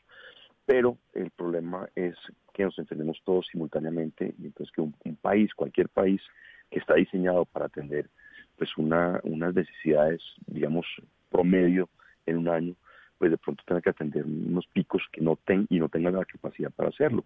pero 0.65 0.97
el 1.13 1.31
problema 1.31 1.89
es 1.95 2.15
que 2.53 2.63
nos 2.63 2.77
enfermemos 2.79 3.21
todos 3.25 3.47
simultáneamente 3.51 4.33
y 4.39 4.45
entonces 4.45 4.73
que 4.73 4.81
un, 4.81 4.95
un, 5.03 5.15
país, 5.17 5.53
cualquier 5.53 5.89
país 5.89 6.21
que 6.69 6.79
está 6.79 6.95
diseñado 6.95 7.45
para 7.45 7.65
atender 7.65 8.09
pues 8.57 8.69
una, 8.77 9.19
unas 9.23 9.53
necesidades, 9.53 10.21
digamos, 10.45 10.85
promedio 11.29 11.89
en 12.25 12.37
un 12.37 12.47
año, 12.47 12.75
pues 13.17 13.31
de 13.31 13.37
pronto 13.37 13.63
tenga 13.65 13.81
que 13.81 13.89
atender 13.89 14.23
unos 14.23 14.67
picos 14.67 15.01
que 15.11 15.21
no 15.21 15.35
ten, 15.35 15.67
y 15.69 15.79
no 15.79 15.89
tenga 15.89 16.11
la 16.11 16.25
capacidad 16.25 16.71
para 16.71 16.89
hacerlo 16.89 17.25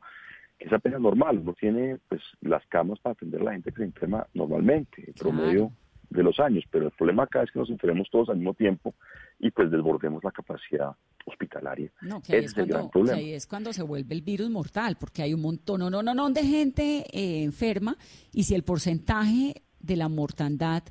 que 0.58 0.68
es 0.68 0.74
apenas 0.74 1.02
normal, 1.02 1.44
no 1.44 1.54
tiene 1.54 1.98
pues 2.08 2.22
las 2.42 2.66
camas 2.68 3.00
para 3.00 3.14
atender 3.14 3.42
a 3.42 3.46
la 3.46 3.52
gente 3.54 3.72
que 3.72 3.78
se 3.78 3.84
enferma 3.84 4.28
normalmente, 4.34 5.04
el 5.08 5.14
promedio 5.14 5.72
de 6.10 6.24
los 6.24 6.40
años, 6.40 6.64
pero 6.72 6.86
el 6.86 6.92
problema 6.92 7.24
acá 7.24 7.44
es 7.44 7.52
que 7.52 7.60
nos 7.60 7.70
enfermemos 7.70 8.10
todos 8.10 8.30
al 8.30 8.38
mismo 8.38 8.54
tiempo 8.54 8.94
y 9.40 9.52
pues 9.52 9.70
desbordemos 9.72 10.24
la 10.24 10.32
capacidad 10.32 10.92
hospitalaria. 11.26 11.92
No, 12.02 12.22
que 12.22 12.36
ahí, 12.36 12.46
es, 12.46 12.54
cuando, 12.54 12.92
que 12.92 13.12
ahí 13.12 13.34
es 13.34 13.48
cuando 13.48 13.74
se 13.74 13.84
vuelve 13.84 14.14
el 14.14 14.22
virus 14.22 14.50
mortal, 14.50 14.96
porque 15.00 15.24
hay 15.24 15.34
un 15.34 15.42
montón, 15.42 15.80
no, 15.80 15.90
no, 15.90 16.04
no, 16.04 16.14
no 16.14 16.30
de 16.30 16.44
gente 16.44 17.06
eh, 17.12 17.44
enferma 17.44 17.98
y 18.32 18.44
si 18.44 18.56
el 18.56 18.64
porcentaje 18.64 19.64
de 19.80 19.96
la 19.96 20.08
mortandad 20.08 20.84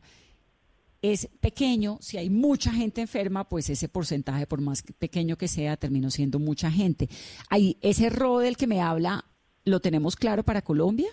es 1.03 1.29
pequeño, 1.41 1.99
si 2.01 2.17
hay 2.17 2.31
mucha 2.31 2.73
gente 2.73 3.03
enferma, 3.03 3.47
pues 3.47 3.69
ese 3.69 3.91
porcentaje, 3.91 4.47
por 4.47 4.63
más 4.63 4.83
pequeño 4.83 5.37
que 5.37 5.49
sea, 5.49 5.77
terminó 5.77 6.11
siendo 6.11 6.39
mucha 6.39 6.71
gente. 6.71 7.11
Hay 7.51 7.77
ese 7.83 8.09
RO 8.09 8.39
del 8.39 8.57
que 8.57 8.67
me 8.67 8.81
habla 8.81 9.25
¿Lo 9.65 9.81
tenemos 9.81 10.17
claro 10.17 10.43
para 10.43 10.63
Colombia? 10.63 11.09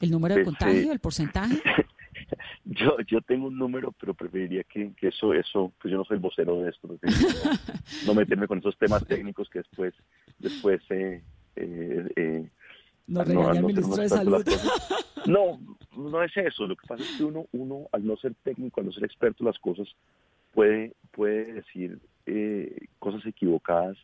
¿El 0.00 0.10
número 0.10 0.34
de 0.34 0.44
pues, 0.44 0.56
contagio, 0.56 0.90
eh, 0.90 0.92
el 0.92 1.00
porcentaje? 1.00 1.60
yo 2.64 2.96
yo 3.06 3.20
tengo 3.20 3.46
un 3.46 3.58
número, 3.58 3.92
pero 3.92 4.14
preferiría 4.14 4.64
que, 4.64 4.92
que, 4.94 5.08
eso, 5.08 5.32
eso, 5.34 5.72
pues 5.80 5.90
yo 5.92 5.98
no 5.98 6.04
soy 6.04 6.16
el 6.16 6.22
vocero 6.22 6.60
de 6.60 6.70
esto, 6.70 6.88
no, 6.88 6.98
no, 8.06 8.14
meterme 8.14 8.46
con 8.46 8.58
esos 8.58 8.76
temas 8.78 9.06
técnicos 9.06 9.48
que 9.48 9.60
después, 9.60 9.94
después 10.38 10.80
eh, 10.90 11.22
eh, 11.56 12.12
eh 12.16 12.50
no, 13.06 13.52
el 13.52 13.62
ministro 13.62 14.02
de 14.02 14.08
Salud. 14.08 14.44
No, 15.24 15.60
no 15.96 16.20
es 16.24 16.36
eso. 16.36 16.66
Lo 16.66 16.74
que 16.74 16.84
pasa 16.84 17.04
es 17.04 17.16
que 17.16 17.22
uno, 17.22 17.46
uno 17.52 17.88
al 17.92 18.04
no 18.04 18.16
ser 18.16 18.34
técnico, 18.42 18.80
al 18.80 18.86
no 18.86 18.92
ser 18.92 19.04
experto 19.04 19.44
en 19.44 19.46
las 19.46 19.58
cosas, 19.60 19.86
puede, 20.52 20.94
puede 21.12 21.52
decir 21.52 22.00
eh, 22.26 22.88
cosas 22.98 23.24
equivocadas 23.24 23.96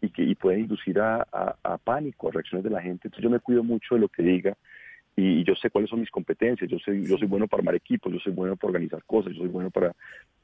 y 0.00 0.10
que 0.10 0.22
y 0.22 0.34
puede 0.34 0.60
inducir 0.60 1.00
a, 1.00 1.26
a, 1.32 1.78
pánico, 1.78 2.28
a 2.28 2.32
reacciones 2.32 2.64
de 2.64 2.70
la 2.70 2.80
gente. 2.80 3.08
Entonces 3.08 3.22
yo 3.22 3.30
me 3.30 3.40
cuido 3.40 3.64
mucho 3.64 3.94
de 3.94 4.00
lo 4.00 4.08
que 4.08 4.22
diga 4.22 4.56
y, 5.16 5.42
yo 5.44 5.54
sé 5.56 5.70
cuáles 5.70 5.90
son 5.90 6.00
mis 6.00 6.10
competencias. 6.10 6.70
Yo 6.70 6.78
soy, 6.78 7.04
yo 7.04 7.18
soy 7.18 7.26
bueno 7.26 7.48
para 7.48 7.60
armar 7.60 7.74
equipos, 7.74 8.12
yo 8.12 8.20
soy 8.20 8.32
bueno 8.32 8.56
para 8.56 8.68
organizar 8.68 9.02
cosas, 9.04 9.32
yo 9.32 9.40
soy 9.40 9.48
bueno 9.48 9.70
para, 9.70 9.94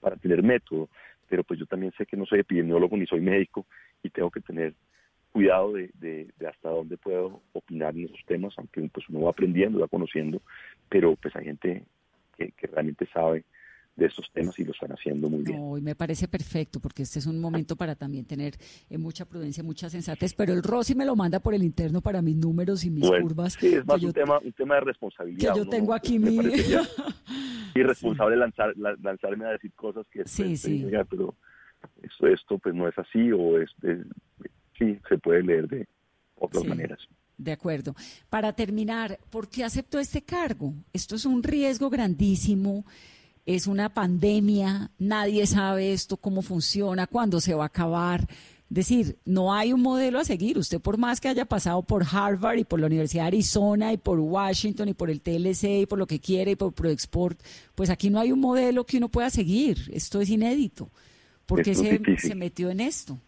para 0.01 0.17
tener 0.17 0.43
método, 0.43 0.89
pero 1.29 1.45
pues 1.45 1.61
yo 1.61 1.67
también 1.67 1.93
sé 1.97 2.07
que 2.07 2.17
no 2.17 2.27
soy 2.27 2.41
epidemiólogo 2.41 2.97
ni 2.97 3.07
soy 3.07 3.21
médico 3.21 3.67
y 4.03 4.11
tengo 4.11 4.31
que 4.31 4.41
tener 4.41 4.75
cuidado 5.33 5.73
de, 5.73 5.91
de, 6.01 6.29
hasta 6.47 6.69
dónde 6.69 6.97
puedo 6.97 7.41
opinar 7.53 7.95
en 7.97 8.05
esos 8.05 8.25
temas, 8.27 8.55
aunque 8.57 8.89
pues 8.93 9.09
uno 9.09 9.23
va 9.23 9.31
aprendiendo, 9.31 9.81
va 9.81 9.89
conociendo, 9.89 10.41
pero 10.89 11.17
pues 11.17 11.35
hay 11.35 11.45
gente 11.45 11.83
que 12.37 12.67
realmente 12.67 13.07
sabe 13.13 13.45
de 13.97 14.07
estos 14.07 14.31
temas 14.33 14.59
y 14.59 14.65
lo 14.65 14.73
están 14.73 14.91
haciendo 14.93 15.29
muy 15.29 15.43
bien. 15.43 15.59
No, 15.59 15.79
y 15.79 15.81
me 15.81 15.95
parece 15.95 16.27
perfecto 16.27 16.81
porque 16.81 17.03
este 17.03 17.21
es 17.21 17.27
un 17.27 17.41
momento 17.41 17.77
para 17.77 17.95
también 17.95 18.25
tener 18.25 18.55
eh, 18.91 18.99
mucha 18.99 19.25
prudencia, 19.25 19.63
mucha 19.63 19.89
sensatez, 19.89 20.35
pero 20.35 20.53
el 20.53 20.63
Rossi 20.63 20.95
me 20.95 21.05
lo 21.05 21.15
manda 21.15 21.41
por 21.41 21.55
el 21.55 21.63
interno 21.63 22.01
para 22.01 22.21
mis 22.21 22.37
números 22.37 22.85
y 22.85 22.91
mis 22.91 23.07
bueno, 23.07 23.23
curvas. 23.23 23.55
Sí, 23.55 23.75
es 23.75 23.87
más 23.87 24.03
un, 24.03 24.13
tema, 24.13 24.39
un 24.39 24.53
tema 24.53 24.75
de 24.77 24.81
responsabilidad. 24.81 25.53
Que 25.53 25.59
yo 25.59 25.69
tengo 25.69 25.95
aquí 25.95 26.19
mi... 26.19 26.39
irresponsable 27.75 28.35
sí. 28.35 28.41
lanzar, 28.41 28.75
lanzarme 28.77 29.47
a 29.47 29.51
decir 29.51 29.73
cosas 29.73 30.07
que 30.09 30.25
sí, 30.27 30.57
sí. 30.57 30.85
Diga, 30.85 31.05
pero 31.05 31.35
esto, 32.03 32.27
esto 32.27 32.59
pues 32.59 32.75
no 32.75 32.89
es 32.89 32.99
así 32.99 33.31
o 33.33 33.59
es, 33.59 33.71
es, 33.83 33.99
sí, 34.79 34.99
se 35.09 35.19
puede 35.19 35.43
leer 35.43 35.69
de 35.69 35.89
otras 36.37 36.63
sí. 36.63 36.69
maneras. 36.69 36.99
De 37.37 37.53
acuerdo. 37.53 37.95
Para 38.31 38.53
terminar, 38.53 39.19
¿por 39.31 39.49
qué 39.49 39.65
aceptó 39.65 39.99
este 39.99 40.23
cargo? 40.23 40.73
Esto 40.93 41.17
es 41.17 41.25
un 41.27 41.43
riesgo 41.43 41.91
grandísimo 41.91 42.85
es 43.47 43.67
una 43.67 43.91
pandemia, 43.93 44.91
nadie 44.99 45.47
sabe 45.47 45.93
esto, 45.93 46.17
cómo 46.17 46.43
funciona, 46.43 47.07
cuándo 47.07 47.41
se 47.41 47.55
va 47.55 47.65
a 47.65 47.67
acabar. 47.67 48.23
Es 48.71 48.89
decir, 48.89 49.19
no 49.25 49.55
hay 49.55 49.73
un 49.73 49.83
modelo 49.83 50.19
a 50.19 50.25
seguir. 50.25 50.59
Usted 50.59 50.81
por 50.81 50.99
más 50.99 51.21
que 51.21 51.29
haya 51.29 51.45
pasado 51.45 51.83
por 51.83 52.03
Harvard 52.11 52.59
y 52.59 52.65
por 52.65 52.81
la 52.81 52.87
Universidad 52.87 53.25
de 53.25 53.29
Arizona 53.29 53.93
y 53.93 53.99
por 53.99 54.19
Washington 54.19 54.89
y 54.89 54.95
por 54.95 55.11
el 55.11 55.21
TLC 55.21 55.83
y 55.83 55.87
por 55.87 55.99
lo 55.99 56.07
que 56.07 56.19
quiere 56.19 56.53
y 56.53 56.57
por 56.57 56.73
ProExport, 56.73 57.39
pues 57.75 57.91
aquí 57.91 58.11
no 58.11 58.19
hay 58.19 58.33
un 58.33 58.41
modelo 58.41 58.85
que 58.85 58.97
uno 58.97 59.09
pueda 59.09 59.31
seguir. 59.31 59.77
Esto 59.93 60.21
es 60.21 60.31
inédito. 60.31 60.89
¿Por 61.47 61.63
qué 61.63 61.75
se, 61.75 62.01
se, 62.17 62.35
metió 62.35 62.71
en 62.71 62.81
esto? 62.81 63.19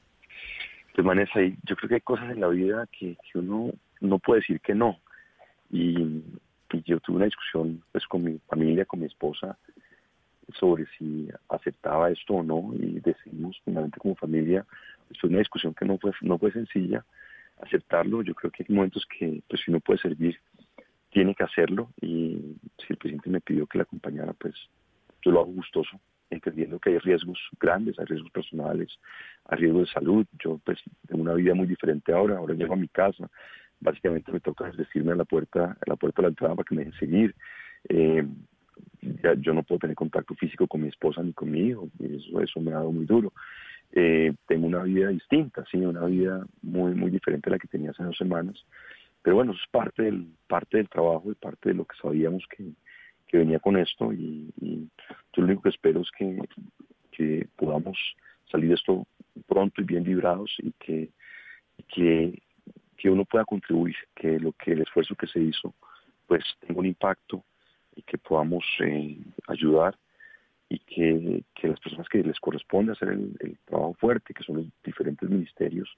Pues 0.95 1.07
Vanessa, 1.07 1.39
yo 1.65 1.77
creo 1.77 1.89
que 1.91 1.95
hay 1.97 2.01
cosas 2.01 2.31
en 2.31 2.41
la 2.41 2.49
vida 2.49 2.89
que, 2.99 3.17
que 3.31 3.39
uno 3.39 3.73
no 4.01 4.19
puede 4.19 4.41
decir 4.41 4.61
que 4.61 4.75
no. 4.75 4.99
Y, 5.71 6.01
y, 6.73 6.83
yo 6.87 6.99
tuve 7.01 7.17
una 7.17 7.27
discusión 7.27 7.83
pues 7.93 8.07
con 8.07 8.25
mi 8.25 8.39
familia, 8.49 8.87
con 8.87 9.01
mi 9.01 9.07
esposa, 9.07 9.59
sobre 10.55 10.87
si 10.99 11.29
aceptaba 11.49 12.11
esto 12.11 12.35
o 12.35 12.43
no 12.43 12.73
y 12.75 13.01
decidimos 13.01 13.61
finalmente 13.65 13.99
como 13.99 14.15
familia, 14.15 14.65
fue 15.21 15.31
una 15.31 15.39
discusión 15.41 15.75
que 15.75 15.85
no 15.85 15.99
fue, 15.99 16.13
no 16.23 16.39
fue 16.39 16.53
sencilla 16.53 17.05
aceptarlo, 17.61 18.23
yo 18.23 18.35
creo 18.35 18.51
que 18.51 18.65
hay 18.69 18.75
momentos 18.75 19.07
que 19.07 19.43
pues 19.49 19.63
si 19.65 19.71
uno 19.71 19.81
puede 19.81 19.99
servir 19.99 20.39
tiene 21.11 21.35
que 21.35 21.45
hacerlo 21.45 21.89
y 22.01 22.57
si 22.79 22.87
el 22.91 22.99
presidente 22.99 23.31
me 23.31 23.41
pidió 23.41 23.67
que 23.67 23.79
la 23.79 23.85
acompañara 23.85 24.35
pues 24.35 24.55
yo 25.23 25.31
lo 25.31 25.41
hago 25.41 25.53
gustoso 25.53 25.99
entendiendo 26.31 26.79
que 26.79 26.91
hay 26.91 26.99
riesgos 26.99 27.39
grandes, 27.59 27.99
hay 27.99 28.07
riesgos 28.07 28.31
personales, 28.31 28.89
hay 29.45 29.59
riesgos 29.59 29.89
de 29.89 29.93
salud. 29.93 30.27
Yo 30.43 30.61
pues 30.65 30.79
tengo 31.07 31.23
una 31.23 31.35
vida 31.35 31.55
muy 31.55 31.67
diferente 31.67 32.13
ahora, 32.13 32.39
ahora 32.39 32.55
llego 32.55 32.75
a 32.75 32.77
mi 32.77 32.89
casa, 32.89 33.31
básicamente 33.81 34.33
me 34.33 34.41
toca 34.41 34.71
decirme 34.73 35.13
a 35.13 35.17
la 35.17 35.25
puerta, 35.25 35.77
a 35.81 35.91
la 35.91 35.97
puerta 35.97 36.23
de 36.23 36.23
la 36.23 36.29
entrada 36.31 36.55
para 36.55 36.65
que 36.65 36.75
me 36.75 36.85
dejen 36.85 36.99
seguir. 36.99 37.35
Eh, 37.89 38.27
ya 39.23 39.35
yo 39.35 39.55
no 39.55 39.63
puedo 39.63 39.81
tener 39.81 39.97
contacto 39.97 40.35
físico 40.35 40.67
con 40.67 40.83
mi 40.83 40.89
esposa 40.89 41.23
ni 41.23 41.33
con 41.33 41.51
mi 41.51 41.69
hijo, 41.69 41.89
y 41.99 42.17
eso, 42.17 42.41
eso 42.41 42.61
me 42.61 42.73
ha 42.73 42.77
dado 42.77 42.93
muy 42.93 43.07
duro. 43.07 43.33
Eh, 43.93 44.35
tengo 44.47 44.67
una 44.67 44.83
vida 44.83 45.09
distinta, 45.09 45.65
sí, 45.71 45.79
una 45.79 46.05
vida 46.07 46.45
muy 46.63 46.95
muy 46.95 47.11
diferente 47.11 47.49
a 47.49 47.53
la 47.53 47.59
que 47.59 47.69
tenía 47.69 47.91
hace 47.91 48.03
dos 48.03 48.17
semanas, 48.17 48.65
pero 49.23 49.37
bueno, 49.37 49.53
eso 49.53 49.61
es 49.63 49.71
parte 49.71 50.03
del, 50.03 50.27
parte 50.47 50.77
del 50.79 50.89
trabajo 50.89 51.31
y 51.31 51.35
parte 51.35 51.71
de 51.71 51.75
lo 51.75 51.85
que 51.85 51.97
sabíamos 52.01 52.45
que, 52.49 52.73
que 53.27 53.39
venía 53.39 53.59
con 53.59 53.77
esto 53.77 54.13
y, 54.13 54.53
yo 55.33 55.43
lo 55.43 55.49
único 55.49 55.63
que 55.63 55.69
espero 55.69 56.01
es 56.01 56.11
que, 56.17 56.39
que 57.13 57.47
podamos 57.57 57.99
salir 58.51 58.69
de 58.69 58.75
esto 58.75 59.07
pronto 59.47 59.83
y 59.83 59.85
bien 59.85 60.05
librados 60.05 60.55
y 60.59 60.73
que, 60.73 61.11
que, 61.89 62.43
que 62.97 63.11
uno 63.11 63.25
pueda 63.25 63.45
contribuir, 63.45 63.97
que 64.15 64.39
lo 64.39 64.53
que 64.53 64.73
el 64.73 64.83
esfuerzo 64.83 65.15
que 65.15 65.27
se 65.27 65.41
hizo 65.41 65.75
pues 66.27 66.45
tenga 66.61 66.81
un 66.81 66.87
impacto 66.87 67.45
y 67.97 68.03
que 68.03 68.19
podamos 68.19 68.65
eh, 68.81 69.19
ayudar 69.49 69.99
y 70.69 70.79
que, 70.81 71.45
que, 71.55 71.69
las 71.69 71.81
personas 71.81 72.09
que 72.09 72.23
les 72.23 72.39
corresponde 72.39 72.93
hacer 72.93 73.09
el, 73.09 73.37
el, 73.41 73.59
trabajo 73.65 73.95
fuerte, 73.95 74.35
que 74.35 74.43
son 74.45 74.57
los 74.57 74.67
diferentes 74.85 75.29
ministerios, 75.29 75.89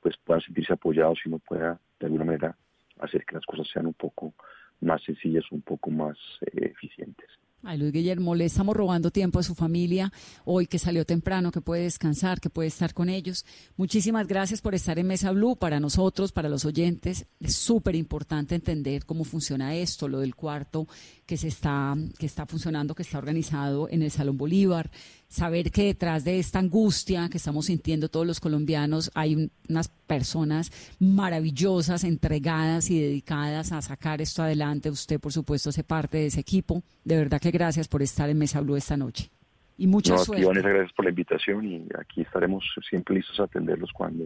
pues 0.00 0.16
puedan 0.18 0.42
sentirse 0.42 0.72
apoyados 0.72 1.18
y 1.24 1.28
uno 1.28 1.38
pueda 1.38 1.80
de 2.00 2.06
alguna 2.06 2.24
manera 2.24 2.56
hacer 3.00 3.24
que 3.24 3.36
las 3.36 3.46
cosas 3.46 3.68
sean 3.72 3.86
un 3.86 3.94
poco 3.94 4.34
más 4.80 5.02
sencillas, 5.02 5.44
un 5.50 5.62
poco 5.62 5.90
más 5.90 6.16
eh, 6.40 6.72
eficientes. 6.72 7.28
Ay, 7.64 7.76
Luis 7.76 7.92
Guillermo, 7.92 8.36
le 8.36 8.44
estamos 8.44 8.76
robando 8.76 9.10
tiempo 9.10 9.40
a 9.40 9.42
su 9.42 9.52
familia 9.52 10.12
hoy 10.44 10.68
que 10.68 10.78
salió 10.78 11.04
temprano, 11.04 11.50
que 11.50 11.60
puede 11.60 11.82
descansar, 11.82 12.40
que 12.40 12.50
puede 12.50 12.68
estar 12.68 12.94
con 12.94 13.08
ellos. 13.08 13.44
Muchísimas 13.76 14.28
gracias 14.28 14.60
por 14.60 14.76
estar 14.76 14.96
en 15.00 15.08
Mesa 15.08 15.32
Blue 15.32 15.56
para 15.56 15.80
nosotros, 15.80 16.30
para 16.30 16.48
los 16.48 16.64
oyentes. 16.64 17.26
Es 17.40 17.56
súper 17.56 17.96
importante 17.96 18.54
entender 18.54 19.04
cómo 19.04 19.24
funciona 19.24 19.74
esto, 19.74 20.06
lo 20.06 20.20
del 20.20 20.36
cuarto 20.36 20.86
que 21.26 21.36
se 21.36 21.48
está, 21.48 21.96
que 22.16 22.26
está 22.26 22.46
funcionando, 22.46 22.94
que 22.94 23.02
está 23.02 23.18
organizado 23.18 23.88
en 23.90 24.02
el 24.02 24.12
Salón 24.12 24.38
Bolívar. 24.38 24.92
Saber 25.28 25.70
que 25.70 25.84
detrás 25.84 26.24
de 26.24 26.38
esta 26.38 26.58
angustia 26.58 27.28
que 27.30 27.36
estamos 27.36 27.66
sintiendo 27.66 28.08
todos 28.08 28.26
los 28.26 28.40
colombianos 28.40 29.10
hay 29.14 29.50
unas 29.68 29.88
personas 29.88 30.72
maravillosas, 30.98 32.04
entregadas 32.04 32.90
y 32.90 32.98
dedicadas 32.98 33.72
a 33.72 33.82
sacar 33.82 34.22
esto 34.22 34.42
adelante. 34.42 34.88
Usted, 34.88 35.20
por 35.20 35.32
supuesto, 35.32 35.68
hace 35.68 35.84
parte 35.84 36.16
de 36.16 36.26
ese 36.26 36.40
equipo. 36.40 36.82
De 37.04 37.18
verdad 37.18 37.40
que 37.40 37.50
gracias 37.50 37.88
por 37.88 38.00
estar 38.00 38.30
en 38.30 38.38
Mesa 38.38 38.62
Blue 38.62 38.76
esta 38.76 38.96
noche. 38.96 39.30
Y 39.76 39.86
mucha 39.86 40.14
no, 40.14 40.24
suerte. 40.24 40.46
Vanessa, 40.46 40.70
gracias 40.70 40.92
por 40.94 41.04
la 41.04 41.10
invitación 41.10 41.66
y 41.66 41.86
aquí 42.00 42.22
estaremos 42.22 42.64
siempre 42.88 43.16
listos 43.16 43.38
a 43.38 43.44
atenderlos 43.44 43.92
cuando, 43.92 44.24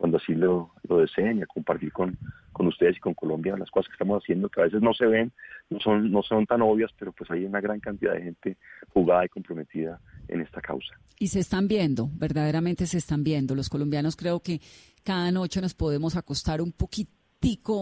cuando 0.00 0.16
así 0.16 0.34
lo, 0.34 0.70
lo 0.88 0.96
deseen 0.96 1.38
y 1.38 1.42
a 1.42 1.46
compartir 1.46 1.92
con, 1.92 2.16
con 2.54 2.66
ustedes 2.66 2.96
y 2.96 3.00
con 3.00 3.12
Colombia 3.12 3.54
las 3.58 3.70
cosas 3.70 3.88
que 3.88 3.92
estamos 3.92 4.22
haciendo, 4.22 4.48
que 4.48 4.62
a 4.62 4.64
veces 4.64 4.80
no 4.80 4.94
se 4.94 5.04
ven, 5.04 5.30
no 5.68 5.78
son, 5.78 6.10
no 6.10 6.22
son 6.22 6.46
tan 6.46 6.62
obvias, 6.62 6.90
pero 6.98 7.12
pues 7.12 7.30
hay 7.30 7.44
una 7.44 7.60
gran 7.60 7.80
cantidad 7.80 8.14
de 8.14 8.22
gente 8.22 8.56
jugada 8.94 9.26
y 9.26 9.28
comprometida 9.28 10.00
en 10.28 10.40
esta 10.40 10.62
causa. 10.62 10.94
Y 11.18 11.28
se 11.28 11.40
están 11.40 11.68
viendo, 11.68 12.08
verdaderamente 12.14 12.86
se 12.86 12.96
están 12.96 13.24
viendo. 13.24 13.54
Los 13.54 13.68
colombianos 13.68 14.16
creo 14.16 14.40
que 14.40 14.62
cada 15.04 15.30
noche 15.32 15.60
nos 15.60 15.74
podemos 15.74 16.16
acostar 16.16 16.62
un 16.62 16.72
poquito 16.72 17.19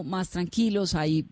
más 0.04 0.30
tranquilos, 0.30 0.94
hay 0.94 1.26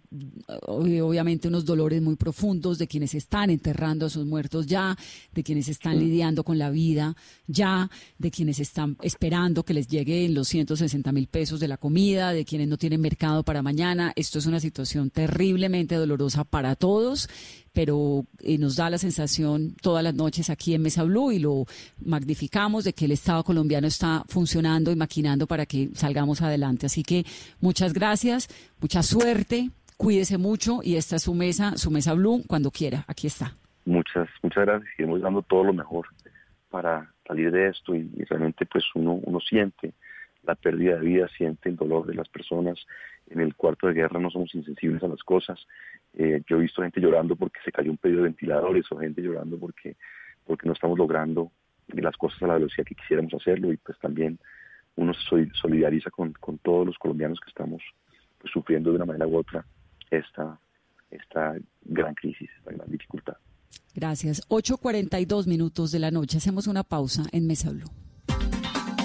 obviamente 0.67 1.49
unos 1.49 1.65
dolores 1.65 2.03
muy 2.03 2.17
profundos 2.17 2.77
de 2.77 2.89
quienes 2.89 3.15
están 3.15 3.51
enterrando 3.51 4.07
a 4.07 4.11
sus 4.11 4.27
muertos 4.27 4.67
ya, 4.67 4.97
de 5.33 5.45
quienes 5.45 5.69
están 5.69 5.99
lidiando 5.99 6.43
con 6.43 6.59
la 6.59 6.71
vida 6.71 7.17
ya, 7.47 7.89
de 8.19 8.31
quienes 8.31 8.59
están 8.59 8.97
esperando 9.03 9.65
que 9.65 9.75
les 9.75 9.87
lleguen 9.87 10.35
los 10.35 10.49
160 10.49 11.13
mil 11.13 11.29
pesos 11.29 11.61
de 11.61 11.69
la 11.69 11.77
comida, 11.77 12.33
de 12.33 12.45
quienes 12.45 12.67
no 12.69 12.77
tienen 12.77 13.01
mercado 13.01 13.45
para 13.45 13.63
mañana. 13.63 14.13
Esto 14.17 14.39
es 14.39 14.47
una 14.47 14.59
situación 14.59 15.11
terriblemente 15.11 15.95
dolorosa 15.95 16.43
para 16.45 16.75
todos 16.75 17.29
pero 17.77 18.25
eh, 18.41 18.57
nos 18.57 18.77
da 18.77 18.89
la 18.89 18.97
sensación 18.97 19.77
todas 19.83 20.03
las 20.03 20.15
noches 20.15 20.49
aquí 20.49 20.73
en 20.73 20.81
Mesa 20.81 21.03
Blue 21.03 21.31
y 21.31 21.39
lo 21.39 21.67
magnificamos 22.03 22.85
de 22.85 22.95
que 22.95 23.05
el 23.05 23.13
Estado 23.13 23.45
colombiano 23.45 23.87
está 23.87 24.25
funcionando 24.29 24.91
y 24.91 24.97
maquinando 24.97 25.47
para 25.47 25.67
que 25.67 25.91
salgamos 25.93 26.41
adelante. 26.41 26.87
Así 26.87 27.03
que 27.03 27.27
muchas 27.61 27.93
gracias, 27.93 28.16
mucha 28.81 29.03
suerte, 29.03 29.71
cuídese 29.97 30.39
mucho 30.39 30.81
y 30.83 30.97
esta 30.97 31.17
es 31.17 31.23
su 31.23 31.35
mesa, 31.35 31.77
su 31.77 31.91
Mesa 31.91 32.15
Blue, 32.15 32.43
cuando 32.47 32.71
quiera, 32.71 33.05
aquí 33.09 33.27
está. 33.27 33.53
Muchas, 33.85 34.29
muchas 34.43 34.65
gracias. 34.67 34.91
Seguimos 34.97 35.21
dando 35.21 35.43
todo 35.43 35.65
lo 35.65 35.73
mejor 35.73 36.07
para 36.71 37.13
salir 37.27 37.51
de 37.51 37.69
esto 37.69 37.95
y, 37.95 38.09
realmente 38.29 38.67
pues 38.67 38.85
uno, 38.95 39.13
uno 39.23 39.41
siente 39.41 39.93
la 40.43 40.55
pérdida 40.55 40.97
de 40.97 41.01
vida, 41.01 41.29
siente 41.37 41.69
el 41.69 41.77
dolor 41.77 42.07
de 42.07 42.15
las 42.15 42.29
personas. 42.29 42.79
En 43.29 43.41
el 43.41 43.55
cuarto 43.55 43.87
de 43.87 43.95
guerra 43.95 44.21
no 44.21 44.31
somos 44.31 44.55
insensibles 44.55 45.03
a 45.03 45.09
las 45.09 45.23
cosas. 45.23 45.67
Eh, 46.15 46.43
yo 46.49 46.57
he 46.57 46.61
visto 46.61 46.83
gente 46.83 47.01
llorando 47.01 47.37
porque 47.37 47.61
se 47.65 47.73
cayó 47.73 47.91
un 47.91 47.97
pedido 47.99 48.19
de 48.19 48.29
ventiladores 48.29 48.85
o 48.91 48.99
gente 48.99 49.23
llorando 49.23 49.59
porque, 49.59 49.97
porque 50.45 50.67
no 50.67 50.73
estamos 50.73 50.99
logrando 50.99 51.51
las 51.89 52.17
cosas 52.17 52.43
a 52.43 52.47
la 52.47 52.55
velocidad 52.55 52.85
que 52.85 52.95
quisiéramos 52.95 53.35
hacerlo 53.35 53.73
y 53.73 53.77
pues 53.77 53.99
también 53.99 54.39
uno 54.97 55.13
se 55.15 55.51
solidariza 55.55 56.11
con, 56.11 56.33
con 56.33 56.59
todos 56.59 56.87
los 56.87 56.99
colombianos 56.99 57.39
que 57.41 57.51
estamos 57.51 57.83
sufriendo 58.53 58.91
de 58.91 58.97
una 58.97 59.05
manera 59.05 59.27
u 59.27 59.37
otra 59.37 59.65
esta, 60.11 60.59
esta 61.11 61.55
gran 61.83 62.15
crisis, 62.15 62.49
esta 62.59 62.73
gran 62.73 62.91
dificultad. 62.91 63.37
Gracias. 63.95 64.47
8.42 64.49 65.47
minutos 65.47 65.91
de 65.91 65.99
la 65.99 66.11
noche. 66.11 66.39
Hacemos 66.39 66.67
una 66.67 66.85
pausa 66.85 67.25
en 67.33 67.47
Mesa 67.47 67.71
Blue. 67.71 67.91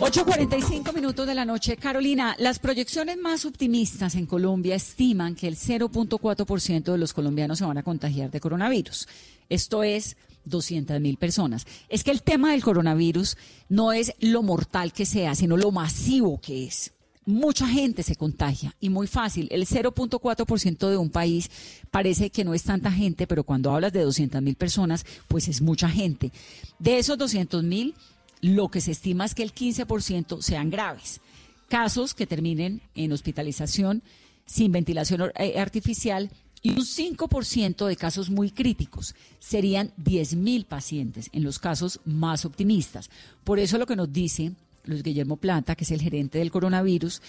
8.45 0.01 0.95
minutos 0.95 1.27
de 1.27 1.35
la 1.35 1.45
noche. 1.45 1.77
Carolina, 1.77 2.35
las 2.39 2.57
proyecciones 2.57 3.19
más 3.19 3.45
optimistas 3.45 4.15
en 4.15 4.25
Colombia 4.25 4.75
estiman 4.75 5.35
que 5.35 5.47
el 5.47 5.55
0.4% 5.55 6.91
de 6.91 6.97
los 6.97 7.13
colombianos 7.13 7.59
se 7.59 7.65
van 7.65 7.77
a 7.77 7.83
contagiar 7.83 8.31
de 8.31 8.39
coronavirus. 8.39 9.07
Esto 9.47 9.83
es 9.83 10.17
200 10.45 10.99
mil 10.99 11.17
personas. 11.17 11.67
Es 11.87 12.03
que 12.03 12.09
el 12.09 12.23
tema 12.23 12.51
del 12.51 12.63
coronavirus 12.63 13.37
no 13.69 13.91
es 13.93 14.15
lo 14.19 14.41
mortal 14.41 14.91
que 14.91 15.05
sea, 15.05 15.35
sino 15.35 15.55
lo 15.55 15.71
masivo 15.71 16.41
que 16.41 16.65
es. 16.65 16.93
Mucha 17.25 17.67
gente 17.67 18.01
se 18.01 18.15
contagia 18.15 18.75
y 18.79 18.89
muy 18.89 19.05
fácil. 19.05 19.47
El 19.51 19.67
0.4% 19.67 20.89
de 20.89 20.97
un 20.97 21.11
país 21.11 21.51
parece 21.91 22.31
que 22.31 22.43
no 22.43 22.55
es 22.55 22.63
tanta 22.63 22.91
gente, 22.91 23.27
pero 23.27 23.43
cuando 23.43 23.71
hablas 23.71 23.93
de 23.93 24.01
200 24.01 24.41
mil 24.41 24.55
personas, 24.55 25.05
pues 25.27 25.47
es 25.47 25.61
mucha 25.61 25.87
gente. 25.87 26.31
De 26.79 26.97
esos 26.97 27.19
200 27.19 27.63
mil, 27.63 27.93
lo 28.41 28.69
que 28.69 28.81
se 28.81 28.91
estima 28.91 29.25
es 29.25 29.35
que 29.35 29.43
el 29.43 29.53
15% 29.53 30.41
sean 30.41 30.71
graves. 30.71 31.21
Casos 31.69 32.15
que 32.15 32.25
terminen 32.25 32.81
en 32.95 33.11
hospitalización 33.11 34.01
sin 34.47 34.71
ventilación 34.71 35.31
artificial 35.57 36.31
y 36.63 36.71
un 36.71 36.85
5% 36.85 37.85
de 37.85 37.95
casos 37.97 38.31
muy 38.31 38.49
críticos. 38.49 39.15
Serían 39.39 39.93
10.000 40.03 40.65
pacientes 40.65 41.29
en 41.33 41.43
los 41.43 41.59
casos 41.59 41.99
más 42.03 42.45
optimistas. 42.45 43.11
Por 43.43 43.59
eso 43.59 43.77
lo 43.77 43.85
que 43.85 43.95
nos 43.95 44.11
dice 44.11 44.53
Luis 44.85 45.03
Guillermo 45.03 45.37
Plata, 45.37 45.75
que 45.75 45.83
es 45.83 45.91
el 45.91 46.01
gerente 46.01 46.39
del 46.39 46.51
coronavirus, 46.51 47.21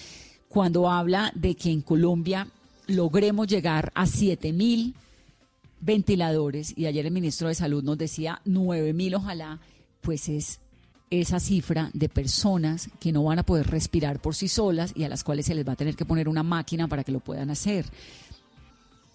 cuando 0.49 0.91
habla 0.91 1.33
de 1.35 1.55
que 1.55 1.71
en 1.71 1.81
Colombia 1.81 2.49
logremos 2.87 3.47
llegar 3.47 3.91
a 3.95 4.05
7.000 4.05 4.95
ventiladores, 5.81 6.77
y 6.77 6.87
ayer 6.87 7.07
el 7.07 7.13
ministro 7.13 7.49
de 7.49 7.55
Salud 7.55 7.83
nos 7.83 7.99
decía 7.99 8.41
9.000 8.47 9.17
ojalá, 9.17 9.61
pues 10.01 10.29
es 10.29 10.61
esa 11.11 11.41
cifra 11.41 11.91
de 11.93 12.09
personas 12.09 12.89
que 12.99 13.13
no 13.13 13.25
van 13.25 13.39
a 13.39 13.43
poder 13.43 13.67
respirar 13.67 14.21
por 14.21 14.35
sí 14.35 14.49
solas 14.49 14.93
y 14.97 15.05
a 15.05 15.09
las 15.09 15.25
cuales 15.25 15.47
se 15.47 15.55
les 15.55 15.67
va 15.67 15.73
a 15.73 15.77
tener 15.77 15.95
que 15.95 16.07
poner 16.07 16.29
una 16.29 16.43
máquina 16.43 16.89
para 16.89 17.05
que 17.05 17.13
lo 17.13 17.21
puedan 17.21 17.51
hacer. 17.51 17.85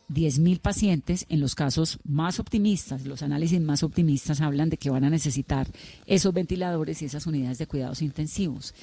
10.000 0.10 0.60
pacientes, 0.60 1.26
en 1.30 1.39
los 1.39 1.55
casos 1.55 1.99
más 2.05 2.39
optimistas, 2.39 3.05
los 3.05 3.24
análisis 3.24 3.60
más 3.60 3.84
optimistas 3.84 4.41
hablan 4.41 4.70
de 4.70 4.78
que 4.78 4.89
van 4.89 5.03
a 5.03 5.10
necesitar 5.10 5.68
esos 6.05 6.34
ventiladores 6.34 7.01
y 7.01 7.05
esas 7.05 7.28
unidades 7.28 7.58
de 7.58 7.68
cuidados 7.68 8.01
intensivos. 8.01 8.74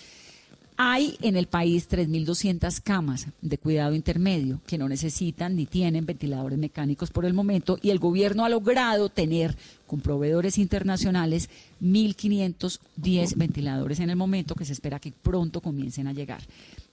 Hay 0.76 1.16
en 1.22 1.36
el 1.36 1.46
país 1.46 1.88
3.200 1.88 2.80
camas 2.82 3.28
de 3.40 3.58
cuidado 3.58 3.94
intermedio 3.94 4.60
que 4.66 4.76
no 4.76 4.88
necesitan 4.88 5.54
ni 5.54 5.66
tienen 5.66 6.04
ventiladores 6.04 6.58
mecánicos 6.58 7.10
por 7.12 7.24
el 7.24 7.32
momento 7.32 7.78
y 7.80 7.90
el 7.90 8.00
gobierno 8.00 8.44
ha 8.44 8.48
logrado 8.48 9.08
tener 9.08 9.56
con 9.86 10.00
proveedores 10.00 10.58
internacionales 10.58 11.48
1.510 11.80 13.36
ventiladores 13.36 14.00
en 14.00 14.10
el 14.10 14.16
momento 14.16 14.56
que 14.56 14.64
se 14.64 14.72
espera 14.72 14.98
que 14.98 15.12
pronto 15.12 15.60
comiencen 15.60 16.08
a 16.08 16.12
llegar. 16.12 16.42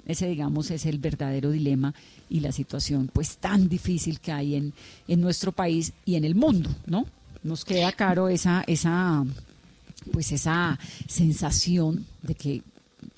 Ese, 0.05 0.27
digamos, 0.27 0.71
es 0.71 0.85
el 0.85 0.97
verdadero 0.97 1.51
dilema 1.51 1.93
y 2.29 2.39
la 2.39 2.51
situación 2.51 3.09
pues 3.11 3.37
tan 3.37 3.69
difícil 3.69 4.19
que 4.19 4.31
hay 4.31 4.55
en, 4.55 4.73
en 5.07 5.21
nuestro 5.21 5.51
país 5.51 5.93
y 6.05 6.15
en 6.15 6.25
el 6.25 6.35
mundo, 6.35 6.69
¿no? 6.85 7.05
Nos 7.43 7.65
queda 7.65 7.91
caro 7.91 8.27
esa, 8.27 8.63
esa, 8.67 9.23
pues 10.11 10.31
esa 10.31 10.79
sensación 11.07 12.05
de 12.21 12.35
que 12.35 12.61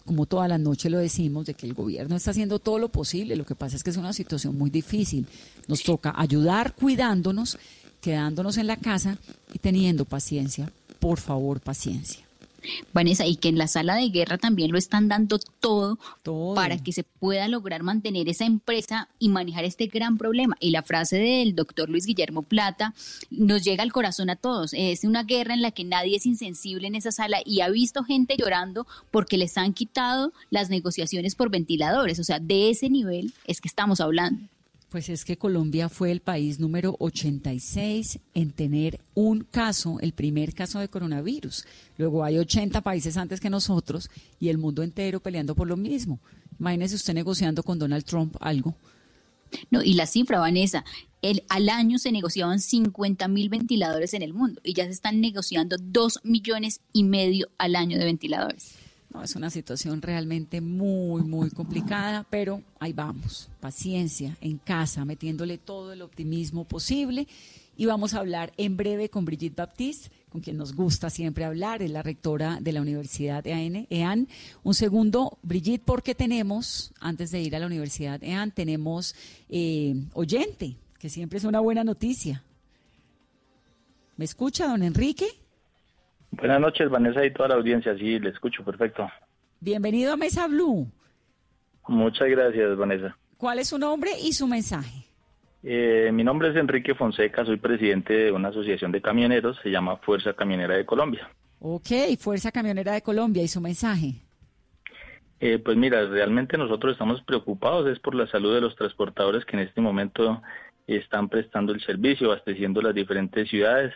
como 0.06 0.26
toda 0.26 0.48
la 0.48 0.58
noche 0.58 0.90
lo 0.90 0.98
decimos, 0.98 1.46
de 1.46 1.54
que 1.54 1.66
el 1.66 1.74
gobierno 1.74 2.16
está 2.16 2.32
haciendo 2.32 2.60
todo 2.60 2.80
lo 2.80 2.90
posible. 2.90 3.36
Lo 3.36 3.46
que 3.46 3.56
pasa 3.56 3.76
es 3.76 3.84
que 3.84 3.90
es 3.90 3.98
una 3.98 4.14
situación 4.14 4.58
muy 4.58 4.70
difícil. 4.70 5.26
Nos 5.68 5.84
toca 5.84 6.14
ayudar 6.16 6.76
cuidándonos, 6.76 7.58
quedándonos 8.02 8.58
en 8.58 8.68
la 8.68 8.78
casa 8.78 9.18
y 9.54 9.60
teniendo 9.60 10.06
paciencia, 10.06 10.72
por 11.00 11.20
favor, 11.20 11.62
paciencia. 11.62 12.24
Vanessa, 12.94 13.26
y 13.26 13.36
que 13.36 13.50
en 13.50 13.58
la 13.58 13.68
sala 13.68 13.96
de 13.96 14.10
guerra 14.10 14.38
también 14.38 14.72
lo 14.72 14.78
están 14.78 15.08
dando 15.08 15.40
todo, 15.60 15.98
Todo. 16.22 16.56
para 16.56 16.78
que 16.78 16.92
se 16.92 17.04
pueda 17.04 17.48
lograr 17.48 17.84
mantener 17.84 18.30
esa 18.30 18.46
empresa 18.46 19.10
y 19.20 19.30
manejar 19.30 19.66
este 19.66 19.88
gran 19.88 20.18
problema. 20.18 20.56
Y 20.60 20.72
la 20.72 20.84
frase 20.84 21.18
del 21.18 21.56
doctor 21.56 21.90
Luis 21.90 22.06
Guillermo 22.06 22.44
Plata 22.44 22.94
nos 23.30 23.64
llega 23.64 23.84
al 23.84 23.92
corazón 23.92 24.30
a 24.30 24.36
todos. 24.36 24.74
Es 24.74 25.04
una 25.04 25.24
guerra 25.24 25.54
en 25.54 25.62
la 25.62 25.72
que 25.72 25.84
nadie 25.84 26.18
es 26.18 26.26
insensible 26.26 26.88
en 26.88 26.96
esa 26.96 27.12
sala 27.12 27.40
y 27.46 27.62
ha 27.62 27.70
visto 27.70 28.04
gente 28.04 28.36
llorando 28.38 28.88
porque 29.12 29.38
les 29.38 29.58
han 29.58 29.74
quitado 29.74 30.34
las 30.50 30.70
negociaciones 30.70 31.36
por 31.36 31.50
ventiladores. 31.50 32.20
O 32.20 32.24
sea, 32.24 32.40
de 32.40 32.70
ese 32.70 32.90
nivel 32.90 33.34
es 33.46 33.62
que 33.62 33.68
estamos 33.68 34.00
hablando. 34.00 34.42
Pues 34.94 35.10
es 35.10 35.26
que 35.26 35.40
Colombia 35.40 35.90
fue 35.90 36.12
el 36.12 36.20
país 36.20 36.60
número 36.60 36.96
86 37.00 38.20
en 38.36 38.52
tener 38.52 39.00
un 39.16 39.44
caso, 39.44 39.98
el 40.02 40.14
primer 40.14 40.54
caso 40.54 40.78
de 40.78 40.88
coronavirus. 40.88 41.66
Luego 41.98 42.24
hay 42.24 42.38
80 42.38 42.80
países 42.82 43.18
antes 43.18 43.40
que 43.40 43.50
nosotros 43.50 44.12
y 44.40 44.50
el 44.50 44.60
mundo 44.60 44.84
entero 44.84 45.20
peleando 45.20 45.56
por 45.56 45.68
lo 45.68 45.78
mismo. 45.78 46.20
Imagínese 46.60 46.94
usted 46.94 47.16
negociando 47.16 47.64
con 47.64 47.80
Donald 47.80 48.06
Trump 48.06 48.36
algo. 48.40 48.76
No, 49.72 49.82
y 49.82 49.96
la 49.96 50.06
cifra, 50.06 50.40
Vanessa, 50.40 50.86
el, 51.24 51.42
al 51.50 51.70
año 51.70 51.98
se 51.98 52.12
negociaban 52.12 52.60
50 52.60 53.28
mil 53.30 53.50
ventiladores 53.50 54.14
en 54.14 54.22
el 54.22 54.36
mundo 54.36 54.62
y 54.64 54.76
ya 54.76 54.86
se 54.86 54.92
están 54.92 55.22
negociando 55.22 55.76
2 55.82 56.20
millones 56.24 56.82
y 56.94 57.04
medio 57.04 57.50
al 57.58 57.76
año 57.76 57.98
de 57.98 58.06
ventiladores. 58.06 58.76
Es 59.22 59.36
una 59.36 59.50
situación 59.50 60.02
realmente 60.02 60.60
muy, 60.60 61.22
muy 61.22 61.50
complicada, 61.52 62.26
pero 62.30 62.62
ahí 62.80 62.94
vamos. 62.94 63.50
Paciencia, 63.60 64.38
en 64.42 64.58
casa, 64.58 65.06
metiéndole 65.06 65.58
todo 65.58 65.94
el 65.94 66.02
optimismo 66.02 66.66
posible. 66.66 67.28
Y 67.78 67.86
vamos 67.86 68.14
a 68.14 68.20
hablar 68.20 68.54
en 68.58 68.76
breve 68.76 69.10
con 69.10 69.26
Brigitte 69.26 69.56
Baptiste, 69.56 70.10
con 70.30 70.42
quien 70.42 70.58
nos 70.58 70.74
gusta 70.76 71.10
siempre 71.10 71.46
hablar, 71.46 71.82
es 71.82 71.92
la 71.92 72.02
rectora 72.02 72.60
de 72.60 72.72
la 72.72 72.82
Universidad 72.82 73.46
EAN. 73.46 73.88
EAN. 73.90 74.28
Un 74.64 74.74
segundo, 74.74 75.38
Brigitte, 75.44 75.84
porque 75.86 76.16
tenemos, 76.16 76.92
antes 77.00 77.32
de 77.32 77.42
ir 77.42 77.56
a 77.56 77.60
la 77.60 77.68
Universidad 77.68 78.24
EAN, 78.24 78.52
tenemos 78.52 79.16
eh, 79.50 79.96
oyente, 80.14 80.76
que 81.00 81.10
siempre 81.10 81.38
es 81.38 81.46
una 81.46 81.60
buena 81.60 81.84
noticia. 81.84 82.44
¿Me 84.18 84.26
escucha, 84.26 84.68
don 84.68 84.84
Enrique? 84.84 85.43
Buenas 86.36 86.60
noches, 86.60 86.90
Vanessa 86.90 87.24
y 87.24 87.32
toda 87.32 87.50
la 87.50 87.56
audiencia. 87.56 87.96
Sí, 87.96 88.20
le 88.20 88.30
escucho 88.30 88.64
perfecto. 88.64 89.08
Bienvenido 89.60 90.14
a 90.14 90.18
Mesa 90.18 90.48
Blue. 90.48 90.88
Muchas 91.88 92.28
gracias, 92.28 92.76
Vanessa. 92.76 93.16
¿Cuál 93.38 93.60
es 93.60 93.70
su 93.70 93.78
nombre 93.78 94.12
y 94.20 94.34
su 94.34 94.48
mensaje? 94.48 95.06
Eh, 95.62 96.10
mi 96.12 96.24
nombre 96.24 96.50
es 96.50 96.56
Enrique 96.56 96.96
Fonseca, 96.96 97.46
soy 97.46 97.58
presidente 97.58 98.14
de 98.14 98.32
una 98.32 98.50
asociación 98.50 98.92
de 98.92 99.02
camioneros, 99.02 99.58
se 99.62 99.70
llama 99.70 99.98
Fuerza 99.98 100.34
Camionera 100.34 100.76
de 100.76 100.86
Colombia. 100.86 101.30
Ok, 101.60 101.90
Fuerza 102.20 102.52
Camionera 102.52 102.94
de 102.94 103.02
Colombia 103.02 103.44
y 103.44 103.48
su 103.48 103.62
mensaje. 103.62 104.16
Eh, 105.40 105.60
pues 105.60 105.78
mira, 105.78 106.06
realmente 106.08 106.58
nosotros 106.58 106.94
estamos 106.94 107.22
preocupados 107.22 107.88
es 107.88 108.00
por 108.00 108.16
la 108.16 108.28
salud 108.28 108.56
de 108.56 108.62
los 108.62 108.76
transportadores 108.76 109.46
que 109.46 109.56
en 109.56 109.64
este 109.64 109.82
momento 109.82 110.42
están 110.88 111.30
prestando 111.30 111.74
el 111.74 111.82
servicio, 111.82 112.32
abasteciendo 112.32 112.82
las 112.82 112.96
diferentes 112.96 113.50
ciudades. 113.50 113.94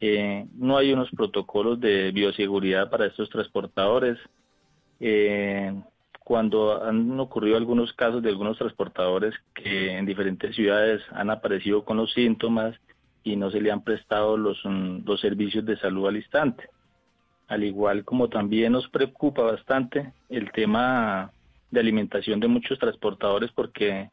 Eh, 0.00 0.46
no 0.54 0.76
hay 0.76 0.92
unos 0.92 1.10
protocolos 1.10 1.80
de 1.80 2.12
bioseguridad 2.12 2.90
para 2.90 3.06
estos 3.06 3.30
transportadores. 3.30 4.18
Eh, 5.00 5.72
cuando 6.20 6.82
han 6.82 7.18
ocurrido 7.20 7.56
algunos 7.56 7.92
casos 7.92 8.22
de 8.22 8.30
algunos 8.30 8.58
transportadores 8.58 9.34
que 9.54 9.96
en 9.96 10.06
diferentes 10.06 10.56
ciudades 10.56 11.00
han 11.12 11.30
aparecido 11.30 11.84
con 11.84 11.98
los 11.98 12.12
síntomas 12.12 12.74
y 13.22 13.36
no 13.36 13.50
se 13.50 13.60
le 13.60 13.70
han 13.70 13.84
prestado 13.84 14.36
los, 14.36 14.58
mm, 14.64 15.06
los 15.06 15.20
servicios 15.20 15.64
de 15.64 15.76
salud 15.78 16.08
al 16.08 16.16
instante. 16.16 16.68
Al 17.48 17.62
igual 17.62 18.04
como 18.04 18.28
también 18.28 18.72
nos 18.72 18.88
preocupa 18.88 19.42
bastante 19.42 20.12
el 20.28 20.50
tema 20.50 21.30
de 21.70 21.80
alimentación 21.80 22.40
de 22.40 22.48
muchos 22.48 22.78
transportadores 22.78 23.50
porque 23.52 24.10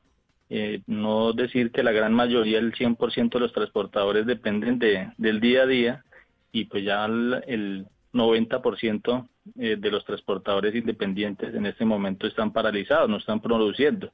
eh, 0.56 0.82
no 0.88 1.34
decir 1.34 1.72
que 1.72 1.82
la 1.84 1.92
gran 1.92 2.14
mayoría, 2.14 2.60
el 2.60 2.74
100% 2.74 3.34
de 3.34 3.40
los 3.40 3.54
transportadores 3.54 4.26
dependen 4.28 4.78
de, 4.78 5.12
del 5.18 5.40
día 5.40 5.64
a 5.64 5.66
día 5.66 6.04
y 6.52 6.66
pues 6.66 6.84
ya 6.86 7.06
el, 7.06 7.44
el 7.48 7.86
90% 8.14 9.28
eh, 9.58 9.78
de 9.80 9.92
los 9.92 10.06
transportadores 10.06 10.76
independientes 10.76 11.54
en 11.56 11.66
este 11.66 11.86
momento 11.86 12.28
están 12.28 12.52
paralizados, 12.54 13.10
no 13.10 13.18
están 13.18 13.42
produciendo. 13.42 14.12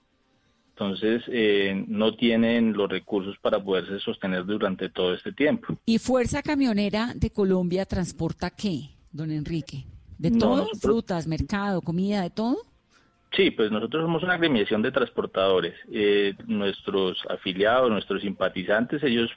Entonces, 0.71 1.23
eh, 1.27 1.83
no 1.89 2.15
tienen 2.15 2.71
los 2.71 2.89
recursos 2.89 3.35
para 3.41 3.61
poderse 3.61 3.99
sostener 3.99 4.45
durante 4.45 4.87
todo 4.87 5.13
este 5.13 5.33
tiempo. 5.33 5.77
¿Y 5.85 5.97
Fuerza 5.99 6.41
Camionera 6.41 7.11
de 7.15 7.29
Colombia 7.31 7.85
transporta 7.85 8.49
qué, 8.49 8.91
don 9.11 9.29
Enrique? 9.29 9.83
¿De 10.17 10.31
No, 10.31 10.37
todo? 10.39 10.57
nosotros- 10.57 10.81
¿Frutas, 10.81 11.27
mercado, 11.27 11.81
comida, 11.81 12.21
de 12.21 12.29
todo? 12.29 12.57
Sí, 13.31 13.51
pues 13.51 13.71
nosotros 13.71 14.03
somos 14.03 14.23
una 14.23 14.33
agremiación 14.33 14.81
de 14.81 14.91
transportadores. 14.91 15.75
Eh, 15.91 16.33
nuestros 16.47 17.23
afiliados, 17.29 17.91
nuestros 17.91 18.21
simpatizantes, 18.21 19.03
ellos 19.03 19.29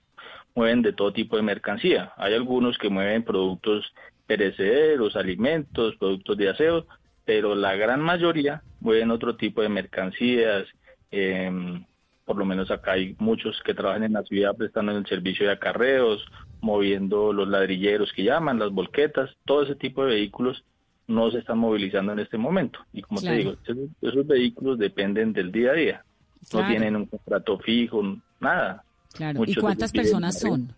mueven 0.54 0.82
de 0.82 0.92
todo 0.92 1.12
tipo 1.12 1.36
de 1.36 1.42
mercancía. 1.42 2.12
Hay 2.16 2.34
algunos 2.34 2.78
que 2.78 2.88
mueven 2.88 3.22
productos 3.22 3.92
perecederos, 4.26 5.16
alimentos, 5.16 5.96
productos 5.96 6.36
de 6.38 6.48
aseo, 6.48 6.86
pero 7.24 7.54
la 7.54 7.76
gran 7.76 8.00
mayoría 8.00 8.62
mueven 8.80 9.10
otro 9.10 9.36
tipo 9.36 9.62
de 9.62 9.68
mercancías. 9.68 10.66
em, 11.10 11.84
por 12.24 12.36
lo 12.38 12.44
menos 12.46 12.70
acá 12.70 12.92
hay 12.92 13.14
muchos 13.18 13.60
que 13.62 13.74
trabajan 13.74 14.04
en 14.04 14.14
la 14.14 14.22
ciudad 14.22 14.56
prestando 14.56 14.96
el 14.96 15.06
servicio 15.06 15.46
de 15.46 15.52
acarreos, 15.52 16.24
moviendo 16.62 17.32
los 17.32 17.48
ladrilleros 17.48 18.12
que 18.12 18.22
llaman, 18.24 18.58
las 18.58 18.70
volquetas, 18.70 19.30
todo 19.44 19.64
ese 19.64 19.74
tipo 19.74 20.04
de 20.04 20.14
vehículos 20.14 20.64
no 21.06 21.30
se 21.30 21.38
están 21.38 21.58
movilizando 21.58 22.12
en 22.12 22.20
este 22.20 22.38
momento. 22.38 22.80
Y 22.92 23.02
como 23.02 23.20
Claro. 23.20 23.36
te 23.36 23.38
digo, 23.42 23.56
esos, 23.64 24.12
esos 24.12 24.26
vehículos 24.26 24.78
dependen 24.78 25.32
del 25.32 25.52
día 25.52 25.70
a 25.70 25.74
día. 25.74 26.04
Claro. 26.48 26.66
No 26.66 26.70
tienen 26.70 26.96
un 26.96 27.06
contrato 27.06 27.58
fijo, 27.58 28.02
nada. 28.40 28.84
Claro. 29.14 29.40
Muchos 29.40 29.56
¿Y 29.56 29.60
cuántas 29.60 29.92
personas 29.92 30.38
son? 30.38 30.74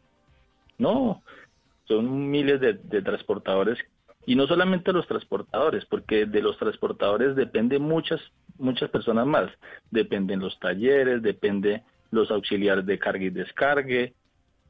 No, 0.78 1.22
son 1.86 2.30
miles 2.30 2.60
de, 2.60 2.74
de 2.74 3.02
transportadores 3.02 3.78
y 4.26 4.34
no 4.34 4.46
solamente 4.46 4.92
los 4.92 5.06
transportadores, 5.06 5.84
porque 5.84 6.26
de 6.26 6.42
los 6.42 6.56
transportadores 6.58 7.36
depende 7.36 7.78
muchas 7.78 8.20
muchas 8.58 8.88
personas 8.90 9.26
más. 9.26 9.50
Dependen 9.90 10.40
los 10.40 10.58
talleres, 10.60 11.22
depende 11.22 11.82
los 12.10 12.30
auxiliares 12.30 12.86
de 12.86 12.98
carga 12.98 13.24
y 13.24 13.30
descargue, 13.30 14.14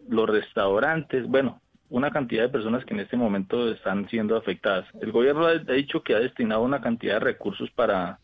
los 0.08 0.28
restaurantes, 0.28 1.26
bueno, 1.26 1.60
una 1.94 2.10
cantidad 2.10 2.42
de 2.42 2.48
personas 2.48 2.84
que 2.84 2.92
en 2.92 3.00
este 3.00 3.16
momento 3.16 3.70
están 3.70 4.08
siendo 4.08 4.36
afectadas. 4.36 4.84
El 5.00 5.12
gobierno 5.12 5.46
ha, 5.46 5.54
dicho 5.54 6.02
que 6.02 6.16
ha 6.16 6.18
destinado 6.18 6.62
una 6.62 6.80
cantidad 6.80 7.14
de 7.14 7.20
recursos 7.20 7.70
para 7.70 8.18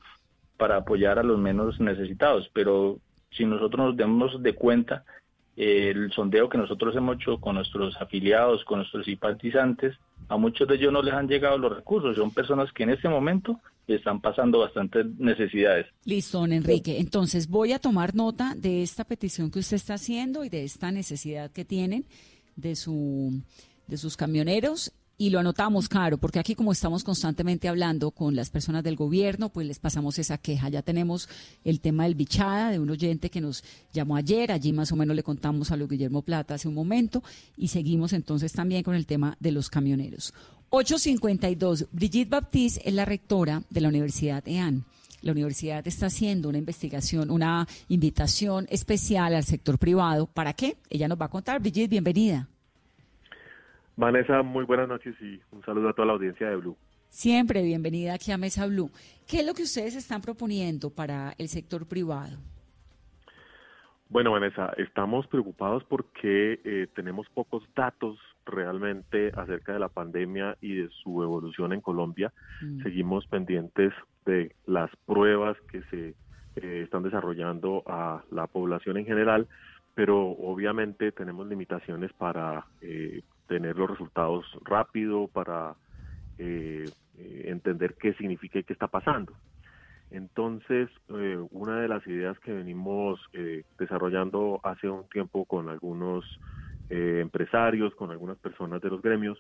para 0.56 0.76
apoyar 0.76 1.18
a 1.18 1.22
los 1.22 1.38
menos 1.38 1.80
necesitados, 1.80 2.50
pero 2.52 2.98
si 3.30 3.46
nosotros 3.46 3.86
nos 3.86 3.96
demos 3.96 4.42
de 4.42 4.54
cuenta 4.54 5.04
el 5.56 6.10
sondeo 6.12 6.50
que 6.50 6.58
nosotros 6.58 6.94
hemos 6.96 7.16
hecho 7.16 7.38
con 7.38 7.54
nuestros 7.54 7.96
afiliados, 7.98 8.64
con 8.64 8.80
nuestros 8.80 9.06
simpatizantes, 9.06 9.96
a 10.28 10.36
muchos 10.36 10.66
de 10.68 10.74
ellos 10.74 10.92
no 10.92 11.00
les 11.00 11.14
han 11.14 11.28
llegado 11.28 11.56
los 11.56 11.74
recursos. 11.74 12.16
Son 12.16 12.30
personas 12.32 12.72
que 12.72 12.82
en 12.82 12.90
este 12.90 13.08
momento 13.08 13.58
están 13.86 14.20
pasando 14.20 14.58
bastantes 14.58 15.06
necesidades. 15.18 15.86
Listo, 16.04 16.40
don 16.40 16.52
Enrique. 16.52 16.98
Entonces 16.98 17.48
voy 17.48 17.72
a 17.72 17.78
tomar 17.78 18.14
nota 18.14 18.54
de 18.56 18.82
esta 18.82 19.04
petición 19.04 19.50
que 19.50 19.60
usted 19.60 19.76
está 19.76 19.94
haciendo 19.94 20.44
y 20.44 20.48
de 20.48 20.64
esta 20.64 20.90
necesidad 20.90 21.50
que 21.52 21.64
tienen 21.64 22.04
de 22.56 22.76
su 22.76 23.42
de 23.86 23.96
sus 23.96 24.16
camioneros 24.16 24.92
y 25.20 25.28
lo 25.28 25.38
anotamos, 25.38 25.86
claro, 25.90 26.16
porque 26.16 26.38
aquí 26.38 26.54
como 26.54 26.72
estamos 26.72 27.04
constantemente 27.04 27.68
hablando 27.68 28.10
con 28.10 28.34
las 28.34 28.48
personas 28.48 28.82
del 28.82 28.96
gobierno, 28.96 29.50
pues 29.50 29.66
les 29.66 29.78
pasamos 29.78 30.18
esa 30.18 30.38
queja. 30.38 30.70
Ya 30.70 30.80
tenemos 30.80 31.28
el 31.62 31.80
tema 31.82 32.04
del 32.04 32.14
bichada 32.14 32.70
de 32.70 32.78
un 32.78 32.88
oyente 32.88 33.28
que 33.28 33.42
nos 33.42 33.62
llamó 33.92 34.16
ayer, 34.16 34.50
allí 34.50 34.72
más 34.72 34.92
o 34.92 34.96
menos 34.96 35.14
le 35.14 35.22
contamos 35.22 35.70
a 35.70 35.76
Luis 35.76 35.90
Guillermo 35.90 36.22
Plata 36.22 36.54
hace 36.54 36.68
un 36.68 36.74
momento 36.74 37.22
y 37.54 37.68
seguimos 37.68 38.14
entonces 38.14 38.54
también 38.54 38.82
con 38.82 38.94
el 38.94 39.04
tema 39.04 39.36
de 39.40 39.52
los 39.52 39.68
camioneros. 39.68 40.32
852. 40.70 41.88
Brigitte 41.92 42.30
Baptiste 42.30 42.88
es 42.88 42.94
la 42.94 43.04
rectora 43.04 43.62
de 43.68 43.80
la 43.82 43.88
Universidad 43.88 44.48
EAN. 44.48 44.86
La 45.22 45.32
universidad 45.32 45.86
está 45.86 46.06
haciendo 46.06 46.48
una 46.48 46.58
investigación, 46.58 47.30
una 47.30 47.66
invitación 47.88 48.66
especial 48.70 49.34
al 49.34 49.44
sector 49.44 49.78
privado. 49.78 50.26
¿Para 50.26 50.52
qué? 50.52 50.76
Ella 50.88 51.08
nos 51.08 51.20
va 51.20 51.26
a 51.26 51.30
contar. 51.30 51.60
Brigitte, 51.60 51.90
bienvenida. 51.90 52.48
Vanessa, 53.96 54.42
muy 54.42 54.64
buenas 54.64 54.88
noches 54.88 55.14
y 55.20 55.40
un 55.52 55.62
saludo 55.64 55.90
a 55.90 55.92
toda 55.92 56.06
la 56.06 56.12
audiencia 56.14 56.48
de 56.48 56.56
Blue. 56.56 56.76
Siempre 57.10 57.62
bienvenida 57.62 58.14
aquí 58.14 58.32
a 58.32 58.38
Mesa 58.38 58.66
Blue. 58.66 58.90
¿Qué 59.26 59.40
es 59.40 59.46
lo 59.46 59.52
que 59.52 59.64
ustedes 59.64 59.94
están 59.96 60.22
proponiendo 60.22 60.90
para 60.90 61.34
el 61.38 61.48
sector 61.48 61.86
privado? 61.86 62.38
Bueno, 64.08 64.32
Vanessa, 64.32 64.72
estamos 64.78 65.26
preocupados 65.26 65.84
porque 65.84 66.60
eh, 66.64 66.86
tenemos 66.94 67.28
pocos 67.34 67.62
datos 67.76 68.18
realmente 68.46 69.32
acerca 69.36 69.72
de 69.72 69.78
la 69.78 69.88
pandemia 69.88 70.56
y 70.60 70.74
de 70.74 70.88
su 71.02 71.22
evolución 71.22 71.72
en 71.72 71.80
Colombia. 71.80 72.32
Mm. 72.62 72.82
Seguimos 72.82 73.26
pendientes 73.26 73.92
de 74.26 74.54
las 74.66 74.90
pruebas 75.06 75.56
que 75.70 75.82
se 75.84 76.14
eh, 76.56 76.82
están 76.84 77.02
desarrollando 77.02 77.82
a 77.86 78.22
la 78.30 78.46
población 78.46 78.96
en 78.96 79.06
general, 79.06 79.48
pero 79.94 80.18
obviamente 80.20 81.12
tenemos 81.12 81.46
limitaciones 81.48 82.12
para 82.12 82.66
eh, 82.80 83.22
tener 83.48 83.76
los 83.76 83.90
resultados 83.90 84.44
rápido, 84.64 85.28
para 85.28 85.74
entender 86.38 87.96
qué 88.00 88.14
significa 88.14 88.58
y 88.58 88.62
qué 88.62 88.72
está 88.72 88.86
pasando. 88.86 89.34
Entonces, 90.10 90.88
una 91.50 91.80
de 91.80 91.86
las 91.86 92.06
ideas 92.06 92.38
que 92.38 92.50
venimos 92.50 93.20
desarrollando 93.78 94.58
hace 94.62 94.88
un 94.88 95.06
tiempo 95.10 95.44
con 95.44 95.68
algunos 95.68 96.24
empresarios, 96.90 97.94
con 97.94 98.10
algunas 98.10 98.36
personas 98.38 98.82
de 98.82 98.90
los 98.90 99.00
gremios, 99.00 99.38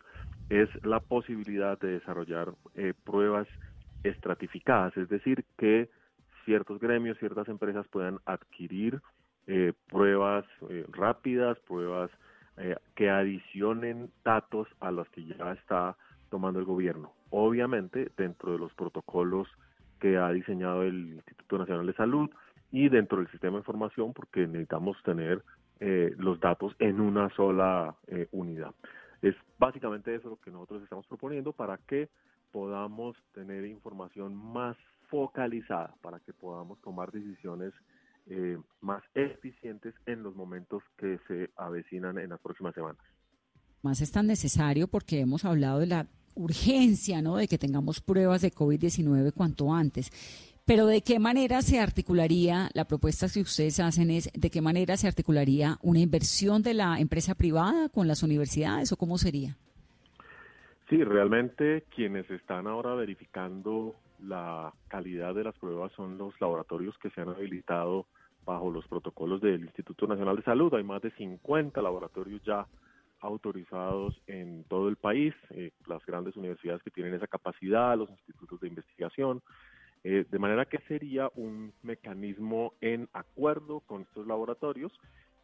es 0.48 0.68
la 0.84 1.00
posibilidad 1.00 1.78
de 1.80 1.98
desarrollar 1.98 2.52
pruebas 3.04 3.48
estratificadas, 4.04 4.96
es 4.96 5.08
decir, 5.08 5.44
que 5.58 5.88
ciertos 6.44 6.80
gremios, 6.80 7.18
ciertas 7.18 7.48
empresas 7.48 7.86
puedan 7.88 8.18
adquirir 8.24 9.00
eh, 9.46 9.72
pruebas 9.88 10.44
eh, 10.68 10.84
rápidas, 10.90 11.58
pruebas 11.60 12.10
eh, 12.56 12.76
que 12.94 13.10
adicionen 13.10 14.10
datos 14.24 14.68
a 14.80 14.90
los 14.90 15.08
que 15.10 15.24
ya 15.24 15.52
está 15.52 15.96
tomando 16.30 16.58
el 16.58 16.64
gobierno. 16.64 17.12
Obviamente, 17.30 18.10
dentro 18.16 18.52
de 18.52 18.58
los 18.58 18.72
protocolos 18.74 19.48
que 19.98 20.16
ha 20.16 20.30
diseñado 20.30 20.82
el 20.82 21.14
Instituto 21.14 21.58
Nacional 21.58 21.86
de 21.86 21.94
Salud 21.94 22.30
y 22.72 22.88
dentro 22.88 23.18
del 23.18 23.30
sistema 23.30 23.54
de 23.54 23.60
información, 23.60 24.12
porque 24.12 24.46
necesitamos 24.46 24.96
tener 25.02 25.42
los 25.80 26.38
datos 26.40 26.74
en 26.78 27.00
una 27.00 27.30
sola 27.30 27.96
unidad. 28.32 28.74
Es 29.22 29.34
básicamente 29.58 30.14
eso 30.14 30.28
lo 30.28 30.36
que 30.36 30.50
nosotros 30.50 30.82
estamos 30.82 31.06
proponiendo 31.06 31.52
para 31.52 31.78
que 31.78 32.08
podamos 32.52 33.16
tener 33.32 33.64
información 33.64 34.34
más 34.34 34.76
focalizada 35.10 35.94
para 36.00 36.20
que 36.20 36.32
podamos 36.32 36.80
tomar 36.80 37.10
decisiones 37.10 37.74
eh, 38.26 38.56
más 38.80 39.02
eficientes 39.14 39.94
en 40.06 40.22
los 40.22 40.36
momentos 40.36 40.82
que 40.96 41.18
se 41.26 41.50
avecinan 41.56 42.18
en 42.18 42.30
las 42.30 42.40
próximas 42.40 42.74
semanas. 42.74 43.02
Más 43.82 44.00
es 44.00 44.12
tan 44.12 44.26
necesario 44.26 44.88
porque 44.88 45.20
hemos 45.20 45.44
hablado 45.44 45.80
de 45.80 45.86
la 45.86 46.06
urgencia, 46.34 47.22
¿no? 47.22 47.36
De 47.36 47.48
que 47.48 47.58
tengamos 47.58 48.00
pruebas 48.00 48.42
de 48.42 48.52
COVID-19 48.52 49.32
cuanto 49.32 49.72
antes. 49.72 50.10
Pero 50.70 50.86
¿de 50.86 51.02
qué 51.02 51.18
manera 51.18 51.62
se 51.62 51.80
articularía, 51.80 52.68
la 52.74 52.84
propuesta 52.84 53.26
que 53.26 53.40
ustedes 53.40 53.80
hacen 53.80 54.08
es, 54.08 54.32
¿de 54.32 54.50
qué 54.50 54.62
manera 54.62 54.96
se 54.96 55.08
articularía 55.08 55.78
una 55.82 55.98
inversión 55.98 56.62
de 56.62 56.74
la 56.74 57.00
empresa 57.00 57.34
privada 57.34 57.88
con 57.88 58.06
las 58.06 58.22
universidades 58.22 58.92
o 58.92 58.96
cómo 58.96 59.18
sería? 59.18 59.56
Sí, 60.88 61.02
realmente 61.02 61.86
quienes 61.92 62.30
están 62.30 62.68
ahora 62.68 62.94
verificando 62.94 63.96
la 64.22 64.72
calidad 64.86 65.34
de 65.34 65.42
las 65.42 65.58
pruebas 65.58 65.90
son 65.96 66.16
los 66.16 66.40
laboratorios 66.40 66.96
que 66.98 67.10
se 67.10 67.20
han 67.20 67.30
habilitado 67.30 68.06
bajo 68.46 68.70
los 68.70 68.86
protocolos 68.86 69.40
del 69.40 69.62
Instituto 69.62 70.06
Nacional 70.06 70.36
de 70.36 70.44
Salud. 70.44 70.72
Hay 70.74 70.84
más 70.84 71.02
de 71.02 71.10
50 71.10 71.82
laboratorios 71.82 72.42
ya 72.44 72.64
autorizados 73.18 74.22
en 74.28 74.62
todo 74.68 74.88
el 74.88 74.94
país, 74.94 75.34
eh, 75.50 75.72
las 75.88 76.06
grandes 76.06 76.36
universidades 76.36 76.80
que 76.84 76.92
tienen 76.92 77.14
esa 77.14 77.26
capacidad, 77.26 77.98
los 77.98 78.08
institutos 78.08 78.60
de 78.60 78.68
investigación, 78.68 79.42
eh, 80.04 80.24
de 80.30 80.38
manera 80.38 80.64
que 80.66 80.78
sería 80.88 81.30
un 81.34 81.72
mecanismo 81.82 82.74
en 82.80 83.08
acuerdo 83.12 83.80
con 83.80 84.02
estos 84.02 84.26
laboratorios 84.26 84.92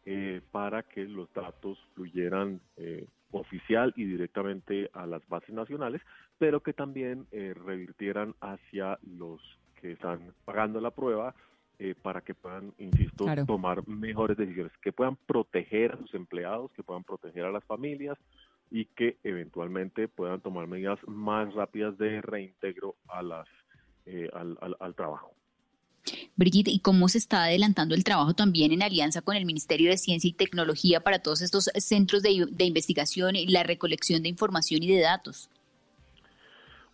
eh, 0.05 0.41
para 0.51 0.83
que 0.83 1.05
los 1.05 1.31
datos 1.33 1.77
fluyeran 1.93 2.61
oficial 3.31 3.93
y 3.95 4.05
directamente 4.05 4.89
a 4.93 5.05
las 5.05 5.27
bases 5.27 5.53
nacionales, 5.53 6.01
pero 6.37 6.61
que 6.61 6.73
también 6.73 7.27
eh, 7.31 7.53
revirtieran 7.53 8.35
hacia 8.41 8.97
los 9.17 9.41
que 9.81 9.91
están 9.91 10.33
pagando 10.45 10.79
la 10.79 10.91
prueba 10.91 11.35
eh, 11.79 11.93
para 12.01 12.21
que 12.21 12.33
puedan, 12.33 12.73
insisto, 12.77 13.25
tomar 13.45 13.87
mejores 13.87 14.37
decisiones, 14.37 14.71
que 14.81 14.91
puedan 14.91 15.15
proteger 15.15 15.91
a 15.91 15.97
sus 15.97 16.13
empleados, 16.15 16.71
que 16.71 16.83
puedan 16.83 17.03
proteger 17.03 17.45
a 17.45 17.51
las 17.51 17.63
familias 17.65 18.17
y 18.71 18.85
que 18.85 19.17
eventualmente 19.23 20.07
puedan 20.07 20.41
tomar 20.41 20.67
medidas 20.67 20.99
más 21.07 21.53
rápidas 21.53 21.97
de 21.97 22.21
reintegro 22.21 22.95
a 23.07 23.21
las, 23.21 23.47
eh, 24.07 24.29
al 24.33 24.95
trabajo. 24.95 25.33
Brigitte, 26.35 26.69
¿y 26.69 26.79
cómo 26.79 27.09
se 27.09 27.17
está 27.17 27.43
adelantando 27.43 27.95
el 27.95 28.03
trabajo 28.03 28.33
también 28.33 28.71
en 28.71 28.81
alianza 28.81 29.21
con 29.21 29.35
el 29.35 29.45
Ministerio 29.45 29.89
de 29.89 29.97
Ciencia 29.97 30.29
y 30.29 30.33
Tecnología 30.33 31.01
para 31.01 31.19
todos 31.19 31.41
estos 31.41 31.65
centros 31.75 32.23
de, 32.23 32.47
investigación 32.63 33.35
y 33.35 33.47
la 33.47 33.63
recolección 33.63 34.23
de 34.23 34.29
información 34.29 34.83
y 34.83 34.95
de 34.95 35.01
datos? 35.01 35.49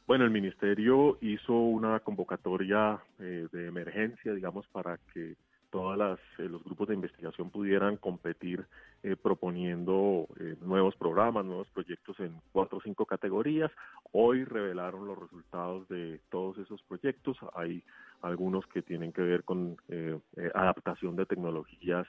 Bueno, 0.07 0.25
el 0.25 0.31
Ministerio 0.31 1.17
hizo 1.21 1.53
una 1.53 1.99
convocatoria 1.99 2.99
eh, 3.19 3.47
de 3.51 3.67
emergencia, 3.67 4.33
digamos, 4.33 4.65
para 4.67 4.99
que 5.13 5.35
todos 5.73 6.19
eh, 6.37 6.43
los 6.43 6.63
grupos 6.63 6.87
de 6.89 6.93
investigación 6.93 7.49
pudieran 7.49 7.97
competir 7.97 8.63
eh, 9.01 9.15
proponiendo 9.15 10.27
nuevos 10.61 10.95
programas, 10.95 11.43
nuevos 11.45 11.67
proyectos 11.73 12.19
en 12.19 12.39
cuatro 12.51 12.77
o 12.77 12.81
cinco 12.81 13.07
categorías. 13.07 13.71
Hoy 14.11 14.43
revelaron 14.43 15.07
los 15.07 15.17
resultados 15.17 15.89
de 15.89 16.21
todos 16.29 16.59
esos 16.59 16.79
proyectos. 16.83 17.37
Hay 17.55 17.83
algunos 18.21 18.67
que 18.67 18.83
tienen 18.83 19.11
que 19.11 19.23
ver 19.23 19.43
con 19.43 19.77
eh, 19.89 20.19
eh, 20.37 20.51
adaptación 20.53 21.15
de 21.15 21.25
tecnologías 21.25 22.05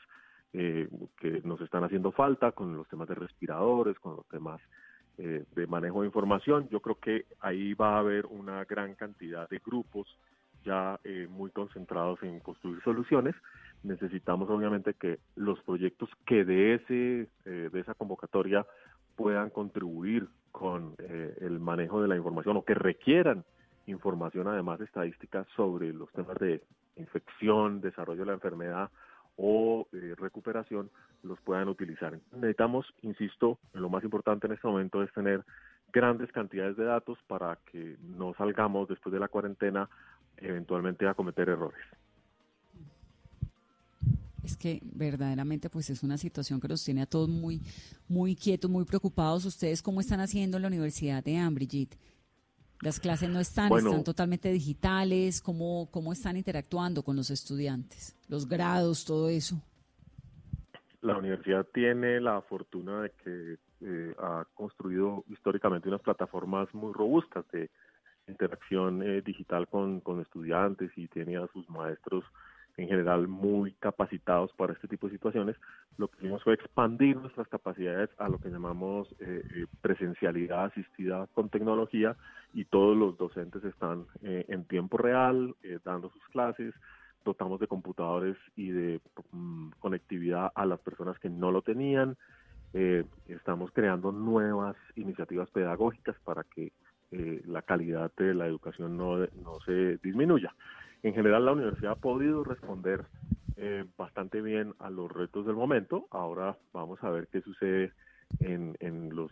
eh, 0.52 0.86
que 1.18 1.40
nos 1.42 1.58
están 1.62 1.84
haciendo 1.84 2.12
falta, 2.12 2.52
con 2.52 2.76
los 2.76 2.86
temas 2.88 3.08
de 3.08 3.14
respiradores, 3.14 3.98
con 3.98 4.16
los 4.16 4.26
temas 4.28 4.60
de 5.16 5.66
manejo 5.68 6.00
de 6.00 6.08
información. 6.08 6.68
Yo 6.70 6.80
creo 6.80 6.96
que 6.96 7.26
ahí 7.38 7.72
va 7.74 7.94
a 7.94 7.98
haber 8.00 8.26
una 8.26 8.64
gran 8.64 8.96
cantidad 8.96 9.48
de 9.48 9.60
grupos 9.64 10.08
ya 10.64 10.98
muy 11.28 11.50
concentrados 11.50 12.22
en 12.22 12.40
construir 12.40 12.82
soluciones. 12.82 13.34
Necesitamos 13.82 14.48
obviamente 14.50 14.94
que 14.94 15.18
los 15.36 15.60
proyectos 15.60 16.08
que 16.26 16.44
de 16.44 16.74
ese 16.74 17.28
de 17.44 17.80
esa 17.80 17.94
convocatoria 17.94 18.66
puedan 19.16 19.50
contribuir 19.50 20.28
con 20.52 20.94
el 20.98 21.60
manejo 21.60 22.00
de 22.00 22.08
la 22.08 22.16
información 22.16 22.56
o 22.56 22.64
que 22.64 22.74
requieran 22.74 23.44
información 23.86 24.48
además 24.48 24.80
estadística 24.80 25.46
sobre 25.56 25.92
los 25.92 26.10
temas 26.12 26.38
de 26.38 26.62
infección, 26.96 27.80
desarrollo 27.80 28.20
de 28.20 28.26
la 28.26 28.32
enfermedad 28.34 28.90
o 29.36 29.86
eh, 29.92 30.14
recuperación 30.16 30.90
los 31.22 31.40
puedan 31.40 31.68
utilizar. 31.68 32.18
Necesitamos, 32.32 32.86
insisto, 33.02 33.58
lo 33.72 33.88
más 33.88 34.04
importante 34.04 34.46
en 34.46 34.52
este 34.52 34.66
momento 34.68 35.02
es 35.02 35.12
tener 35.12 35.42
grandes 35.92 36.30
cantidades 36.32 36.76
de 36.76 36.84
datos 36.84 37.18
para 37.26 37.58
que 37.70 37.96
no 38.02 38.34
salgamos 38.34 38.88
después 38.88 39.12
de 39.12 39.20
la 39.20 39.28
cuarentena 39.28 39.88
eventualmente 40.38 41.06
a 41.06 41.14
cometer 41.14 41.48
errores. 41.48 41.80
Es 44.42 44.56
que 44.56 44.80
verdaderamente 44.82 45.70
pues 45.70 45.88
es 45.88 46.02
una 46.02 46.18
situación 46.18 46.60
que 46.60 46.68
nos 46.68 46.84
tiene 46.84 47.02
a 47.02 47.06
todos 47.06 47.28
muy 47.28 47.62
muy 48.08 48.36
quietos, 48.36 48.70
muy 48.70 48.84
preocupados. 48.84 49.44
¿Ustedes 49.46 49.82
cómo 49.82 50.00
están 50.00 50.20
haciendo 50.20 50.58
en 50.58 50.62
la 50.62 50.68
Universidad 50.68 51.24
de 51.24 51.38
Ambridge? 51.38 51.88
Las 52.82 53.00
clases 53.00 53.30
no 53.30 53.40
están, 53.40 53.72
están 53.72 54.04
totalmente 54.04 54.52
digitales. 54.52 55.40
¿Cómo, 55.40 55.88
¿Cómo 55.90 56.12
están 56.12 56.36
interactuando 56.36 57.02
con 57.02 57.16
los 57.16 57.30
estudiantes? 57.30 58.14
Los 58.28 58.46
grados, 58.46 59.06
todo 59.06 59.30
eso. 59.30 59.58
La 61.00 61.16
universidad 61.16 61.66
tiene 61.72 62.20
la 62.20 62.42
fortuna 62.42 63.02
de 63.02 63.10
que 63.22 63.56
eh, 63.80 64.14
ha 64.18 64.44
construido 64.54 65.24
históricamente 65.28 65.88
unas 65.88 66.02
plataformas 66.02 66.72
muy 66.74 66.92
robustas 66.92 67.44
de 67.52 67.70
interacción 68.28 69.02
eh, 69.02 69.22
digital 69.22 69.68
con, 69.68 70.00
con 70.00 70.20
estudiantes 70.20 70.90
y 70.96 71.08
tiene 71.08 71.36
a 71.36 71.46
sus 71.48 71.68
maestros 71.70 72.24
en 72.76 72.88
general 72.88 73.28
muy 73.28 73.72
capacitados 73.74 74.52
para 74.54 74.72
este 74.72 74.88
tipo 74.88 75.06
de 75.06 75.14
situaciones, 75.14 75.56
lo 75.96 76.08
que 76.08 76.18
hicimos 76.18 76.42
fue 76.42 76.54
expandir 76.54 77.16
nuestras 77.16 77.46
capacidades 77.48 78.10
a 78.18 78.28
lo 78.28 78.38
que 78.38 78.50
llamamos 78.50 79.08
eh, 79.20 79.42
eh, 79.54 79.66
presencialidad 79.80 80.64
asistida 80.64 81.28
con 81.34 81.50
tecnología 81.50 82.16
y 82.52 82.64
todos 82.64 82.96
los 82.96 83.16
docentes 83.16 83.62
están 83.64 84.06
eh, 84.22 84.44
en 84.48 84.64
tiempo 84.64 84.98
real 84.98 85.54
dando 85.84 86.10
sus 86.10 86.22
clases, 86.28 86.74
dotamos 87.24 87.60
de 87.60 87.68
computadores 87.68 88.36
y 88.56 88.70
de 88.70 89.00
mm, 89.30 89.70
conectividad 89.78 90.50
a 90.54 90.66
las 90.66 90.80
personas 90.80 91.18
que 91.18 91.30
no 91.30 91.50
lo 91.50 91.62
tenían, 91.62 92.16
estamos 93.28 93.70
creando 93.70 94.10
nuevas 94.10 94.74
iniciativas 94.96 95.48
pedagógicas 95.50 96.16
para 96.24 96.42
que 96.42 96.72
la 97.10 97.62
calidad 97.62 98.10
de 98.16 98.34
la 98.34 98.46
educación 98.46 98.96
no, 98.96 99.18
no 99.18 99.60
se 99.64 99.98
disminuya 99.98 100.54
en 101.04 101.14
general 101.14 101.44
la 101.44 101.52
universidad 101.52 101.92
ha 101.92 101.96
podido 101.96 102.42
responder 102.44 103.04
eh, 103.56 103.84
bastante 103.96 104.40
bien 104.40 104.74
a 104.78 104.88
los 104.88 105.12
retos 105.12 105.46
del 105.46 105.54
momento. 105.54 106.06
Ahora 106.10 106.56
vamos 106.72 106.98
a 107.04 107.10
ver 107.10 107.28
qué 107.28 107.42
sucede 107.42 107.92
en, 108.40 108.74
en 108.80 109.14
los 109.14 109.30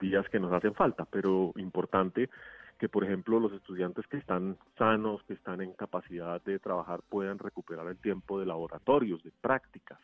días 0.00 0.26
que 0.30 0.40
nos 0.40 0.52
hacen 0.52 0.74
falta, 0.74 1.04
pero 1.04 1.52
importante 1.56 2.30
que, 2.78 2.88
por 2.88 3.04
ejemplo, 3.04 3.38
los 3.38 3.52
estudiantes 3.52 4.06
que 4.06 4.16
están 4.16 4.56
sanos, 4.78 5.22
que 5.24 5.34
están 5.34 5.60
en 5.60 5.74
capacidad 5.74 6.42
de 6.42 6.58
trabajar, 6.58 7.00
puedan 7.10 7.38
recuperar 7.38 7.86
el 7.88 7.98
tiempo 7.98 8.40
de 8.40 8.46
laboratorios, 8.46 9.22
de 9.22 9.32
prácticas, 9.38 9.98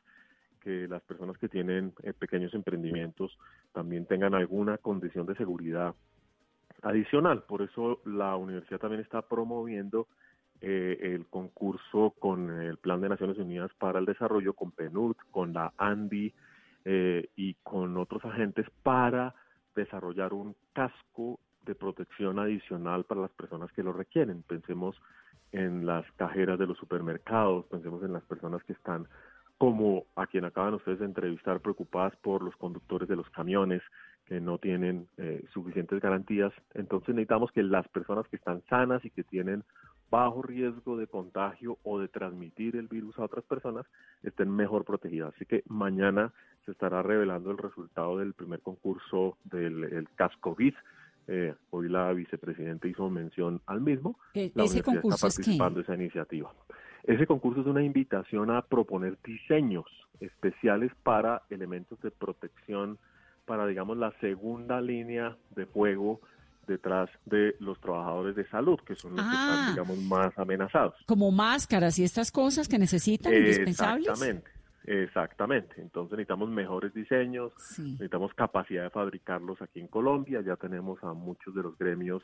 que 0.61 0.87
las 0.87 1.01
personas 1.03 1.39
que 1.39 1.49
tienen 1.49 1.95
eh, 2.03 2.13
pequeños 2.13 2.53
emprendimientos 2.53 3.39
también 3.73 4.05
tengan 4.05 4.35
alguna 4.35 4.77
condición 4.77 5.25
de 5.25 5.37
seguridad 5.37 5.95
adicional. 6.87 7.43
Por 7.43 7.63
eso 7.63 8.01
la 8.05 8.37
universidad 8.37 8.81
también 8.81 9.03
está 9.03 9.23
promoviendo 9.23 10.07
eh, 10.61 10.99
el 11.01 11.27
concurso 11.27 12.15
con 12.19 12.51
el 12.61 12.79
Plan 12.79 13.01
de 13.01 13.09
Naciones 13.09 13.39
Unidas 13.39 13.71
para 13.79 13.99
el 13.99 14.07
Desarrollo, 14.07 14.55
con 14.55 14.71
PNUD, 14.71 15.17
con 15.31 15.53
la 15.53 15.73
ANDI, 15.77 16.33
eh, 16.89 17.31
y 17.35 17.55
con 17.65 17.97
otros 17.97 18.25
agentes 18.25 18.65
para 18.85 19.35
desarrollar 19.75 20.33
un 20.33 20.55
casco 20.73 21.41
de 21.65 21.75
protección 21.75 22.39
adicional 22.39 23.03
para 23.03 23.23
las 23.23 23.33
personas 23.33 23.73
que 23.73 23.83
lo 23.83 23.93
requieren. 23.93 24.45
Pensemos 24.45 24.95
en 25.51 25.85
las 25.85 26.05
cajeras 26.13 26.61
de 26.61 26.69
los 26.69 26.79
supermercados, 26.79 27.67
pensemos 27.67 28.05
en 28.05 28.13
las 28.13 28.23
personas 28.23 28.63
que 28.63 28.73
están 28.73 29.09
como 29.59 30.05
a 30.15 30.29
quien 30.29 30.45
acaban 30.45 30.75
ustedes 30.75 31.01
de 31.01 31.07
entrevistar, 31.07 31.59
preocupadas 31.59 32.15
por 32.23 32.41
los 32.41 32.55
conductores 32.55 33.09
de 33.09 33.17
los 33.17 33.29
camiones 33.31 33.83
que 34.27 34.41
no 34.41 34.59
tienen 34.59 35.07
eh, 35.19 35.45
suficientes 35.53 36.01
garantías. 36.01 36.53
Entonces 36.75 37.15
necesitamos 37.15 37.53
que 37.53 37.63
las 37.63 37.87
personas 37.89 38.27
que 38.29 38.37
están 38.37 38.63
sanas 38.69 39.05
y 39.05 39.11
que 39.11 39.23
tienen 39.23 39.63
bajo 40.11 40.43
riesgo 40.43 40.97
de 40.97 41.07
contagio 41.07 41.79
o 41.83 41.99
de 41.99 42.09
transmitir 42.09 42.77
el 42.77 42.89
virus 42.89 43.19
a 43.19 43.25
otras 43.25 43.45
personas 43.45 43.87
estén 44.23 44.51
mejor 44.51 44.85
protegidas. 44.85 45.35
Así 45.35 45.47
que 45.47 45.63
mañana 45.67 46.33
se 46.65 46.73
estará 46.73 47.03
revelando 47.03 47.51
el 47.51 47.59
resultado 47.59 48.19
del 48.19 48.35
primer 48.35 48.61
concurso 48.61 49.37
del 49.45 49.85
el 49.85 50.09
CASCOVID. 50.11 50.75
Eh, 51.29 51.55
hoy 51.71 51.89
la 51.89 52.13
vicepresidenta 52.13 52.87
hizo 52.87 53.11
mención 53.11 53.61
al 53.67 53.81
mismo. 53.81 54.19
La 54.55 54.65
¿Ese 54.65 54.83
concurso 54.83 55.17
está 55.17 55.27
participando 55.27 55.81
en 55.81 55.85
esa 55.85 55.95
iniciativa. 55.95 56.53
Ese 57.05 57.27
concurso 57.27 57.61
es 57.61 57.67
una 57.67 57.83
invitación 57.83 58.51
a 58.51 58.63
proponer 58.63 59.17
diseños 59.25 59.87
especiales 60.21 60.93
para 61.03 61.43
elementos 61.51 62.01
de 62.01 62.11
protección 62.11 62.99
para, 63.47 63.67
digamos, 63.67 63.97
la 63.97 64.13
segunda 64.21 64.81
línea 64.81 65.37
de 65.55 65.67
fuego 65.67 66.21
detrás 66.67 67.09
de 67.25 67.55
los 67.61 67.81
trabajadores 67.81 68.35
de 68.35 68.45
salud, 68.49 68.79
que 68.81 68.97
son 68.97 69.13
los 69.15 69.25
que 69.25 69.31
están, 69.33 69.59
Ah. 69.59 69.71
digamos, 69.71 69.99
más 69.99 70.37
amenazados. 70.39 70.95
Como 71.07 71.31
máscaras 71.31 71.99
y 71.99 72.05
estas 72.05 72.33
cosas 72.33 72.69
que 72.69 72.77
necesitan, 72.79 73.33
indispensables. 73.33 74.09
Exactamente, 74.09 74.51
exactamente. 74.85 75.81
Entonces 75.81 76.13
necesitamos 76.13 76.49
mejores 76.51 76.93
diseños, 76.93 77.53
Sí. 77.59 77.93
necesitamos 77.93 78.35
capacidad 78.35 78.83
de 78.83 78.91
fabricarlos 78.91 79.63
aquí 79.63 79.79
en 79.81 79.87
Colombia. 79.89 80.41
Ya 80.41 80.57
tenemos 80.57 81.03
a 81.05 81.13
muchos 81.13 81.55
de 81.55 81.63
los 81.63 81.79
gremios 81.79 82.23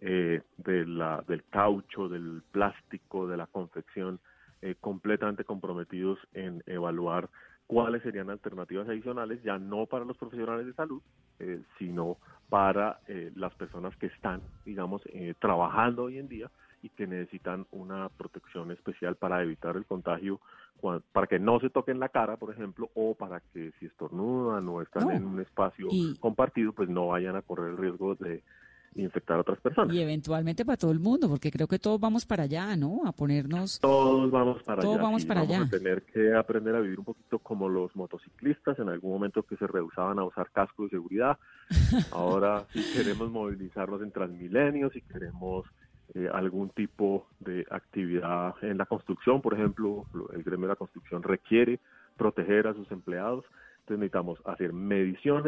eh, 0.00 0.42
de 0.58 0.84
la, 0.84 1.24
del 1.26 1.44
caucho, 1.44 2.08
del 2.10 2.42
plástico, 2.52 3.26
de 3.26 3.38
la 3.38 3.46
confección, 3.46 4.20
eh, 4.60 4.74
completamente 4.78 5.44
comprometidos 5.44 6.18
en 6.34 6.62
evaluar 6.66 7.30
cuáles 7.66 8.02
serían 8.02 8.30
alternativas 8.30 8.88
adicionales, 8.88 9.42
ya 9.42 9.58
no 9.58 9.86
para 9.86 10.04
los 10.04 10.16
profesionales 10.16 10.66
de 10.66 10.74
salud, 10.74 11.02
eh, 11.38 11.62
sino 11.78 12.18
para 12.48 13.00
eh, 13.08 13.32
las 13.34 13.54
personas 13.56 13.96
que 13.96 14.06
están, 14.06 14.42
digamos, 14.64 15.02
eh, 15.06 15.34
trabajando 15.40 16.04
hoy 16.04 16.18
en 16.18 16.28
día 16.28 16.50
y 16.82 16.90
que 16.90 17.06
necesitan 17.06 17.66
una 17.72 18.08
protección 18.10 18.70
especial 18.70 19.16
para 19.16 19.42
evitar 19.42 19.76
el 19.76 19.86
contagio, 19.86 20.40
para 21.12 21.26
que 21.26 21.38
no 21.38 21.58
se 21.58 21.70
toquen 21.70 21.98
la 21.98 22.10
cara, 22.10 22.36
por 22.36 22.52
ejemplo, 22.52 22.90
o 22.94 23.14
para 23.14 23.40
que 23.52 23.72
si 23.80 23.86
estornudan 23.86 24.68
o 24.68 24.82
están 24.82 25.04
No. 25.04 25.10
en 25.10 25.26
un 25.26 25.40
espacio 25.40 25.88
Y- 25.90 26.16
compartido, 26.18 26.72
pues 26.72 26.88
no 26.88 27.08
vayan 27.08 27.34
a 27.34 27.42
correr 27.42 27.70
el 27.70 27.78
riesgo 27.78 28.14
de 28.14 28.44
infectar 29.02 29.36
a 29.36 29.40
otras 29.40 29.60
personas. 29.60 29.94
Y 29.94 30.00
eventualmente 30.00 30.64
para 30.64 30.76
todo 30.76 30.90
el 30.92 31.00
mundo, 31.00 31.28
porque 31.28 31.50
creo 31.50 31.66
que 31.68 31.78
todos 31.78 32.00
vamos 32.00 32.24
para 32.26 32.44
allá, 32.44 32.76
¿no? 32.76 33.02
A 33.06 33.12
ponernos... 33.12 33.78
Todos 33.80 34.30
vamos 34.30 34.62
para 34.62 34.80
Todos 34.82 34.94
allá. 34.96 35.02
vamos 35.04 35.24
para 35.24 35.40
vamos 35.42 35.56
allá. 35.56 35.66
a 35.66 35.70
tener 35.70 36.02
que 36.02 36.34
aprender 36.34 36.74
a 36.74 36.80
vivir 36.80 36.98
un 36.98 37.04
poquito 37.04 37.38
como 37.38 37.68
los 37.68 37.94
motociclistas, 37.96 38.78
en 38.78 38.88
algún 38.88 39.12
momento 39.12 39.42
que 39.42 39.56
se 39.56 39.66
rehusaban 39.66 40.18
a 40.18 40.24
usar 40.24 40.50
casco 40.50 40.84
de 40.84 40.90
seguridad. 40.90 41.38
Ahora, 42.12 42.64
si 42.72 42.82
queremos 42.92 43.30
movilizarnos 43.30 44.02
en 44.02 44.10
Transmilenio, 44.12 44.90
si 44.90 45.00
queremos 45.02 45.66
eh, 46.14 46.28
algún 46.32 46.70
tipo 46.70 47.26
de 47.40 47.66
actividad 47.70 48.54
en 48.62 48.78
la 48.78 48.86
construcción, 48.86 49.42
por 49.42 49.54
ejemplo, 49.54 50.04
lo- 50.12 50.30
el 50.32 50.42
gremio 50.42 50.66
de 50.68 50.72
la 50.72 50.76
construcción 50.76 51.22
requiere 51.22 51.80
proteger 52.16 52.66
a 52.68 52.74
sus 52.74 52.90
empleados. 52.92 53.44
Necesitamos 53.94 54.40
hacer 54.46 54.72
mediciones, 54.72 55.46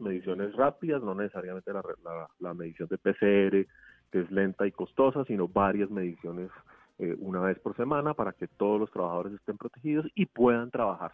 mediciones 0.00 0.54
rápidas, 0.54 1.02
no 1.02 1.14
necesariamente 1.14 1.72
la, 1.72 1.82
la- 2.04 2.28
la 2.38 2.54
medición 2.54 2.88
de 2.88 2.98
PCR, 2.98 3.66
que 4.10 4.20
es 4.20 4.30
lenta 4.30 4.66
y 4.66 4.72
costosa, 4.72 5.24
sino 5.24 5.48
varias 5.48 5.90
mediciones 5.90 6.50
eh, 6.98 7.16
una 7.18 7.40
vez 7.40 7.58
por 7.60 7.74
semana 7.76 8.14
para 8.14 8.32
que 8.32 8.46
todos 8.48 8.78
los 8.80 8.90
trabajadores 8.90 9.32
estén 9.34 9.56
protegidos 9.58 10.06
y 10.14 10.26
puedan 10.26 10.70
trabajar. 10.70 11.12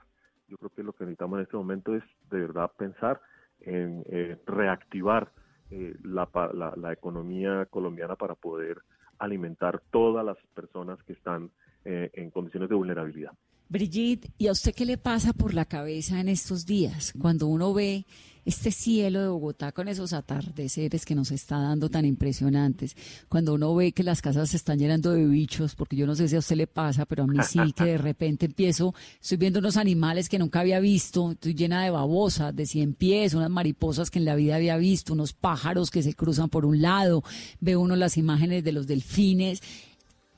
Yo 0.48 0.56
creo 0.58 0.70
que 0.70 0.82
lo 0.82 0.92
que 0.92 1.04
necesitamos 1.04 1.38
en 1.38 1.42
este 1.44 1.56
momento 1.56 1.94
es 1.94 2.02
de 2.30 2.40
verdad 2.40 2.70
pensar 2.76 3.20
en 3.60 4.02
eh, 4.10 4.36
reactivar 4.46 5.30
eh, 5.70 5.94
la, 6.02 6.28
la, 6.54 6.72
la 6.76 6.92
economía 6.92 7.66
colombiana 7.66 8.16
para 8.16 8.34
poder 8.34 8.78
alimentar 9.18 9.80
todas 9.90 10.24
las 10.24 10.36
personas 10.54 11.02
que 11.04 11.12
están 11.12 11.50
eh, 11.84 12.10
en 12.14 12.30
condiciones 12.30 12.68
de 12.68 12.74
vulnerabilidad. 12.74 13.32
Brigitte, 13.68 14.30
¿y 14.38 14.46
a 14.46 14.52
usted 14.52 14.74
qué 14.74 14.86
le 14.86 14.96
pasa 14.96 15.34
por 15.34 15.52
la 15.52 15.66
cabeza 15.66 16.20
en 16.20 16.28
estos 16.28 16.64
días 16.64 17.12
cuando 17.18 17.46
uno 17.46 17.74
ve 17.74 18.06
este 18.46 18.70
cielo 18.70 19.20
de 19.20 19.28
Bogotá 19.28 19.72
con 19.72 19.88
esos 19.88 20.14
atardeceres 20.14 21.04
que 21.04 21.14
nos 21.14 21.30
está 21.30 21.58
dando 21.58 21.90
tan 21.90 22.06
impresionantes? 22.06 22.96
Cuando 23.28 23.52
uno 23.52 23.74
ve 23.74 23.92
que 23.92 24.02
las 24.02 24.22
casas 24.22 24.48
se 24.48 24.56
están 24.56 24.78
llenando 24.78 25.10
de 25.10 25.26
bichos, 25.26 25.74
porque 25.74 25.96
yo 25.96 26.06
no 26.06 26.14
sé 26.14 26.28
si 26.28 26.36
a 26.36 26.38
usted 26.38 26.56
le 26.56 26.66
pasa, 26.66 27.04
pero 27.04 27.24
a 27.24 27.26
mí 27.26 27.36
sí, 27.46 27.58
que 27.76 27.84
de 27.84 27.98
repente 27.98 28.46
empiezo, 28.46 28.94
estoy 29.20 29.36
viendo 29.36 29.58
unos 29.58 29.76
animales 29.76 30.30
que 30.30 30.38
nunca 30.38 30.60
había 30.60 30.80
visto, 30.80 31.32
estoy 31.32 31.52
llena 31.52 31.84
de 31.84 31.90
babosas, 31.90 32.56
de 32.56 32.64
cien 32.64 32.94
pies, 32.94 33.34
unas 33.34 33.50
mariposas 33.50 34.10
que 34.10 34.18
en 34.18 34.24
la 34.24 34.34
vida 34.34 34.56
había 34.56 34.78
visto, 34.78 35.12
unos 35.12 35.34
pájaros 35.34 35.90
que 35.90 36.02
se 36.02 36.14
cruzan 36.14 36.48
por 36.48 36.64
un 36.64 36.80
lado, 36.80 37.22
veo 37.60 37.82
uno 37.82 37.96
las 37.96 38.16
imágenes 38.16 38.64
de 38.64 38.72
los 38.72 38.86
delfines 38.86 39.60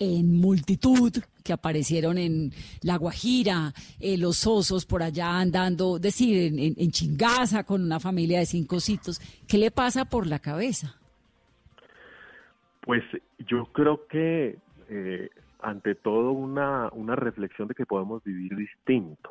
en 0.01 0.41
multitud 0.41 1.13
que 1.45 1.53
aparecieron 1.53 2.17
en 2.19 2.53
La 2.83 2.97
Guajira, 2.97 3.73
eh, 4.01 4.17
los 4.19 4.47
osos 4.47 4.87
por 4.87 5.03
allá 5.03 5.39
andando, 5.39 5.99
decir, 5.99 6.37
en, 6.53 6.59
en- 6.59 6.75
en 6.79 6.91
Chingaza 6.91 7.65
con 7.65 7.83
una 7.83 8.01
familia 8.01 8.39
de 8.41 8.47
cinco 8.47 8.77
ositos. 8.77 9.21
¿Qué 9.47 9.59
le 9.59 9.71
pasa 9.71 10.07
por 10.07 10.27
la 10.27 10.39
cabeza? 10.39 10.97
Pues 12.81 13.03
yo 13.47 13.67
creo 13.67 14.07
que 14.09 14.59
eh, 14.89 15.29
ante 15.61 15.95
todo 15.95 16.33
una, 16.33 16.89
una 16.93 17.15
reflexión 17.15 17.69
de 17.69 17.75
que 17.75 17.85
podemos 17.87 18.25
vivir 18.25 18.57
distinto, 18.57 19.31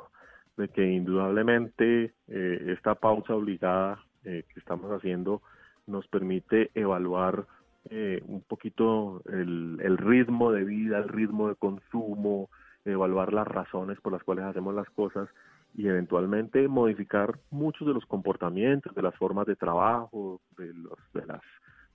de 0.56 0.68
que 0.70 0.86
indudablemente 0.92 2.14
eh, 2.28 2.74
esta 2.78 2.94
pausa 2.96 3.34
obligada 3.34 4.04
eh, 4.24 4.44
que 4.54 4.60
estamos 4.60 4.92
haciendo 4.92 5.42
nos 5.88 6.08
permite 6.08 6.70
evaluar 6.76 7.48
eh, 7.92 8.22
un 8.28 8.42
poquito 8.42 9.24
el, 9.32 9.98
ritmo 9.98 10.52
de 10.52 10.64
vida, 10.64 11.00
el 11.00 11.10
ritmo 11.10 11.50
de 11.50 11.56
consumo, 11.56 12.50
evaluar 12.86 13.34
las 13.34 13.48
razones 13.48 14.00
por 14.00 14.14
las 14.14 14.24
cuales 14.24 14.46
hacemos 14.46 14.76
las 14.76 14.90
cosas 14.92 15.28
y 15.76 15.88
eventualmente 15.88 16.68
modificar 16.68 17.40
muchos 17.50 17.88
de 17.88 17.94
los 17.96 18.06
comportamientos, 18.06 18.94
de 18.94 19.02
las 19.02 19.16
formas 19.16 19.48
de 19.48 19.56
trabajo, 19.56 20.40
de, 20.58 20.72
los, 20.74 21.00
de, 21.14 21.26
las, 21.26 21.42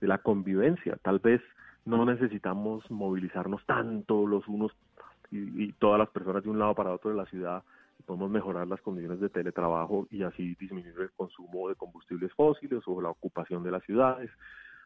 de 0.01 0.07
la 0.07 0.17
convivencia. 0.17 0.97
Tal 1.01 1.19
vez 1.19 1.41
no 1.85 2.05
necesitamos 2.05 2.89
movilizarnos 2.91 3.65
tanto 3.65 4.27
los 4.27 4.45
unos 4.49 4.73
y, 5.31 5.63
y 5.63 5.71
todas 5.73 5.99
las 5.99 6.09
personas 6.09 6.43
de 6.43 6.49
un 6.49 6.59
lado 6.59 6.75
para 6.75 6.93
otro 6.93 7.11
de 7.11 7.17
la 7.17 7.25
ciudad. 7.25 7.63
Podemos 8.05 8.29
mejorar 8.29 8.67
las 8.67 8.81
condiciones 8.81 9.21
de 9.21 9.29
teletrabajo 9.29 10.07
y 10.11 10.23
así 10.23 10.55
disminuir 10.55 10.99
el 10.99 11.11
consumo 11.11 11.69
de 11.69 11.75
combustibles 11.75 12.33
fósiles 12.33 12.83
o 12.85 13.01
la 13.01 13.09
ocupación 13.09 13.63
de 13.63 13.71
las 13.71 13.83
ciudades. 13.83 14.29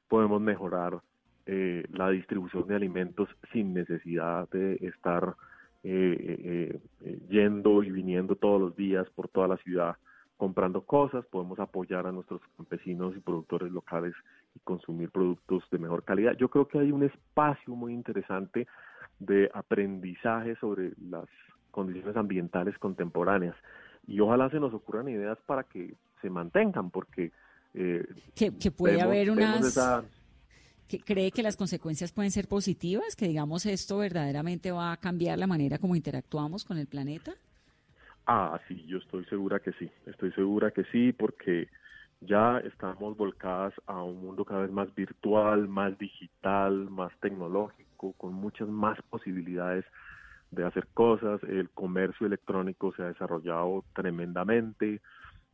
Podemos 0.10 0.41
mejorar 0.41 0.99
eh, 1.45 1.86
la 1.93 2.10
distribución 2.10 2.68
de 2.68 2.76
alimentos 2.76 3.30
sin 3.53 3.74
necesidad 3.74 4.49
de 4.49 4.76
estar 4.82 5.36
eh, 5.82 6.18
eh, 6.20 6.82
eh, 7.05 7.20
yendo 7.30 7.84
y 7.84 7.89
viniendo 7.89 8.36
todos 8.36 8.60
los 8.60 8.76
días 8.76 9.10
por 9.12 9.30
toda 9.30 9.47
la 9.47 9.55
ciudad 9.57 9.95
comprando 10.36 10.82
cosas, 10.82 11.26
podemos 11.26 11.60
apoyar 11.60 12.07
a 12.07 12.14
nuestros 12.14 12.41
campesinos 12.55 13.14
y 13.16 13.20
productores 13.20 13.72
locales 13.74 14.14
y 14.55 14.60
consumir 14.60 15.10
productos 15.10 15.64
de 15.70 15.78
mejor 15.78 16.03
calidad. 16.03 16.38
Yo 16.38 16.49
creo 16.49 16.66
que 16.66 16.80
hay 16.80 16.93
un 16.93 17.03
espacio 17.03 17.76
muy 17.76 17.93
interesante 17.93 18.66
de 19.20 19.51
aprendizaje 19.53 20.55
sobre 20.55 20.93
las 21.10 21.26
condiciones 21.72 22.16
ambientales 22.16 22.78
contemporáneas 22.78 23.55
y 24.07 24.22
ojalá 24.22 24.49
se 24.49 24.62
nos 24.62 24.74
ocurran 24.74 25.10
ideas 25.10 25.38
para 25.45 25.64
que 25.64 25.93
se 26.22 26.30
mantengan 26.30 26.89
porque 26.89 27.34
eh, 27.74 28.05
que, 28.36 28.51
que 28.57 28.72
puede 28.72 28.95
vemos- 28.95 29.05
haber 29.07 29.32
unas... 29.32 29.65
esa- 29.65 30.03
que 30.88 30.99
¿Cree 30.99 31.32
que 31.32 31.43
las 31.43 31.55
consecuencias 31.55 32.11
pueden 32.11 32.32
ser 32.32 32.47
positivas? 32.47 33.15
Que 33.15 33.28
digamos 33.28 33.67
esto 33.67 33.99
verdaderamente 33.99 34.72
va 34.72 34.91
a 34.91 34.97
cambiar 34.97 35.38
la 35.38 35.45
manera 35.45 35.78
como 35.78 35.95
interactuamos 35.95 36.65
con 36.65 36.80
el 36.80 36.88
planeta? 36.88 37.34
Ah, 38.26 38.59
sí, 38.67 38.86
yo 38.88 38.97
estoy 38.97 39.24
segura 39.26 39.59
que 39.59 39.72
sí, 39.74 39.89
estoy 40.07 40.32
segura 40.34 40.72
que 40.72 40.84
sí, 40.86 41.13
porque 41.13 41.67
ya 42.22 42.57
estamos 42.59 43.15
volcadas 43.15 43.74
a 43.86 44.03
un 44.03 44.20
mundo 44.22 44.45
cada 44.45 44.61
vez 44.61 44.72
más 44.72 44.93
virtual, 44.95 45.67
más 45.67 45.97
digital, 45.97 46.89
más 46.89 47.11
tecnológico, 47.22 48.13
con 48.13 48.34
muchas 48.34 48.67
más 48.67 48.99
posibilidades 49.09 49.86
de 50.51 50.65
hacer 50.65 50.88
cosas. 50.93 51.41
El 51.43 51.70
comercio 51.70 52.26
electrónico 52.26 52.93
se 52.95 53.03
ha 53.03 53.07
desarrollado 53.07 53.86
tremendamente. 53.93 55.01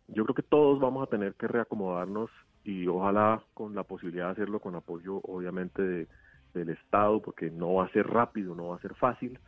Yo 0.07 0.23
creo 0.23 0.35
que 0.35 0.43
todos 0.43 0.79
vamos 0.79 1.03
a 1.07 1.09
tener 1.09 1.33
que 1.35 1.47
reacomodarnos 1.47 2.29
y 2.63 2.87
ojalá 2.87 3.41
con 3.53 3.75
la 3.75 3.83
posibilidad 3.83 4.27
de 4.27 4.31
hacerlo 4.33 4.59
con 4.59 4.75
apoyo 4.75 5.17
obviamente 5.23 5.81
de- 5.81 6.07
del 6.53 6.69
Estado, 6.69 7.21
porque 7.21 7.49
no 7.51 7.75
va 7.75 7.85
a 7.85 7.91
ser 7.91 8.07
rápido, 8.07 8.55
no 8.55 8.69
va 8.69 8.77
a 8.77 8.81
ser 8.81 8.95
fácil 8.95 9.39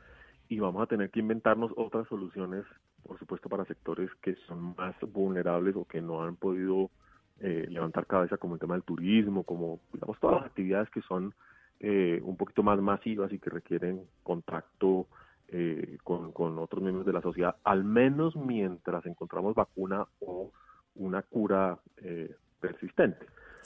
y 0.50 0.60
vamos 0.60 0.82
a 0.84 0.88
tener 0.88 1.10
que 1.10 1.20
inventarnos 1.20 1.72
otras 1.76 2.08
soluciones, 2.08 2.66
por 3.04 3.18
supuesto, 3.20 3.50
para 3.50 3.66
sectores 3.66 4.10
que 4.22 4.36
son 4.48 4.76
más 4.78 4.96
vulnerables 5.14 5.76
o 5.76 5.86
que 5.86 6.02
no 6.02 6.24
han 6.24 6.36
podido 6.36 6.90
eh, 7.40 7.68
levantar 7.70 8.08
cabeza, 8.08 8.38
como 8.38 8.56
el 8.56 8.60
tema 8.60 8.74
del 8.74 8.84
turismo, 8.84 9.44
como, 9.44 9.80
digamos, 9.94 10.20
todas 10.20 10.38
las 10.38 10.46
actividades 10.48 10.90
que 10.90 11.02
son 11.02 11.34
eh, 11.80 12.20
un 12.24 12.36
poquito 12.36 12.64
más 12.64 12.80
masivas 12.82 13.32
y 13.32 13.40
que 13.40 13.50
requieren 13.50 14.02
contacto 14.24 15.08
eh, 15.50 15.98
con, 16.04 16.32
con 16.32 16.58
otros 16.60 16.82
miembros 16.82 17.06
de 17.06 17.14
la 17.14 17.22
sociedad, 17.22 17.56
al 17.64 17.84
menos 17.84 18.36
mientras 18.36 19.06
encontramos 19.06 19.56
vacuna 19.56 20.06
o 20.20 20.52
una 20.96 21.22
cura 21.22 21.80
eh, 21.98 22.36
persistente. 22.60 23.26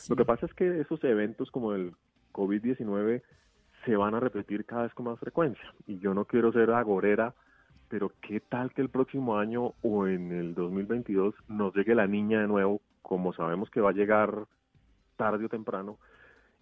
Lo 0.09 0.15
que 0.15 0.25
pasa 0.25 0.45
es 0.45 0.53
que 0.53 0.81
esos 0.81 1.03
eventos 1.03 1.51
como 1.51 1.73
el 1.73 1.93
COVID-19 2.33 3.21
se 3.85 3.95
van 3.95 4.15
a 4.15 4.19
repetir 4.19 4.65
cada 4.65 4.83
vez 4.83 4.93
con 4.93 5.05
más 5.05 5.19
frecuencia. 5.19 5.73
Y 5.87 5.99
yo 5.99 6.13
no 6.13 6.25
quiero 6.25 6.51
ser 6.51 6.71
agorera, 6.71 7.33
pero 7.87 8.11
¿qué 8.21 8.39
tal 8.39 8.73
que 8.73 8.81
el 8.81 8.89
próximo 8.89 9.37
año 9.37 9.73
o 9.81 10.07
en 10.07 10.31
el 10.31 10.53
2022 10.53 11.33
nos 11.47 11.75
llegue 11.75 11.95
la 11.95 12.07
niña 12.07 12.41
de 12.41 12.47
nuevo, 12.47 12.81
como 13.01 13.33
sabemos 13.33 13.69
que 13.69 13.81
va 13.81 13.89
a 13.89 13.93
llegar 13.93 14.45
tarde 15.17 15.45
o 15.45 15.49
temprano, 15.49 15.97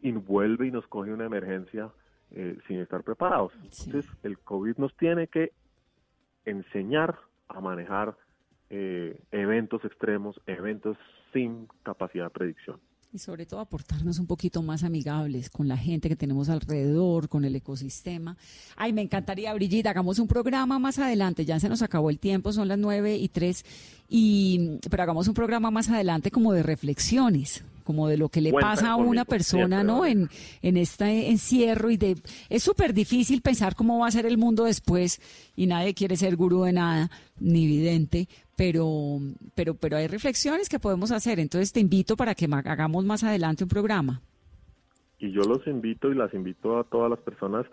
y 0.01 0.11
vuelve 0.11 0.67
y 0.67 0.72
nos 0.72 0.88
coge 0.88 1.11
una 1.11 1.26
emergencia 1.26 1.89
eh, 2.32 2.57
sin 2.67 2.80
estar 2.80 3.03
preparados? 3.03 3.53
Entonces, 3.63 4.05
el 4.23 4.38
COVID 4.39 4.77
nos 4.77 4.95
tiene 4.97 5.27
que 5.27 5.51
enseñar 6.45 7.17
a 7.47 7.59
manejar 7.59 8.15
eh, 8.69 9.19
eventos 9.32 9.84
extremos, 9.86 10.39
eventos 10.45 10.97
sin 11.34 11.67
capacidad 11.84 12.25
de 12.25 12.30
predicción 12.32 12.80
y 13.11 13.17
sobre 13.17 13.45
todo 13.45 13.59
aportarnos 13.59 14.19
un 14.19 14.27
poquito 14.27 14.61
más 14.61 14.84
amigables 14.84 15.49
con 15.49 15.67
la 15.67 15.77
gente 15.77 16.09
que 16.09 16.15
tenemos 16.15 16.49
alrededor, 16.49 17.27
con 17.27 17.43
el 17.43 17.55
ecosistema. 17.55 18.38
Ay, 18.75 18.93
me 18.93 19.01
encantaría, 19.01 19.53
Brigitte, 19.53 19.88
hagamos 19.88 20.19
un 20.19 20.27
programa 20.27 20.77
más 20.80 20.99
adelante, 20.99 21.45
ya 21.45 21.59
se 21.59 21.69
nos 21.69 21.82
acabó 21.82 22.09
el 22.09 22.19
tiempo, 22.19 22.51
son 22.51 22.67
las 22.67 22.77
nueve 22.77 23.15
y 23.15 23.30
tres, 23.30 23.65
y, 24.07 24.80
pero 24.89 25.03
hagamos 25.03 25.27
un 25.27 25.34
programa 25.34 25.71
más 25.71 25.89
adelante 25.89 26.30
como 26.30 26.53
de 26.53 26.63
reflexiones, 26.63 27.63
como 27.89 28.07
de 28.07 28.17
lo 28.17 28.29
que 28.29 28.39
le 28.39 28.53
pasa 28.53 28.91
a 28.91 28.95
una 28.97 29.25
persona, 29.25 29.83
¿no? 29.83 30.05
En, 30.05 30.29
en 30.61 30.77
este 30.77 31.31
encierro 31.31 31.89
y 31.89 31.97
de... 31.97 32.17
Es 32.47 32.61
súper 32.61 32.93
difícil 32.93 33.41
pensar 33.41 33.73
cómo 33.73 33.97
va 33.97 34.05
a 34.05 34.11
ser 34.11 34.27
el 34.27 34.37
mundo 34.37 34.65
después 34.65 35.19
y 35.55 35.65
nadie 35.65 35.95
quiere 35.95 36.15
ser 36.15 36.35
gurú 36.35 36.65
de 36.65 36.73
nada, 36.73 37.09
ni 37.39 37.65
vidente, 37.65 38.27
pero, 38.55 39.17
pero, 39.55 39.73
pero 39.73 39.97
hay 39.97 40.05
reflexiones 40.05 40.69
que 40.69 40.77
podemos 40.77 41.09
hacer. 41.09 41.39
Entonces 41.39 41.73
te 41.73 41.79
invito 41.79 42.15
para 42.15 42.35
que 42.35 42.45
hagamos 42.45 43.05
más 43.05 43.23
adelante 43.23 43.63
un 43.63 43.71
programa. 43.71 44.21
Y 45.17 45.31
yo 45.31 45.41
los 45.41 45.65
invito 45.65 46.11
y 46.11 46.15
las 46.15 46.31
invito 46.35 46.77
a 46.77 46.83
todas 46.83 47.09
las 47.09 47.19
personas 47.21 47.65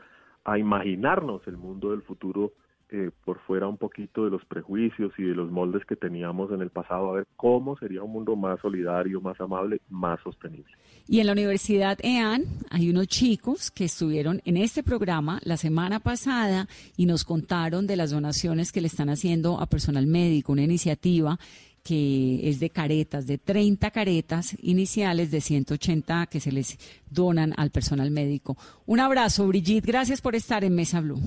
a 0.44 0.58
imaginarnos 0.58 1.46
el 1.46 1.58
mundo 1.58 1.90
del 1.90 2.00
futuro 2.00 2.54
eh, 2.90 3.10
por 3.24 3.40
fuera 3.40 3.66
un 3.66 3.78
poquito 3.78 4.24
de 4.24 4.30
los 4.30 4.44
prejuicios 4.44 5.12
y 5.18 5.24
de 5.24 5.34
los 5.34 5.50
moldes 5.50 5.84
que 5.84 5.96
teníamos 5.96 6.52
en 6.52 6.62
el 6.62 6.70
pasado, 6.70 7.10
a 7.10 7.14
ver 7.16 7.26
cómo 7.36 7.76
sería 7.76 8.02
un 8.02 8.12
mundo 8.12 8.36
más 8.36 8.60
solidario, 8.60 9.20
más 9.20 9.40
amable, 9.40 9.80
más 9.90 10.20
sostenible. 10.20 10.72
Y 11.08 11.18
en 11.18 11.26
la 11.26 11.32
Universidad 11.32 11.98
EAN 12.02 12.44
hay 12.70 12.88
unos 12.88 13.08
chicos 13.08 13.70
que 13.70 13.86
estuvieron 13.86 14.40
en 14.44 14.56
este 14.56 14.84
programa 14.84 15.40
la 15.42 15.56
semana 15.56 15.98
pasada 15.98 16.68
y 16.96 17.06
nos 17.06 17.24
contaron 17.24 17.88
de 17.88 17.96
las 17.96 18.12
donaciones 18.12 18.70
que 18.70 18.80
le 18.80 18.86
están 18.86 19.08
haciendo 19.08 19.60
a 19.60 19.66
personal 19.66 20.06
médico, 20.06 20.52
una 20.52 20.62
iniciativa 20.62 21.38
que 21.82 22.48
es 22.48 22.58
de 22.58 22.70
caretas, 22.70 23.26
de 23.26 23.38
30 23.38 23.90
caretas 23.90 24.56
iniciales 24.60 25.30
de 25.30 25.40
180 25.40 26.26
que 26.26 26.40
se 26.40 26.50
les 26.50 26.78
donan 27.10 27.52
al 27.56 27.70
personal 27.70 28.10
médico. 28.10 28.56
Un 28.86 29.00
abrazo, 29.00 29.46
Brigitte, 29.46 29.86
gracias 29.86 30.20
por 30.20 30.34
estar 30.34 30.64
en 30.64 30.74
Mesa 30.74 31.00
Blue. 31.00 31.20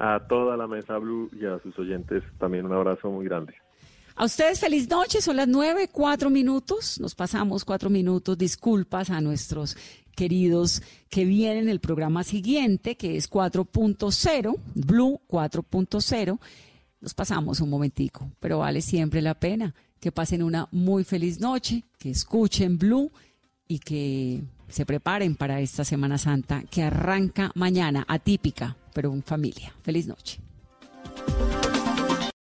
A 0.00 0.18
toda 0.26 0.56
la 0.56 0.66
Mesa 0.66 0.96
Blue 0.96 1.30
y 1.38 1.44
a 1.44 1.58
sus 1.60 1.78
oyentes 1.78 2.24
también 2.38 2.64
un 2.64 2.72
abrazo 2.72 3.10
muy 3.10 3.26
grande. 3.26 3.54
A 4.16 4.24
ustedes 4.24 4.58
feliz 4.58 4.88
noche, 4.88 5.20
son 5.20 5.36
las 5.36 5.46
nueve, 5.46 5.88
cuatro 5.92 6.30
minutos, 6.30 6.98
nos 7.00 7.14
pasamos 7.14 7.64
cuatro 7.64 7.90
minutos, 7.90 8.36
disculpas 8.36 9.10
a 9.10 9.20
nuestros 9.20 9.76
queridos 10.16 10.82
que 11.10 11.24
vienen 11.24 11.68
el 11.68 11.80
programa 11.80 12.24
siguiente, 12.24 12.96
que 12.96 13.16
es 13.16 13.30
4.0, 13.30 14.56
Blue 14.74 15.20
4.0, 15.28 16.38
nos 17.00 17.14
pasamos 17.14 17.60
un 17.60 17.70
momentico, 17.70 18.30
pero 18.40 18.58
vale 18.58 18.82
siempre 18.82 19.22
la 19.22 19.34
pena. 19.34 19.74
Que 20.00 20.12
pasen 20.12 20.42
una 20.42 20.66
muy 20.70 21.04
feliz 21.04 21.40
noche, 21.40 21.84
que 21.98 22.10
escuchen 22.10 22.78
Blue 22.78 23.10
y 23.68 23.78
que 23.78 24.42
se 24.70 24.86
preparen 24.86 25.34
para 25.36 25.60
esta 25.60 25.84
Semana 25.84 26.18
Santa 26.18 26.62
que 26.70 26.82
arranca 26.82 27.50
mañana, 27.54 28.04
atípica, 28.08 28.76
pero 28.94 29.12
en 29.12 29.22
familia. 29.22 29.72
Feliz 29.82 30.06
noche. 30.06 30.40